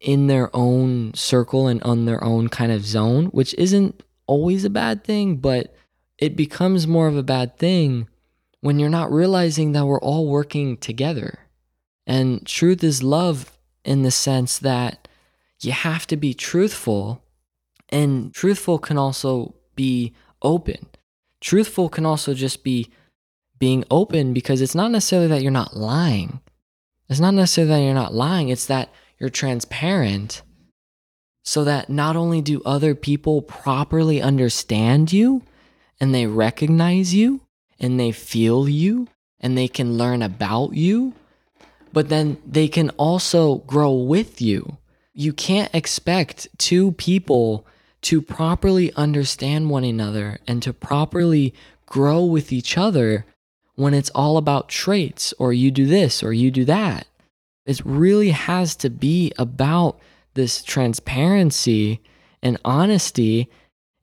in 0.00 0.26
their 0.26 0.54
own 0.54 1.14
circle 1.14 1.68
and 1.68 1.80
on 1.84 2.04
their 2.04 2.22
own 2.22 2.48
kind 2.48 2.72
of 2.72 2.84
zone, 2.84 3.26
which 3.26 3.54
isn't 3.54 4.02
always 4.26 4.64
a 4.64 4.70
bad 4.70 5.04
thing, 5.04 5.36
but 5.36 5.74
it 6.18 6.36
becomes 6.36 6.86
more 6.88 7.06
of 7.06 7.16
a 7.16 7.22
bad 7.22 7.56
thing 7.56 8.08
when 8.60 8.78
you're 8.78 8.88
not 8.88 9.12
realizing 9.12 9.72
that 9.72 9.86
we're 9.86 10.00
all 10.00 10.26
working 10.26 10.76
together. 10.76 11.38
And 12.06 12.46
truth 12.46 12.82
is 12.82 13.02
love 13.02 13.58
in 13.84 14.02
the 14.02 14.10
sense 14.10 14.58
that 14.58 15.08
you 15.60 15.72
have 15.72 16.06
to 16.08 16.16
be 16.16 16.34
truthful, 16.34 17.22
and 17.88 18.34
truthful 18.34 18.78
can 18.78 18.98
also 18.98 19.54
be 19.76 20.12
open. 20.42 20.86
Truthful 21.40 21.88
can 21.88 22.04
also 22.04 22.34
just 22.34 22.64
be 22.64 22.90
being 23.58 23.84
open 23.90 24.32
because 24.32 24.60
it's 24.60 24.74
not 24.74 24.90
necessarily 24.90 25.28
that 25.28 25.42
you're 25.42 25.52
not 25.52 25.76
lying. 25.76 26.40
It's 27.08 27.20
not 27.20 27.34
necessarily 27.34 27.74
that 27.74 27.84
you're 27.84 27.94
not 27.94 28.14
lying, 28.14 28.48
it's 28.48 28.66
that 28.66 28.92
you're 29.18 29.30
transparent 29.30 30.42
so 31.44 31.64
that 31.64 31.90
not 31.90 32.16
only 32.16 32.40
do 32.40 32.62
other 32.64 32.94
people 32.94 33.42
properly 33.42 34.22
understand 34.22 35.12
you 35.12 35.42
and 36.00 36.14
they 36.14 36.26
recognize 36.26 37.14
you 37.14 37.40
and 37.78 37.98
they 37.98 38.12
feel 38.12 38.68
you 38.68 39.08
and 39.40 39.58
they 39.58 39.68
can 39.68 39.98
learn 39.98 40.22
about 40.22 40.74
you, 40.74 41.14
but 41.92 42.08
then 42.08 42.38
they 42.46 42.68
can 42.68 42.90
also 42.90 43.56
grow 43.56 43.92
with 43.92 44.40
you. 44.40 44.78
You 45.14 45.32
can't 45.32 45.74
expect 45.74 46.48
two 46.58 46.92
people 46.92 47.66
to 48.02 48.20
properly 48.20 48.92
understand 48.94 49.70
one 49.70 49.84
another 49.84 50.38
and 50.46 50.62
to 50.62 50.72
properly 50.72 51.54
grow 51.86 52.24
with 52.24 52.52
each 52.52 52.76
other 52.76 53.26
when 53.74 53.94
it's 53.94 54.10
all 54.10 54.36
about 54.36 54.68
traits 54.68 55.32
or 55.38 55.52
you 55.52 55.70
do 55.70 55.86
this 55.86 56.22
or 56.22 56.32
you 56.32 56.50
do 56.50 56.64
that. 56.64 57.06
It 57.64 57.80
really 57.84 58.30
has 58.30 58.74
to 58.76 58.90
be 58.90 59.32
about 59.38 60.00
this 60.34 60.62
transparency 60.62 62.00
and 62.42 62.58
honesty 62.64 63.48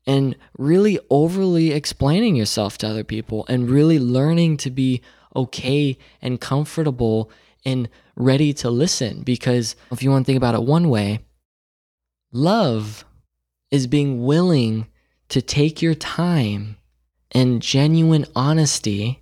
and 0.08 0.36
really 0.58 1.00
overly 1.10 1.72
explaining 1.72 2.36
yourself 2.36 2.78
to 2.80 2.88
other 2.88 3.04
people 3.04 3.46
and 3.50 3.70
really 3.70 4.00
learning 4.00 4.58
to 4.58 4.70
be 4.70 5.02
okay 5.36 5.98
and 6.22 6.40
comfortable 6.40 7.30
and 7.66 7.90
ready 8.16 8.54
to 8.54 8.70
listen. 8.70 9.22
Because 9.22 9.76
if 9.92 10.04
you 10.04 10.12
want 10.12 10.26
to 10.26 10.28
think 10.28 10.38
about 10.38 10.56
it 10.56 10.64
one 10.64 10.90
way, 10.90 11.20
love 12.32 13.06
is 13.72 13.88
being 13.88 14.24
willing 14.24 14.88
to 15.30 15.42
take 15.42 15.82
your 15.82 15.96
time 15.96 16.78
and 17.32 17.62
genuine 17.62 18.26
honesty 18.36 19.22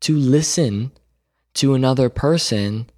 to 0.00 0.16
listen 0.16 0.92
to 1.54 1.74
another 1.74 2.08
person 2.08 2.88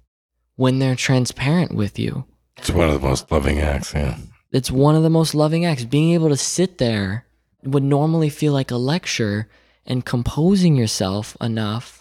when 0.55 0.79
they're 0.79 0.95
transparent 0.95 1.73
with 1.73 1.97
you. 1.97 2.25
it's 2.57 2.69
one 2.69 2.89
of 2.89 3.01
the 3.01 3.07
most 3.07 3.31
loving 3.31 3.59
acts. 3.59 3.93
Yeah. 3.93 4.17
It's 4.51 4.69
one 4.69 4.95
of 4.95 5.03
the 5.03 5.09
most 5.09 5.33
loving 5.33 5.65
acts. 5.65 5.85
Being 5.85 6.11
able 6.11 6.29
to 6.29 6.37
sit 6.37 6.77
there 6.77 7.25
would 7.63 7.83
normally 7.83 8.29
feel 8.29 8.53
like 8.53 8.69
a 8.69 8.77
lecture 8.77 9.47
and 9.85 10.05
composing 10.05 10.75
yourself 10.75 11.35
enough 11.41 12.00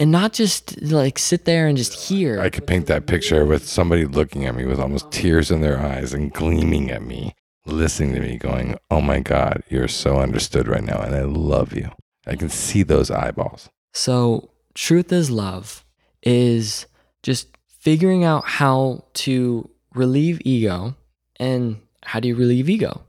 and 0.00 0.10
not 0.10 0.32
just 0.32 0.80
like 0.80 1.18
sit 1.18 1.44
there 1.44 1.68
and 1.68 1.76
just 1.76 2.08
hear. 2.08 2.40
I 2.40 2.48
could 2.48 2.66
paint 2.66 2.86
that 2.86 3.06
picture 3.06 3.44
with 3.44 3.68
somebody 3.68 4.06
looking 4.06 4.46
at 4.46 4.56
me 4.56 4.64
with 4.64 4.80
almost 4.80 5.12
tears 5.12 5.50
in 5.50 5.60
their 5.60 5.78
eyes 5.78 6.14
and 6.14 6.32
gleaming 6.32 6.90
at 6.90 7.02
me, 7.02 7.34
listening 7.66 8.14
to 8.14 8.20
me, 8.20 8.38
going, 8.38 8.78
Oh 8.90 9.02
my 9.02 9.20
God, 9.20 9.62
you're 9.68 9.88
so 9.88 10.18
understood 10.18 10.66
right 10.66 10.82
now. 10.82 11.00
And 11.00 11.14
I 11.14 11.22
love 11.22 11.74
you. 11.74 11.90
I 12.26 12.34
can 12.34 12.48
see 12.48 12.82
those 12.82 13.10
eyeballs. 13.10 13.68
So, 13.92 14.50
truth 14.74 15.12
is 15.12 15.30
love 15.30 15.84
is 16.22 16.86
just 17.22 17.48
figuring 17.68 18.24
out 18.24 18.46
how 18.46 19.04
to 19.14 19.68
relieve 19.94 20.40
ego 20.44 20.94
And 21.38 21.80
how 22.04 22.20
do 22.20 22.28
you 22.28 22.36
relieve 22.36 22.70
ego? 22.70 23.02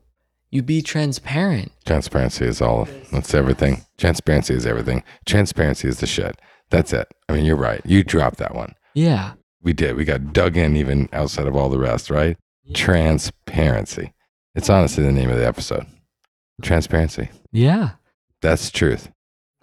You 0.49 0.61
be 0.61 0.81
transparent. 0.81 1.71
Transparency 1.85 2.45
is 2.45 2.61
all. 2.61 2.89
That's 3.11 3.33
everything. 3.33 3.85
Transparency 3.97 4.53
is 4.53 4.65
everything. 4.65 5.03
Transparency 5.25 5.87
is 5.87 5.99
the 5.99 6.07
shit. 6.07 6.37
That's 6.71 6.93
it. 6.93 7.07
I 7.29 7.33
mean, 7.33 7.45
you're 7.45 7.55
right. 7.55 7.81
You 7.85 8.03
dropped 8.03 8.37
that 8.37 8.55
one. 8.55 8.73
Yeah. 8.95 9.33
We 9.61 9.73
did. 9.73 9.95
We 9.95 10.05
got 10.05 10.33
dug 10.33 10.57
in 10.57 10.75
even 10.75 11.07
outside 11.13 11.45
of 11.47 11.55
all 11.55 11.69
the 11.69 11.77
rest, 11.77 12.09
right? 12.09 12.37
Transparency. 12.73 14.13
It's 14.55 14.69
honestly 14.69 15.03
the 15.03 15.11
name 15.11 15.29
of 15.29 15.37
the 15.37 15.45
episode. 15.45 15.85
Transparency. 16.61 17.29
Yeah. 17.51 17.91
That's 18.41 18.71
truth. 18.71 19.11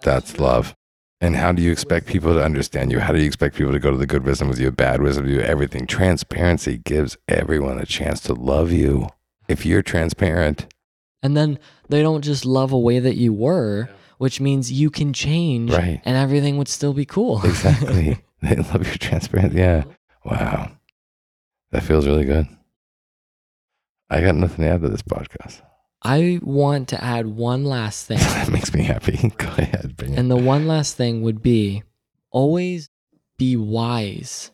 That's 0.03 0.39
love. 0.39 0.75
And 1.21 1.35
how 1.35 1.51
do 1.51 1.63
you 1.63 1.73
expect 1.73 2.07
people 2.07 2.35
to 2.35 2.45
understand 2.45 2.93
you? 2.93 3.01
How 3.01 3.13
do 3.13 3.19
you 3.19 3.27
expect 3.27 3.57
people 3.57 3.73
to 3.73 3.81
go 3.81 3.91
to 3.91 3.97
the 3.97 4.07
good 4.07 4.25
wisdom 4.25 4.49
with 4.49 4.61
you, 4.61 4.71
bad 4.71 5.03
wisdom 5.03 5.25
with 5.25 5.35
you, 5.35 5.41
everything? 5.41 5.87
Transparency 5.87 6.79
gives 6.79 7.17
everyone 7.27 7.79
a 7.79 7.87
chance 7.87 8.21
to 8.21 8.35
love 8.35 8.71
you. 8.71 9.09
If 9.49 9.67
you're 9.67 9.83
transparent, 9.83 10.67
And 11.23 11.37
then 11.37 11.59
they 11.89 12.03
don't 12.03 12.23
just 12.23 12.45
love 12.45 12.71
a 12.71 12.79
way 12.79 13.01
that 13.01 13.17
you 13.17 13.33
were, 13.33 13.89
which 14.19 14.41
means 14.41 14.71
you 14.71 14.91
can 14.91 15.13
change 15.13 15.73
Right. 15.73 16.01
and 16.05 16.17
everything 16.17 16.59
would 16.59 16.69
still 16.69 16.93
be 16.93 17.05
cool. 17.07 17.41
exactly. 17.45 18.19
they 18.43 18.55
love 18.57 18.87
your 18.87 18.97
transparency. 18.99 19.59
Yeah. 19.59 19.85
Wow. 20.25 20.71
That 21.73 21.83
feels 21.83 22.07
really 22.07 22.25
good. 22.25 22.47
I 24.11 24.21
got 24.21 24.35
nothing 24.37 24.65
to 24.65 24.71
add 24.71 24.83
to 24.83 24.89
this 24.89 25.03
podcast. 25.03 25.61
I 26.03 26.39
want 26.43 26.89
to 26.89 27.03
add 27.03 27.27
one 27.27 27.65
last 27.65 28.07
thing. 28.09 28.19
that 28.19 28.51
makes 28.51 28.73
me 28.73 28.83
happy. 28.83 29.33
Go 29.37 29.49
ahead, 29.49 29.97
bring 29.97 30.13
it. 30.15 30.19
And 30.19 30.31
the 30.31 30.37
one 30.37 30.67
last 30.67 30.97
thing 30.97 31.23
would 31.23 31.43
be 31.43 31.83
always 32.31 32.89
be 33.37 33.57
wise 33.57 34.51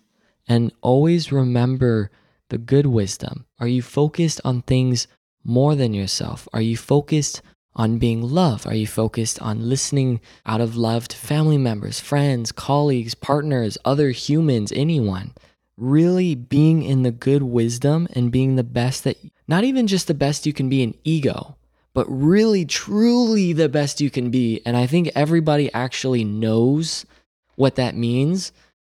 and 0.48 0.72
always 0.82 1.30
remember 1.32 2.10
the 2.50 2.58
good 2.58 2.86
wisdom. 2.86 3.46
Are 3.60 3.66
you 3.68 3.82
focused 3.82 4.40
on 4.44 4.62
things 4.62 5.06
more 5.44 5.74
than 5.74 5.94
yourself? 5.94 6.48
Are 6.52 6.60
you 6.60 6.76
focused 6.76 7.40
on 7.76 7.98
being 7.98 8.22
loved? 8.22 8.66
Are 8.66 8.74
you 8.74 8.86
focused 8.86 9.40
on 9.42 9.68
listening 9.68 10.20
out 10.46 10.60
of 10.60 10.76
love 10.76 11.08
to 11.08 11.16
family 11.16 11.58
members, 11.58 12.00
friends, 12.00 12.52
colleagues, 12.52 13.14
partners, 13.14 13.78
other 13.84 14.10
humans, 14.10 14.72
anyone? 14.74 15.34
Really 15.76 16.34
being 16.34 16.82
in 16.82 17.02
the 17.02 17.10
good 17.10 17.42
wisdom 17.42 18.06
and 18.12 18.30
being 18.30 18.56
the 18.56 18.64
best 18.64 19.04
that, 19.04 19.18
not 19.48 19.64
even 19.64 19.86
just 19.86 20.06
the 20.06 20.14
best 20.14 20.46
you 20.46 20.52
can 20.52 20.68
be 20.68 20.82
in 20.82 20.94
ego, 21.02 21.56
but 21.94 22.06
really, 22.08 22.64
truly 22.64 23.52
the 23.52 23.68
best 23.68 24.00
you 24.00 24.10
can 24.10 24.30
be. 24.30 24.60
And 24.64 24.76
I 24.76 24.86
think 24.86 25.10
everybody 25.14 25.72
actually 25.72 26.24
knows 26.24 27.06
what 27.56 27.76
that 27.76 27.96
means. 27.96 28.52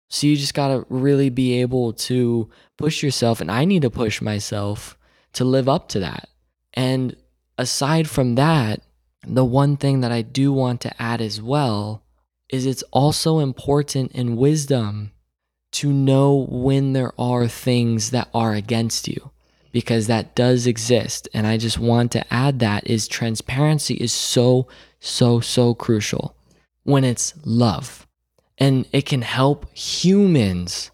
So 0.09 0.27
you 0.27 0.37
just 0.37 0.55
got 0.55 0.69
to 0.69 0.87
really 0.89 1.31
be 1.31 1.61
able 1.61 1.93
to 1.95 2.49
push 2.77 3.03
yourself. 3.03 3.41
And 3.41 3.51
I 3.51 3.65
need 3.65 3.83
to 3.83 3.91
push 3.91 4.21
myself 4.21 4.97
to 5.35 5.45
live 5.45 5.69
up 5.69 5.89
to 5.91 6.01
that. 6.01 6.29
And 6.75 7.17
aside 7.59 8.09
from 8.09 8.37
that, 8.37 8.81
the 9.27 9.45
one 9.45 9.77
thing 9.77 10.01
that 10.01 10.13
I 10.13 10.23
do 10.23 10.53
want 10.53 10.81
to 10.83 11.03
add 11.03 11.21
as 11.21 11.43
well 11.43 12.03
is 12.49 12.65
it's 12.65 12.85
also 12.93 13.41
important 13.41 14.13
in 14.13 14.37
wisdom 14.37 15.13
to 15.71 15.93
know 15.93 16.47
when 16.49 16.95
there 16.95 17.13
are 17.21 17.47
things 17.47 18.11
that 18.11 18.29
are 18.33 18.55
against 18.55 19.07
you 19.07 19.33
because 19.71 20.07
that 20.07 20.35
does 20.35 20.67
exist. 20.67 21.29
And 21.35 21.47
i 21.47 21.59
just 21.59 21.79
want 21.79 22.11
to 22.13 22.33
add 22.33 22.61
that 22.61 22.87
is 22.87 23.07
transparency 23.07 23.95
is 23.95 24.13
so 24.13 24.67
so 25.01 25.41
so 25.41 25.75
crucial 25.75 26.37
when 26.85 27.05
it's 27.05 27.35
love. 27.45 28.07
And 28.57 28.87
it 28.93 29.05
can 29.05 29.23
help 29.23 29.71
humans 29.77 30.91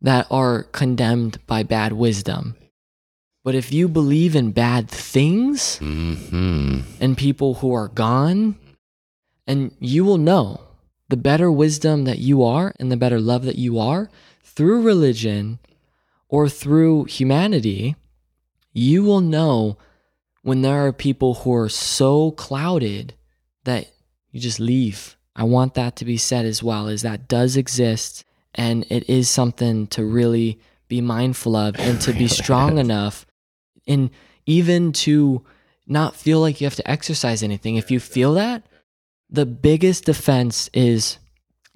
that 0.00 0.26
are 0.30 0.62
condemned 0.62 1.44
by 1.46 1.62
bad 1.62 1.92
wisdom 1.92 2.54
but 3.42 3.54
if 3.54 3.72
you 3.72 3.88
believe 3.88 4.36
in 4.36 4.52
bad 4.52 4.88
things 4.88 5.78
hmm 5.78 6.80
and 7.00 7.16
people 7.16 7.54
who 7.54 7.72
are 7.72 7.88
gone 7.88 8.56
and 9.46 9.74
you 9.80 10.04
will 10.04 10.18
know 10.18 10.60
the 11.08 11.16
better 11.16 11.50
wisdom 11.50 12.04
that 12.04 12.18
you 12.18 12.42
are 12.44 12.72
and 12.78 12.90
the 12.90 12.96
better 12.96 13.20
love 13.20 13.44
that 13.44 13.58
you 13.58 13.78
are 13.78 14.08
through 14.44 14.82
religion 14.82 15.58
or 16.28 16.48
through 16.48 17.04
humanity, 17.04 17.96
you 18.72 19.02
will 19.02 19.20
know 19.20 19.76
when 20.42 20.62
there 20.62 20.86
are 20.86 20.92
people 20.92 21.34
who 21.34 21.52
are 21.52 21.68
so 21.68 22.30
clouded 22.30 23.14
that 23.64 23.90
you 24.30 24.40
just 24.40 24.60
leave. 24.60 25.16
I 25.34 25.44
want 25.44 25.74
that 25.74 25.96
to 25.96 26.04
be 26.04 26.16
said 26.16 26.46
as 26.46 26.62
well, 26.62 26.86
is 26.86 27.02
that 27.02 27.28
does 27.28 27.56
exist 27.56 28.24
and 28.54 28.86
it 28.88 29.08
is 29.08 29.28
something 29.28 29.88
to 29.88 30.04
really 30.04 30.60
be 30.88 31.00
mindful 31.00 31.56
of 31.56 31.74
and 31.78 32.00
to 32.02 32.12
be 32.12 32.28
strong 32.40 32.78
enough 32.78 33.26
and 33.90 34.10
even 34.46 34.92
to 34.92 35.44
not 35.86 36.14
feel 36.14 36.40
like 36.40 36.60
you 36.60 36.66
have 36.66 36.76
to 36.76 36.90
exercise 36.90 37.42
anything. 37.42 37.76
If 37.76 37.90
you 37.90 38.00
feel 38.00 38.34
that, 38.34 38.62
the 39.28 39.46
biggest 39.46 40.04
defense 40.04 40.70
is, 40.72 41.18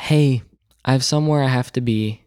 hey, 0.00 0.42
I 0.84 0.92
have 0.92 1.04
somewhere 1.04 1.42
I 1.42 1.48
have 1.48 1.72
to 1.72 1.80
be. 1.80 2.22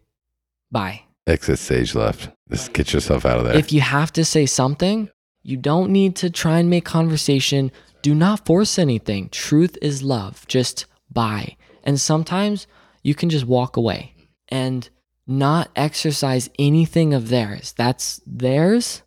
Bye. 0.70 1.02
Exit 1.26 1.58
stage 1.58 1.94
left. 1.94 2.30
Just 2.50 2.72
get 2.72 2.92
yourself 2.92 3.24
out 3.26 3.38
of 3.38 3.44
there. 3.44 3.56
If 3.56 3.72
you 3.72 3.80
have 3.80 4.12
to 4.14 4.24
say 4.24 4.46
something, 4.46 5.10
you 5.42 5.56
don't 5.56 5.90
need 5.90 6.16
to 6.16 6.30
try 6.30 6.58
and 6.58 6.70
make 6.70 6.84
conversation. 6.84 7.72
Do 8.02 8.14
not 8.14 8.46
force 8.46 8.78
anything. 8.78 9.28
Truth 9.30 9.78
is 9.80 10.02
love. 10.02 10.46
Just 10.46 10.86
bye. 11.10 11.56
And 11.84 12.00
sometimes 12.00 12.66
you 13.02 13.14
can 13.14 13.30
just 13.30 13.46
walk 13.46 13.76
away 13.76 14.14
and 14.48 14.88
not 15.26 15.70
exercise 15.76 16.48
anything 16.58 17.14
of 17.14 17.28
theirs. 17.28 17.74
That's 17.76 18.20
theirs. 18.26 19.02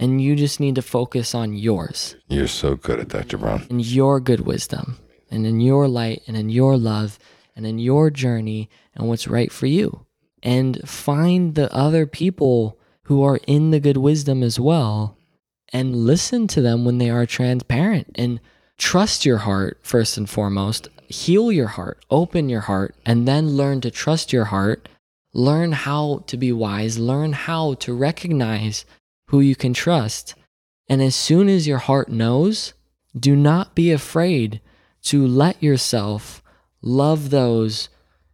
And 0.00 0.20
you 0.20 0.34
just 0.34 0.60
need 0.60 0.74
to 0.76 0.82
focus 0.82 1.34
on 1.34 1.52
yours 1.52 2.16
You're 2.28 2.48
so 2.48 2.74
good 2.74 2.98
at 3.00 3.08
Dr. 3.08 3.36
Brown. 3.38 3.66
in 3.70 3.80
your 3.80 4.18
good 4.18 4.40
wisdom 4.40 4.98
and 5.30 5.46
in 5.46 5.60
your 5.60 5.86
light 5.88 6.22
and 6.26 6.36
in 6.36 6.48
your 6.48 6.76
love 6.76 7.18
and 7.54 7.66
in 7.66 7.78
your 7.78 8.10
journey 8.10 8.70
and 8.94 9.06
what's 9.08 9.28
right 9.28 9.52
for 9.52 9.66
you. 9.66 10.06
And 10.42 10.80
find 10.88 11.54
the 11.54 11.72
other 11.74 12.06
people 12.06 12.78
who 13.04 13.22
are 13.22 13.40
in 13.46 13.70
the 13.72 13.80
good 13.80 13.98
wisdom 13.98 14.42
as 14.42 14.58
well 14.58 15.16
and 15.72 15.94
listen 15.94 16.46
to 16.48 16.62
them 16.62 16.84
when 16.86 16.98
they 16.98 17.10
are 17.10 17.26
transparent 17.26 18.10
and 18.14 18.40
trust 18.78 19.26
your 19.26 19.38
heart 19.38 19.78
first 19.82 20.16
and 20.16 20.28
foremost. 20.28 20.88
Heal 21.08 21.52
your 21.52 21.66
heart, 21.66 22.02
open 22.10 22.48
your 22.48 22.62
heart, 22.62 22.94
and 23.04 23.28
then 23.28 23.50
learn 23.50 23.82
to 23.82 23.90
trust 23.90 24.32
your 24.32 24.46
heart. 24.46 24.88
Learn 25.34 25.72
how 25.72 26.24
to 26.26 26.36
be 26.36 26.50
wise, 26.52 26.98
learn 26.98 27.32
how 27.34 27.74
to 27.74 27.92
recognize 27.92 28.84
who 29.30 29.40
you 29.40 29.56
can 29.56 29.72
trust. 29.72 30.34
And 30.88 31.00
as 31.00 31.14
soon 31.14 31.48
as 31.48 31.66
your 31.66 31.78
heart 31.78 32.08
knows, 32.08 32.74
do 33.18 33.36
not 33.36 33.74
be 33.74 33.92
afraid 33.92 34.60
to 35.02 35.24
let 35.24 35.62
yourself 35.62 36.42
love 36.82 37.30
those 37.30 37.88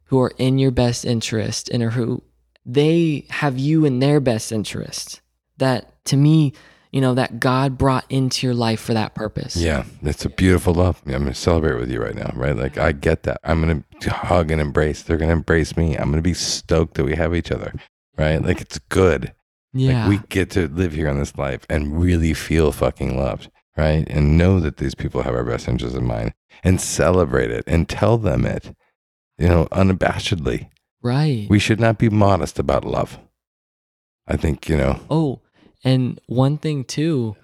who 0.04 0.20
are 0.20 0.32
in 0.38 0.58
your 0.58 0.70
best 0.70 1.04
interest 1.04 1.68
and 1.68 1.82
who 1.82 2.22
they 2.64 3.26
have 3.28 3.58
you 3.58 3.84
in 3.84 3.98
their 3.98 4.20
best 4.20 4.50
interest. 4.52 5.20
That 5.58 6.02
to 6.06 6.16
me, 6.16 6.54
you 6.92 7.02
know, 7.02 7.14
that 7.14 7.40
God 7.40 7.76
brought 7.76 8.06
into 8.08 8.46
your 8.46 8.54
life 8.54 8.80
for 8.80 8.94
that 8.94 9.14
purpose. 9.14 9.54
Yeah, 9.54 9.84
it's 10.02 10.24
a 10.24 10.30
beautiful 10.30 10.72
love. 10.72 11.02
I'm 11.04 11.12
going 11.12 11.26
to 11.26 11.34
celebrate 11.34 11.78
with 11.78 11.90
you 11.90 12.00
right 12.00 12.14
now, 12.14 12.32
right? 12.34 12.56
Like, 12.56 12.78
I 12.78 12.92
get 12.92 13.24
that. 13.24 13.38
I'm 13.44 13.60
going 13.60 13.84
to 14.00 14.10
hug 14.10 14.50
and 14.50 14.62
embrace. 14.62 15.02
They're 15.02 15.18
going 15.18 15.28
to 15.28 15.34
embrace 15.34 15.76
me. 15.76 15.94
I'm 15.94 16.10
going 16.10 16.22
to 16.22 16.22
be 16.22 16.32
stoked 16.32 16.94
that 16.94 17.04
we 17.04 17.14
have 17.16 17.34
each 17.34 17.52
other, 17.52 17.74
right? 18.16 18.42
Like, 18.42 18.62
it's 18.62 18.78
good. 18.78 19.34
Yeah. 19.78 20.06
Like, 20.08 20.20
we 20.20 20.26
get 20.28 20.50
to 20.50 20.68
live 20.68 20.92
here 20.92 21.08
in 21.08 21.18
this 21.18 21.36
life 21.36 21.64
and 21.68 22.00
really 22.00 22.34
feel 22.34 22.72
fucking 22.72 23.16
loved, 23.16 23.50
right? 23.76 24.06
And 24.08 24.36
know 24.38 24.60
that 24.60 24.76
these 24.78 24.94
people 24.94 25.22
have 25.22 25.34
our 25.34 25.44
best 25.44 25.68
interests 25.68 25.96
in 25.96 26.04
mind 26.04 26.32
and 26.64 26.80
celebrate 26.80 27.50
it 27.50 27.64
and 27.66 27.88
tell 27.88 28.18
them 28.18 28.44
it, 28.46 28.74
you 29.38 29.48
know, 29.48 29.66
unabashedly. 29.72 30.68
right. 31.02 31.46
We 31.50 31.58
should 31.58 31.80
not 31.80 31.98
be 31.98 32.08
modest 32.08 32.58
about 32.58 32.84
love. 32.84 33.18
I 34.26 34.36
think, 34.36 34.68
you 34.68 34.76
know, 34.76 35.00
Oh, 35.10 35.40
and 35.84 36.20
one 36.26 36.58
thing 36.58 36.84
too 36.84 37.36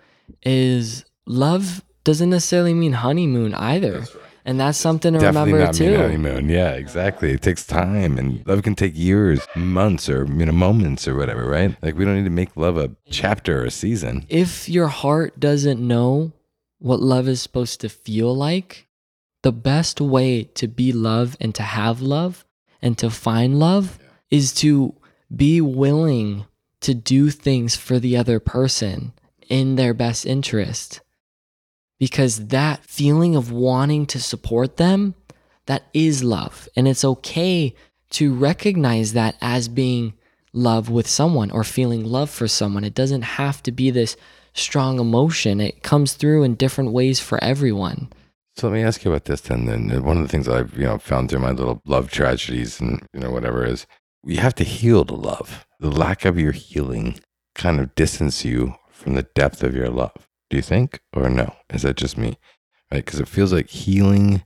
is 0.43 1.05
love 1.27 1.85
doesn't 2.05 2.31
necessarily 2.31 2.75
mean 2.75 2.95
honeymoon 2.95 3.55
either. 3.55 4.05
And 4.45 4.59
that's 4.59 4.79
something 4.79 5.13
to 5.13 5.21
definitely 5.21 5.53
remember 5.53 5.67
not 5.67 5.75
too. 5.77 5.91
mean 5.91 6.01
honeymoon. 6.01 6.49
Yeah, 6.49 6.73
exactly. 6.73 7.31
It 7.33 7.43
takes 7.43 7.65
time, 7.65 8.19
and 8.19 8.45
love 8.47 8.63
can 8.63 8.75
take 8.75 8.97
years, 8.97 9.41
months, 9.55 10.09
or 10.09 10.27
you 10.27 10.47
know, 10.47 10.53
moments, 10.53 11.07
or 11.07 11.15
whatever. 11.15 11.49
Right? 11.49 11.77
Like 11.83 11.95
we 11.95 12.05
don't 12.05 12.17
need 12.17 12.25
to 12.25 12.31
make 12.31 12.57
love 12.57 12.77
a 12.77 12.91
chapter 13.09 13.63
or 13.63 13.67
a 13.67 13.71
season. 13.71 14.27
if 14.29 14.69
your 14.69 14.89
heart 14.89 15.39
doesn't 15.39 15.81
know 15.81 16.33
what 16.79 17.01
love 17.01 17.29
is 17.29 17.41
supposed 17.41 17.81
to 17.81 17.89
feel 17.89 18.35
like, 18.35 18.89
the 19.43 19.53
best 19.53 20.01
way 20.01 20.45
to 20.55 20.67
be 20.67 20.93
love 20.93 21.37
and 21.41 21.55
to 21.55 21.63
have 21.63 22.01
love 22.01 22.45
and 22.81 22.99
to 22.99 23.11
find 23.11 23.59
love 23.59 23.99
is 24.31 24.53
to 24.53 24.95
be 25.35 25.61
willing 25.61 26.45
to 26.81 26.95
do 26.95 27.31
things 27.31 27.77
for 27.77 28.01
the 28.01 28.17
other 28.17 28.41
person 28.41 29.13
in 29.49 29.77
their 29.77 29.95
best 29.95 30.27
interest. 30.27 31.01
Because 32.03 32.49
that 32.49 32.85
feeling 32.85 33.37
of 33.37 33.53
wanting 33.53 34.07
to 34.07 34.19
support 34.19 34.77
them, 34.77 35.15
that 35.67 35.85
is 35.95 36.25
love. 36.25 36.69
And 36.75 36.89
it's 36.89 37.05
okay 37.05 37.77
to 38.11 38.35
recognize 38.35 39.13
that 39.13 39.37
as 39.41 39.69
being 39.69 40.15
love 40.53 40.91
with 40.91 41.07
someone 41.07 41.53
or 41.53 41.63
feeling 41.63 42.05
love 42.05 42.29
for 42.29 42.49
someone. 42.49 42.83
It 42.83 42.97
doesn't 42.97 43.23
have 43.23 43.63
to 43.63 43.71
be 43.71 43.93
this 43.93 44.17
strong 44.53 44.99
emotion. 44.99 45.61
It 45.61 45.85
comes 45.85 46.15
through 46.15 46.43
in 46.43 46.57
different 46.57 46.91
ways 46.91 47.21
for 47.21 47.39
everyone. 47.41 48.09
So 48.57 48.67
let 48.67 48.75
me 48.75 48.83
ask 48.83 49.05
you 49.05 49.13
about 49.13 49.27
this 49.27 49.43
then. 49.43 49.67
Then 49.67 50.03
one 50.03 50.17
of 50.17 50.25
the 50.25 50.29
things 50.29 50.49
I've 50.49 50.77
you 50.77 50.87
know 50.87 50.99
found 50.99 51.31
through 51.31 51.39
my 51.39 51.53
little 51.53 51.81
love 51.87 52.11
tragedies 52.11 52.81
and 52.81 53.01
you 53.15 53.21
know 53.21 53.31
whatever 53.31 53.65
is 53.65 53.87
you 54.25 54.39
have 54.39 54.57
to 54.57 54.65
heal 54.65 55.05
to 55.05 55.15
love. 55.15 55.69
The 55.79 55.89
lack 55.89 56.25
of 56.25 56.37
your 56.37 56.51
healing 56.51 57.21
kind 57.55 57.79
of 57.79 57.95
distance 57.95 58.45
you 58.45 58.75
from 58.91 59.15
the 59.15 59.23
depth 59.23 59.63
of 59.63 59.77
your 59.77 59.89
love. 59.89 60.29
Do 60.53 60.59
you 60.59 60.63
think 60.63 61.01
or 61.15 61.31
no? 61.31 61.57
Is 61.71 61.81
that 61.81 61.97
just 61.97 62.19
me? 62.19 62.37
Right? 62.93 63.03
Because 63.03 63.21
it 63.21 63.27
feels 63.27 63.55
like 63.55 63.71
healing 63.71 64.43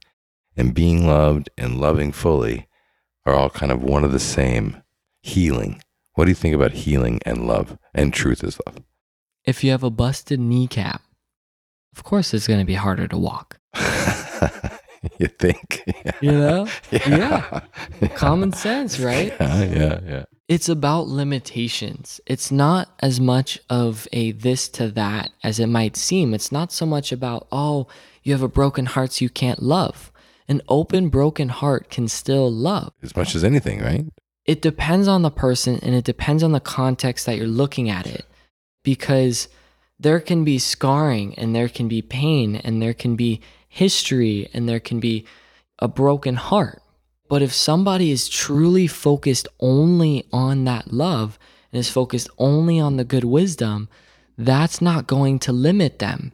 and 0.57 0.73
being 0.73 1.05
loved 1.05 1.51
and 1.59 1.81
loving 1.81 2.13
fully 2.13 2.69
are 3.25 3.35
all 3.35 3.51
kind 3.51 3.73
of 3.73 3.83
one 3.83 4.05
of 4.05 4.13
the 4.13 4.21
same. 4.21 4.85
Healing. 5.23 5.83
What 6.15 6.27
do 6.27 6.31
you 6.31 6.37
think 6.37 6.55
about 6.55 6.71
healing 6.71 7.19
and 7.27 7.49
love 7.49 7.77
and 7.93 8.15
truth 8.15 8.45
is 8.45 8.61
love? 8.65 8.85
If 9.45 9.65
you 9.65 9.73
have 9.73 9.83
a 9.83 9.91
busted 9.91 10.39
kneecap, 10.39 11.03
of 11.97 12.05
course 12.05 12.33
it's 12.33 12.47
going 12.47 12.61
to 12.61 12.65
be 12.65 12.75
harder 12.75 13.09
to 13.09 13.19
walk. 13.19 13.59
you 15.19 15.27
think? 15.27 15.83
You 16.21 16.31
know? 16.31 16.69
Yeah. 16.93 17.63
Common 18.15 18.53
sense, 18.53 19.01
right? 19.01 19.35
Yeah, 19.41 19.65
yeah, 19.65 20.01
yeah. 20.07 20.25
It's 20.49 20.69
about 20.69 21.09
limitations. 21.09 22.21
It's 22.25 22.53
not 22.53 22.91
as 23.01 23.19
much 23.19 23.59
of 23.69 24.07
a 24.13 24.31
this 24.31 24.69
to 24.71 24.89
that 24.93 25.31
as 25.43 25.59
it 25.59 25.67
might 25.67 25.97
seem. 25.97 26.35
It's 26.35 26.53
not 26.53 26.71
so 26.71 26.87
much 26.87 27.11
about, 27.11 27.49
oh, 27.51 27.89
you 28.23 28.33
have 28.33 28.43
a 28.43 28.49
broken 28.49 28.87
heart, 28.87 29.15
so 29.15 29.25
you 29.25 29.29
can't 29.29 29.61
love. 29.61 30.13
An 30.47 30.63
open, 30.69 31.09
broken 31.09 31.49
heart 31.49 31.91
can 31.91 32.07
still 32.07 32.49
love. 32.49 32.93
As 33.03 33.17
much 33.17 33.35
as 33.35 33.43
anything, 33.43 33.81
right? 33.81 34.05
It 34.45 34.63
depends 34.63 35.09
on 35.09 35.23
the 35.23 35.33
person 35.33 35.81
and 35.83 35.97
it 35.97 36.05
depends 36.05 36.45
on 36.45 36.53
the 36.53 36.61
context 36.61 37.27
that 37.27 37.37
you're 37.37 37.49
looking 37.49 37.91
at 37.91 38.07
it 38.07 38.25
because 38.85 39.49
there 39.99 40.21
can 40.21 40.45
be 40.45 40.61
scarring 40.61 41.35
and 41.37 41.57
there 41.57 41.69
can 41.69 41.89
be 41.89 42.03
pain 42.03 42.55
and 42.55 42.81
there 42.81 42.95
can 42.95 43.17
be 43.17 43.41
history 43.69 44.49
and 44.55 44.69
there 44.69 44.79
can 44.79 45.01
be 45.01 45.27
a 45.81 45.89
broken 45.89 46.37
heart. 46.37 46.81
But 47.29 47.43
if 47.43 47.53
somebody 47.53 48.11
is 48.11 48.29
truly 48.29 48.87
focused 48.87 49.49
only 49.61 50.27
on 50.33 50.65
that 50.65 50.93
love 50.93 51.39
and 51.73 51.81
is 51.81 51.91
focused 51.91 52.29
only 52.39 52.79
on 52.79 52.97
the 52.97 53.05
good 53.05 53.25
wisdom, 53.25 53.89
that's 54.39 54.81
not 54.81 55.07
going 55.07 55.39
to 55.41 55.53
limit 55.53 55.99
them. 55.99 56.33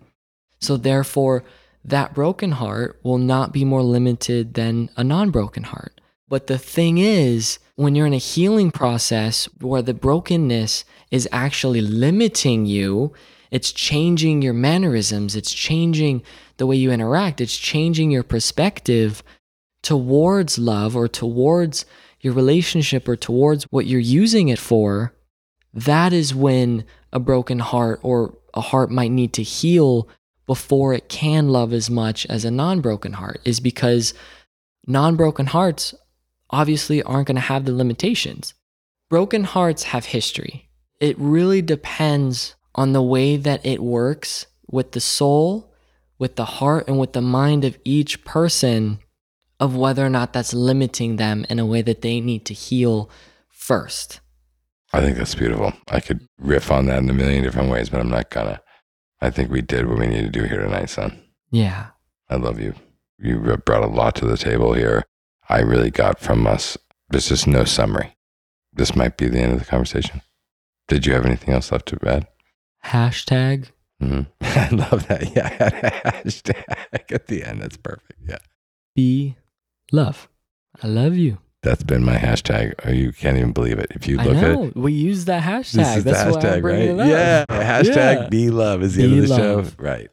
So, 0.60 0.76
therefore, 0.76 1.44
that 1.84 2.14
broken 2.14 2.52
heart 2.52 3.00
will 3.02 3.18
not 3.18 3.52
be 3.52 3.64
more 3.64 3.82
limited 3.82 4.54
than 4.54 4.90
a 4.96 5.02
non 5.02 5.30
broken 5.30 5.64
heart. 5.64 6.00
But 6.28 6.46
the 6.46 6.58
thing 6.58 6.98
is, 6.98 7.58
when 7.76 7.94
you're 7.94 8.06
in 8.06 8.12
a 8.12 8.18
healing 8.18 8.70
process 8.70 9.46
where 9.60 9.82
the 9.82 9.94
brokenness 9.94 10.84
is 11.10 11.28
actually 11.32 11.80
limiting 11.80 12.64
you, 12.64 13.12
it's 13.50 13.72
changing 13.72 14.40
your 14.40 14.54
mannerisms, 14.54 15.36
it's 15.36 15.52
changing 15.52 16.22
the 16.56 16.66
way 16.66 16.76
you 16.76 16.90
interact, 16.90 17.40
it's 17.40 17.56
changing 17.56 18.10
your 18.10 18.22
perspective 18.22 19.22
towards 19.82 20.58
love 20.58 20.96
or 20.96 21.08
towards 21.08 21.84
your 22.20 22.32
relationship 22.32 23.08
or 23.08 23.16
towards 23.16 23.64
what 23.64 23.86
you're 23.86 24.00
using 24.00 24.48
it 24.48 24.58
for. 24.58 25.12
That 25.74 26.12
is 26.12 26.34
when 26.34 26.84
a 27.12 27.18
broken 27.18 27.58
heart 27.58 28.00
or 28.02 28.38
a 28.54 28.60
heart 28.60 28.90
might 28.90 29.10
need 29.10 29.32
to 29.34 29.42
heal 29.42 30.08
before 30.46 30.92
it 30.92 31.08
can 31.08 31.48
love 31.48 31.72
as 31.72 31.88
much 31.90 32.26
as 32.26 32.44
a 32.44 32.50
non 32.50 32.80
broken 32.80 33.14
heart, 33.14 33.40
is 33.44 33.60
because 33.60 34.14
non 34.86 35.16
broken 35.16 35.46
hearts 35.46 35.94
obviously 36.50 37.02
aren't 37.02 37.28
going 37.28 37.36
to 37.36 37.40
have 37.40 37.64
the 37.64 37.72
limitations. 37.72 38.54
Broken 39.08 39.44
hearts 39.44 39.84
have 39.84 40.06
history. 40.06 40.68
It 41.00 41.18
really 41.18 41.62
depends 41.62 42.54
on 42.74 42.92
the 42.92 43.02
way 43.02 43.36
that 43.36 43.64
it 43.64 43.82
works 43.82 44.46
with 44.70 44.92
the 44.92 45.00
soul, 45.00 45.72
with 46.18 46.36
the 46.36 46.44
heart, 46.44 46.86
and 46.88 46.98
with 46.98 47.12
the 47.12 47.22
mind 47.22 47.64
of 47.64 47.78
each 47.84 48.24
person 48.24 48.98
of 49.62 49.76
whether 49.76 50.04
or 50.04 50.10
not 50.10 50.32
that's 50.32 50.52
limiting 50.52 51.16
them 51.16 51.46
in 51.48 51.60
a 51.60 51.64
way 51.64 51.82
that 51.82 52.02
they 52.02 52.20
need 52.20 52.44
to 52.44 52.52
heal 52.52 53.08
first. 53.48 54.18
I 54.92 55.00
think 55.00 55.16
that's 55.16 55.36
beautiful. 55.36 55.72
I 55.88 56.00
could 56.00 56.26
riff 56.40 56.72
on 56.72 56.86
that 56.86 56.98
in 56.98 57.08
a 57.08 57.12
million 57.14 57.44
different 57.44 57.70
ways, 57.70 57.88
but 57.88 58.00
I'm 58.00 58.10
not 58.10 58.28
gonna. 58.28 58.60
I 59.20 59.30
think 59.30 59.52
we 59.52 59.62
did 59.62 59.86
what 59.86 60.00
we 60.00 60.08
needed 60.08 60.32
to 60.32 60.40
do 60.40 60.46
here 60.48 60.60
tonight, 60.60 60.90
son. 60.90 61.22
Yeah. 61.52 61.90
I 62.28 62.36
love 62.36 62.58
you. 62.58 62.74
You 63.18 63.38
brought 63.64 63.84
a 63.84 63.86
lot 63.86 64.16
to 64.16 64.26
the 64.26 64.36
table 64.36 64.72
here. 64.72 65.04
I 65.48 65.60
really 65.60 65.92
got 65.92 66.18
from 66.18 66.44
us. 66.44 66.76
There's 67.08 67.28
just 67.28 67.46
no 67.46 67.64
summary. 67.64 68.16
This 68.72 68.96
might 68.96 69.16
be 69.16 69.28
the 69.28 69.38
end 69.38 69.52
of 69.52 69.60
the 69.60 69.64
conversation. 69.64 70.22
Did 70.88 71.06
you 71.06 71.12
have 71.12 71.24
anything 71.24 71.54
else 71.54 71.70
left 71.70 71.86
to 71.86 71.98
add? 72.04 72.26
Hashtag 72.86 73.68
hmm 74.00 74.22
I 74.40 74.68
love 74.70 75.06
that. 75.06 75.36
Yeah, 75.36 75.50
hashtag 76.24 77.12
at 77.12 77.28
the 77.28 77.44
end. 77.44 77.62
That's 77.62 77.76
perfect. 77.76 78.18
Yeah, 78.26 78.38
be 78.96 79.36
love. 79.92 80.28
I 80.82 80.86
love 80.88 81.16
you. 81.16 81.38
that's 81.62 81.84
been 81.84 82.04
my 82.04 82.16
hashtag. 82.16 82.74
Oh, 82.84 82.90
you 82.90 83.12
can't 83.12 83.36
even 83.36 83.52
believe 83.52 83.78
it. 83.78 83.86
If 83.94 84.08
you 84.08 84.16
look 84.16 84.34
at 84.36 84.52
know. 84.58 84.72
we 84.74 84.92
use 84.92 85.26
that 85.26 85.42
hashtag. 85.44 85.74
this 85.76 85.96
is 85.98 86.04
That's 86.04 86.24
the 86.24 86.40
hashtag, 86.40 86.62
right? 86.64 86.78
it 86.80 86.98
up. 86.98 87.06
Yeah, 87.08 87.44
hashtag 87.48 87.94
Yeah. 88.22 88.28
be 88.28 88.50
love 88.50 88.82
is 88.82 88.96
the 88.96 89.06
Be 89.06 89.12
end 89.12 89.22
of 89.22 89.28
the 89.28 89.38
love. 89.38 89.68
show, 89.70 89.74
right? 89.78 90.10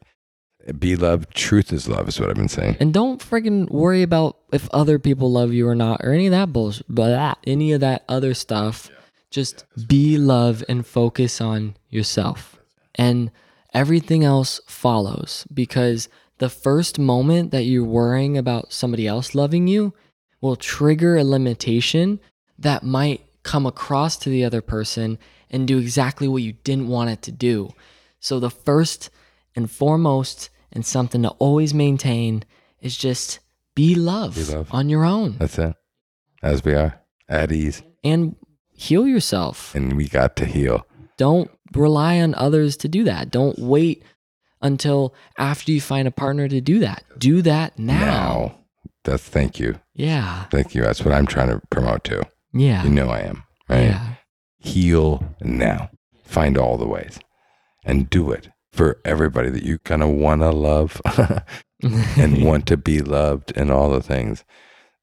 Be 0.78 0.94
love. 0.94 1.28
Truth 1.34 1.72
is 1.72 1.88
love 1.88 2.06
is 2.08 2.20
what 2.20 2.28
I've 2.28 2.36
been 2.36 2.48
saying. 2.48 2.76
And 2.78 2.92
don't 2.94 3.20
friggin' 3.20 3.68
worry 3.70 4.02
about 4.02 4.36
if 4.52 4.68
other 4.70 4.98
people 5.00 5.32
love 5.32 5.52
you 5.52 5.66
or 5.66 5.74
not, 5.74 6.02
or 6.04 6.12
any 6.12 6.26
of 6.26 6.32
that 6.32 6.52
bullshit, 6.52 6.86
but 6.88 7.38
any 7.44 7.72
of 7.72 7.80
that 7.80 8.04
other 8.08 8.34
stuff. 8.34 8.90
Just 9.30 9.64
be 9.88 10.18
love 10.18 10.62
and 10.68 10.86
focus 10.86 11.40
on 11.40 11.76
yourself. 11.88 12.58
And 12.94 13.30
everything 13.72 14.22
else 14.22 14.60
follows 14.66 15.46
because 15.52 16.08
the 16.40 16.48
first 16.50 16.98
moment 16.98 17.52
that 17.52 17.62
you're 17.62 17.84
worrying 17.84 18.36
about 18.36 18.72
somebody 18.72 19.06
else 19.06 19.34
loving 19.34 19.68
you 19.68 19.94
will 20.40 20.56
trigger 20.56 21.16
a 21.16 21.24
limitation 21.24 22.18
that 22.58 22.82
might 22.82 23.20
come 23.42 23.64
across 23.66 24.16
to 24.16 24.28
the 24.30 24.44
other 24.44 24.60
person 24.60 25.18
and 25.50 25.68
do 25.68 25.78
exactly 25.78 26.26
what 26.28 26.42
you 26.42 26.52
didn't 26.64 26.88
want 26.88 27.10
it 27.10 27.22
to 27.22 27.32
do. 27.32 27.70
So, 28.20 28.38
the 28.40 28.50
first 28.50 29.10
and 29.56 29.70
foremost, 29.70 30.50
and 30.72 30.84
something 30.84 31.22
to 31.22 31.30
always 31.38 31.72
maintain, 31.74 32.44
is 32.80 32.96
just 32.96 33.40
be 33.74 33.94
love, 33.94 34.34
Be 34.36 34.44
love. 34.44 34.68
on 34.72 34.88
your 34.88 35.04
own 35.04 35.36
That's 35.38 35.58
it. 35.58 35.74
As 36.42 36.64
we 36.64 36.74
are 36.74 37.00
at 37.28 37.50
ease, 37.52 37.82
and 38.04 38.36
heal 38.72 39.06
yourself. 39.06 39.74
and 39.74 39.96
we 39.96 40.06
got 40.08 40.36
to 40.36 40.44
heal. 40.46 40.86
Don't 41.16 41.50
rely 41.74 42.20
on 42.20 42.34
others 42.34 42.76
to 42.78 42.88
do 42.88 43.04
that. 43.04 43.30
Don't 43.30 43.58
wait 43.58 44.02
until 44.62 45.14
after 45.38 45.72
you 45.72 45.80
find 45.80 46.06
a 46.06 46.10
partner 46.10 46.48
to 46.48 46.60
do 46.60 46.78
that. 46.80 47.04
Do 47.18 47.42
that 47.42 47.78
now. 47.78 48.00
Now, 48.00 48.54
that's 49.04 49.22
thank 49.22 49.58
you, 49.58 49.80
Yeah. 49.94 50.44
thank 50.50 50.74
you. 50.74 50.82
That's 50.82 51.04
what 51.04 51.14
I'm 51.14 51.26
trying 51.26 51.48
to 51.48 51.60
promote 51.70 52.04
too. 52.04 52.22
Yeah. 52.52 52.82
You 52.84 52.90
know 52.90 53.08
I 53.08 53.20
am. 53.20 53.44
Right. 53.68 53.82
Yeah. 53.84 54.14
Heal 54.58 55.34
now. 55.40 55.90
Find 56.24 56.58
all 56.58 56.76
the 56.76 56.86
ways, 56.86 57.18
and 57.84 58.08
do 58.10 58.30
it 58.30 58.48
for 58.72 59.00
everybody 59.04 59.50
that 59.50 59.62
you 59.64 59.78
kind 59.78 60.02
of 60.02 60.10
want 60.10 60.42
to 60.42 60.50
love 60.50 61.00
and 61.82 62.44
want 62.44 62.66
to 62.66 62.76
be 62.76 63.00
loved 63.00 63.52
and 63.56 63.70
all 63.70 63.90
the 63.90 64.02
things. 64.02 64.44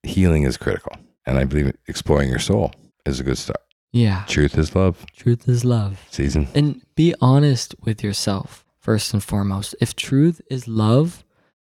Healing 0.03 0.43
is 0.43 0.57
critical. 0.57 0.93
And 1.25 1.37
I 1.37 1.43
believe 1.43 1.75
exploring 1.87 2.29
your 2.29 2.39
soul 2.39 2.71
is 3.05 3.19
a 3.19 3.23
good 3.23 3.37
start. 3.37 3.59
yeah. 3.91 4.23
Truth 4.27 4.57
is 4.57 4.73
love. 4.75 5.05
Truth 5.17 5.49
is 5.49 5.65
love. 5.65 6.05
Season. 6.09 6.47
And 6.55 6.81
be 6.95 7.13
honest 7.19 7.75
with 7.81 8.01
yourself, 8.03 8.63
first 8.87 9.13
and 9.13 9.21
foremost. 9.21 9.75
If 9.81 9.95
truth 9.97 10.39
is 10.49 10.65
love, 10.65 11.25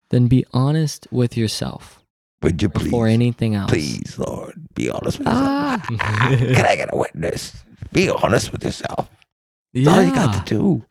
then 0.09 0.29
be 0.29 0.47
honest 0.55 1.07
with 1.11 1.37
yourself 1.37 2.03
Would 2.43 2.63
you 2.63 2.71
before 2.71 3.05
please, 3.07 3.13
anything 3.13 3.55
else. 3.55 3.71
please, 3.71 4.19
Lord, 4.19 4.55
be 4.75 4.89
honest 4.91 5.19
with 5.19 5.29
yourself. 5.29 5.83
Can 5.89 5.99
Ah. 6.01 6.69
I 6.73 6.77
get 6.77 6.89
a 6.93 6.97
witness? 6.97 7.63
Be 7.93 8.09
honest 8.09 8.51
with 8.53 8.65
yourself. 8.65 9.11
That's 9.75 9.89
all 9.89 10.03
you 10.03 10.15
got 10.15 10.47
to 10.47 10.55
do. 10.55 10.85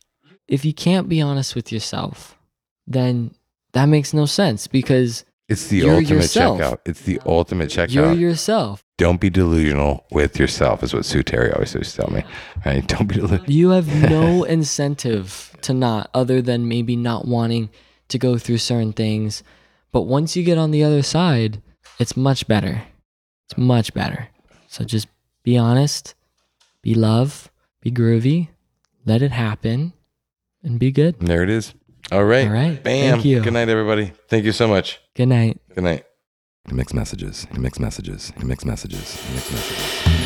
If 0.47 0.63
you 0.63 0.73
can't 0.73 1.09
be 1.09 1.21
honest 1.21 1.55
with 1.55 1.71
yourself, 1.71 2.37
then 2.85 3.33
that 3.73 3.85
makes 3.85 4.13
no 4.13 4.25
sense 4.27 4.67
because 4.67 5.25
It's 5.49 5.67
the 5.69 5.89
ultimate 5.89 6.09
yourself. 6.09 6.59
checkout. 6.59 6.77
It's 6.85 7.01
the 7.01 7.19
ultimate 7.25 7.69
checkout. 7.71 7.93
you're 7.93 8.13
yourself. 8.13 8.83
Don't 9.01 9.19
be 9.19 9.31
delusional 9.31 10.05
with 10.11 10.37
yourself, 10.37 10.83
is 10.83 10.93
what 10.93 11.05
Sue 11.05 11.23
Terry 11.23 11.51
always 11.53 11.73
used 11.73 11.95
to 11.95 12.03
tell 12.03 12.11
me. 12.13 12.23
Right? 12.63 12.87
Don't 12.87 13.07
be 13.07 13.15
delusional. 13.15 13.49
You 13.49 13.71
have 13.71 13.87
no 14.11 14.43
incentive 14.57 15.57
to 15.63 15.73
not, 15.73 16.11
other 16.13 16.39
than 16.39 16.67
maybe 16.67 16.95
not 16.95 17.27
wanting 17.27 17.71
to 18.09 18.19
go 18.19 18.37
through 18.37 18.59
certain 18.59 18.93
things. 18.93 19.41
But 19.91 20.03
once 20.03 20.35
you 20.35 20.43
get 20.43 20.59
on 20.59 20.69
the 20.69 20.83
other 20.83 21.01
side, 21.01 21.63
it's 21.97 22.15
much 22.15 22.47
better. 22.47 22.83
It's 23.47 23.57
much 23.57 23.91
better. 23.95 24.27
So 24.67 24.83
just 24.83 25.07
be 25.41 25.57
honest, 25.57 26.13
be 26.83 26.93
love, 26.93 27.49
be 27.81 27.89
groovy, 27.89 28.49
let 29.03 29.23
it 29.23 29.31
happen, 29.31 29.93
and 30.61 30.79
be 30.79 30.91
good. 30.91 31.19
There 31.19 31.41
it 31.41 31.49
is. 31.49 31.73
All 32.11 32.23
right. 32.23 32.45
All 32.45 32.53
right. 32.53 32.83
Bam. 32.83 33.13
Thank 33.13 33.25
you. 33.25 33.41
Good 33.41 33.53
night, 33.53 33.67
everybody. 33.67 34.13
Thank 34.27 34.45
you 34.45 34.51
so 34.51 34.67
much. 34.67 34.99
Good 35.15 35.29
night. 35.29 35.59
Good 35.73 35.85
night 35.85 36.05
mix 36.69 36.93
messages, 36.93 37.47
mix 37.57 37.79
messages, 37.79 38.33
mix 38.43 38.65
messages, 38.65 39.17
mix 39.33 39.51
messages. 39.51 40.21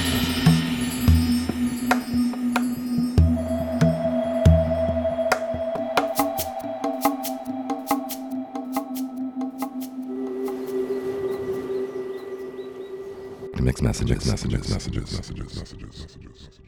Mix 13.61 13.81
messages, 13.81 14.25
messages, 14.27 14.69
messages, 14.69 14.69
messages, 14.69 15.17
messages, 15.17 15.57
messages, 15.57 16.01
messages. 16.01 16.64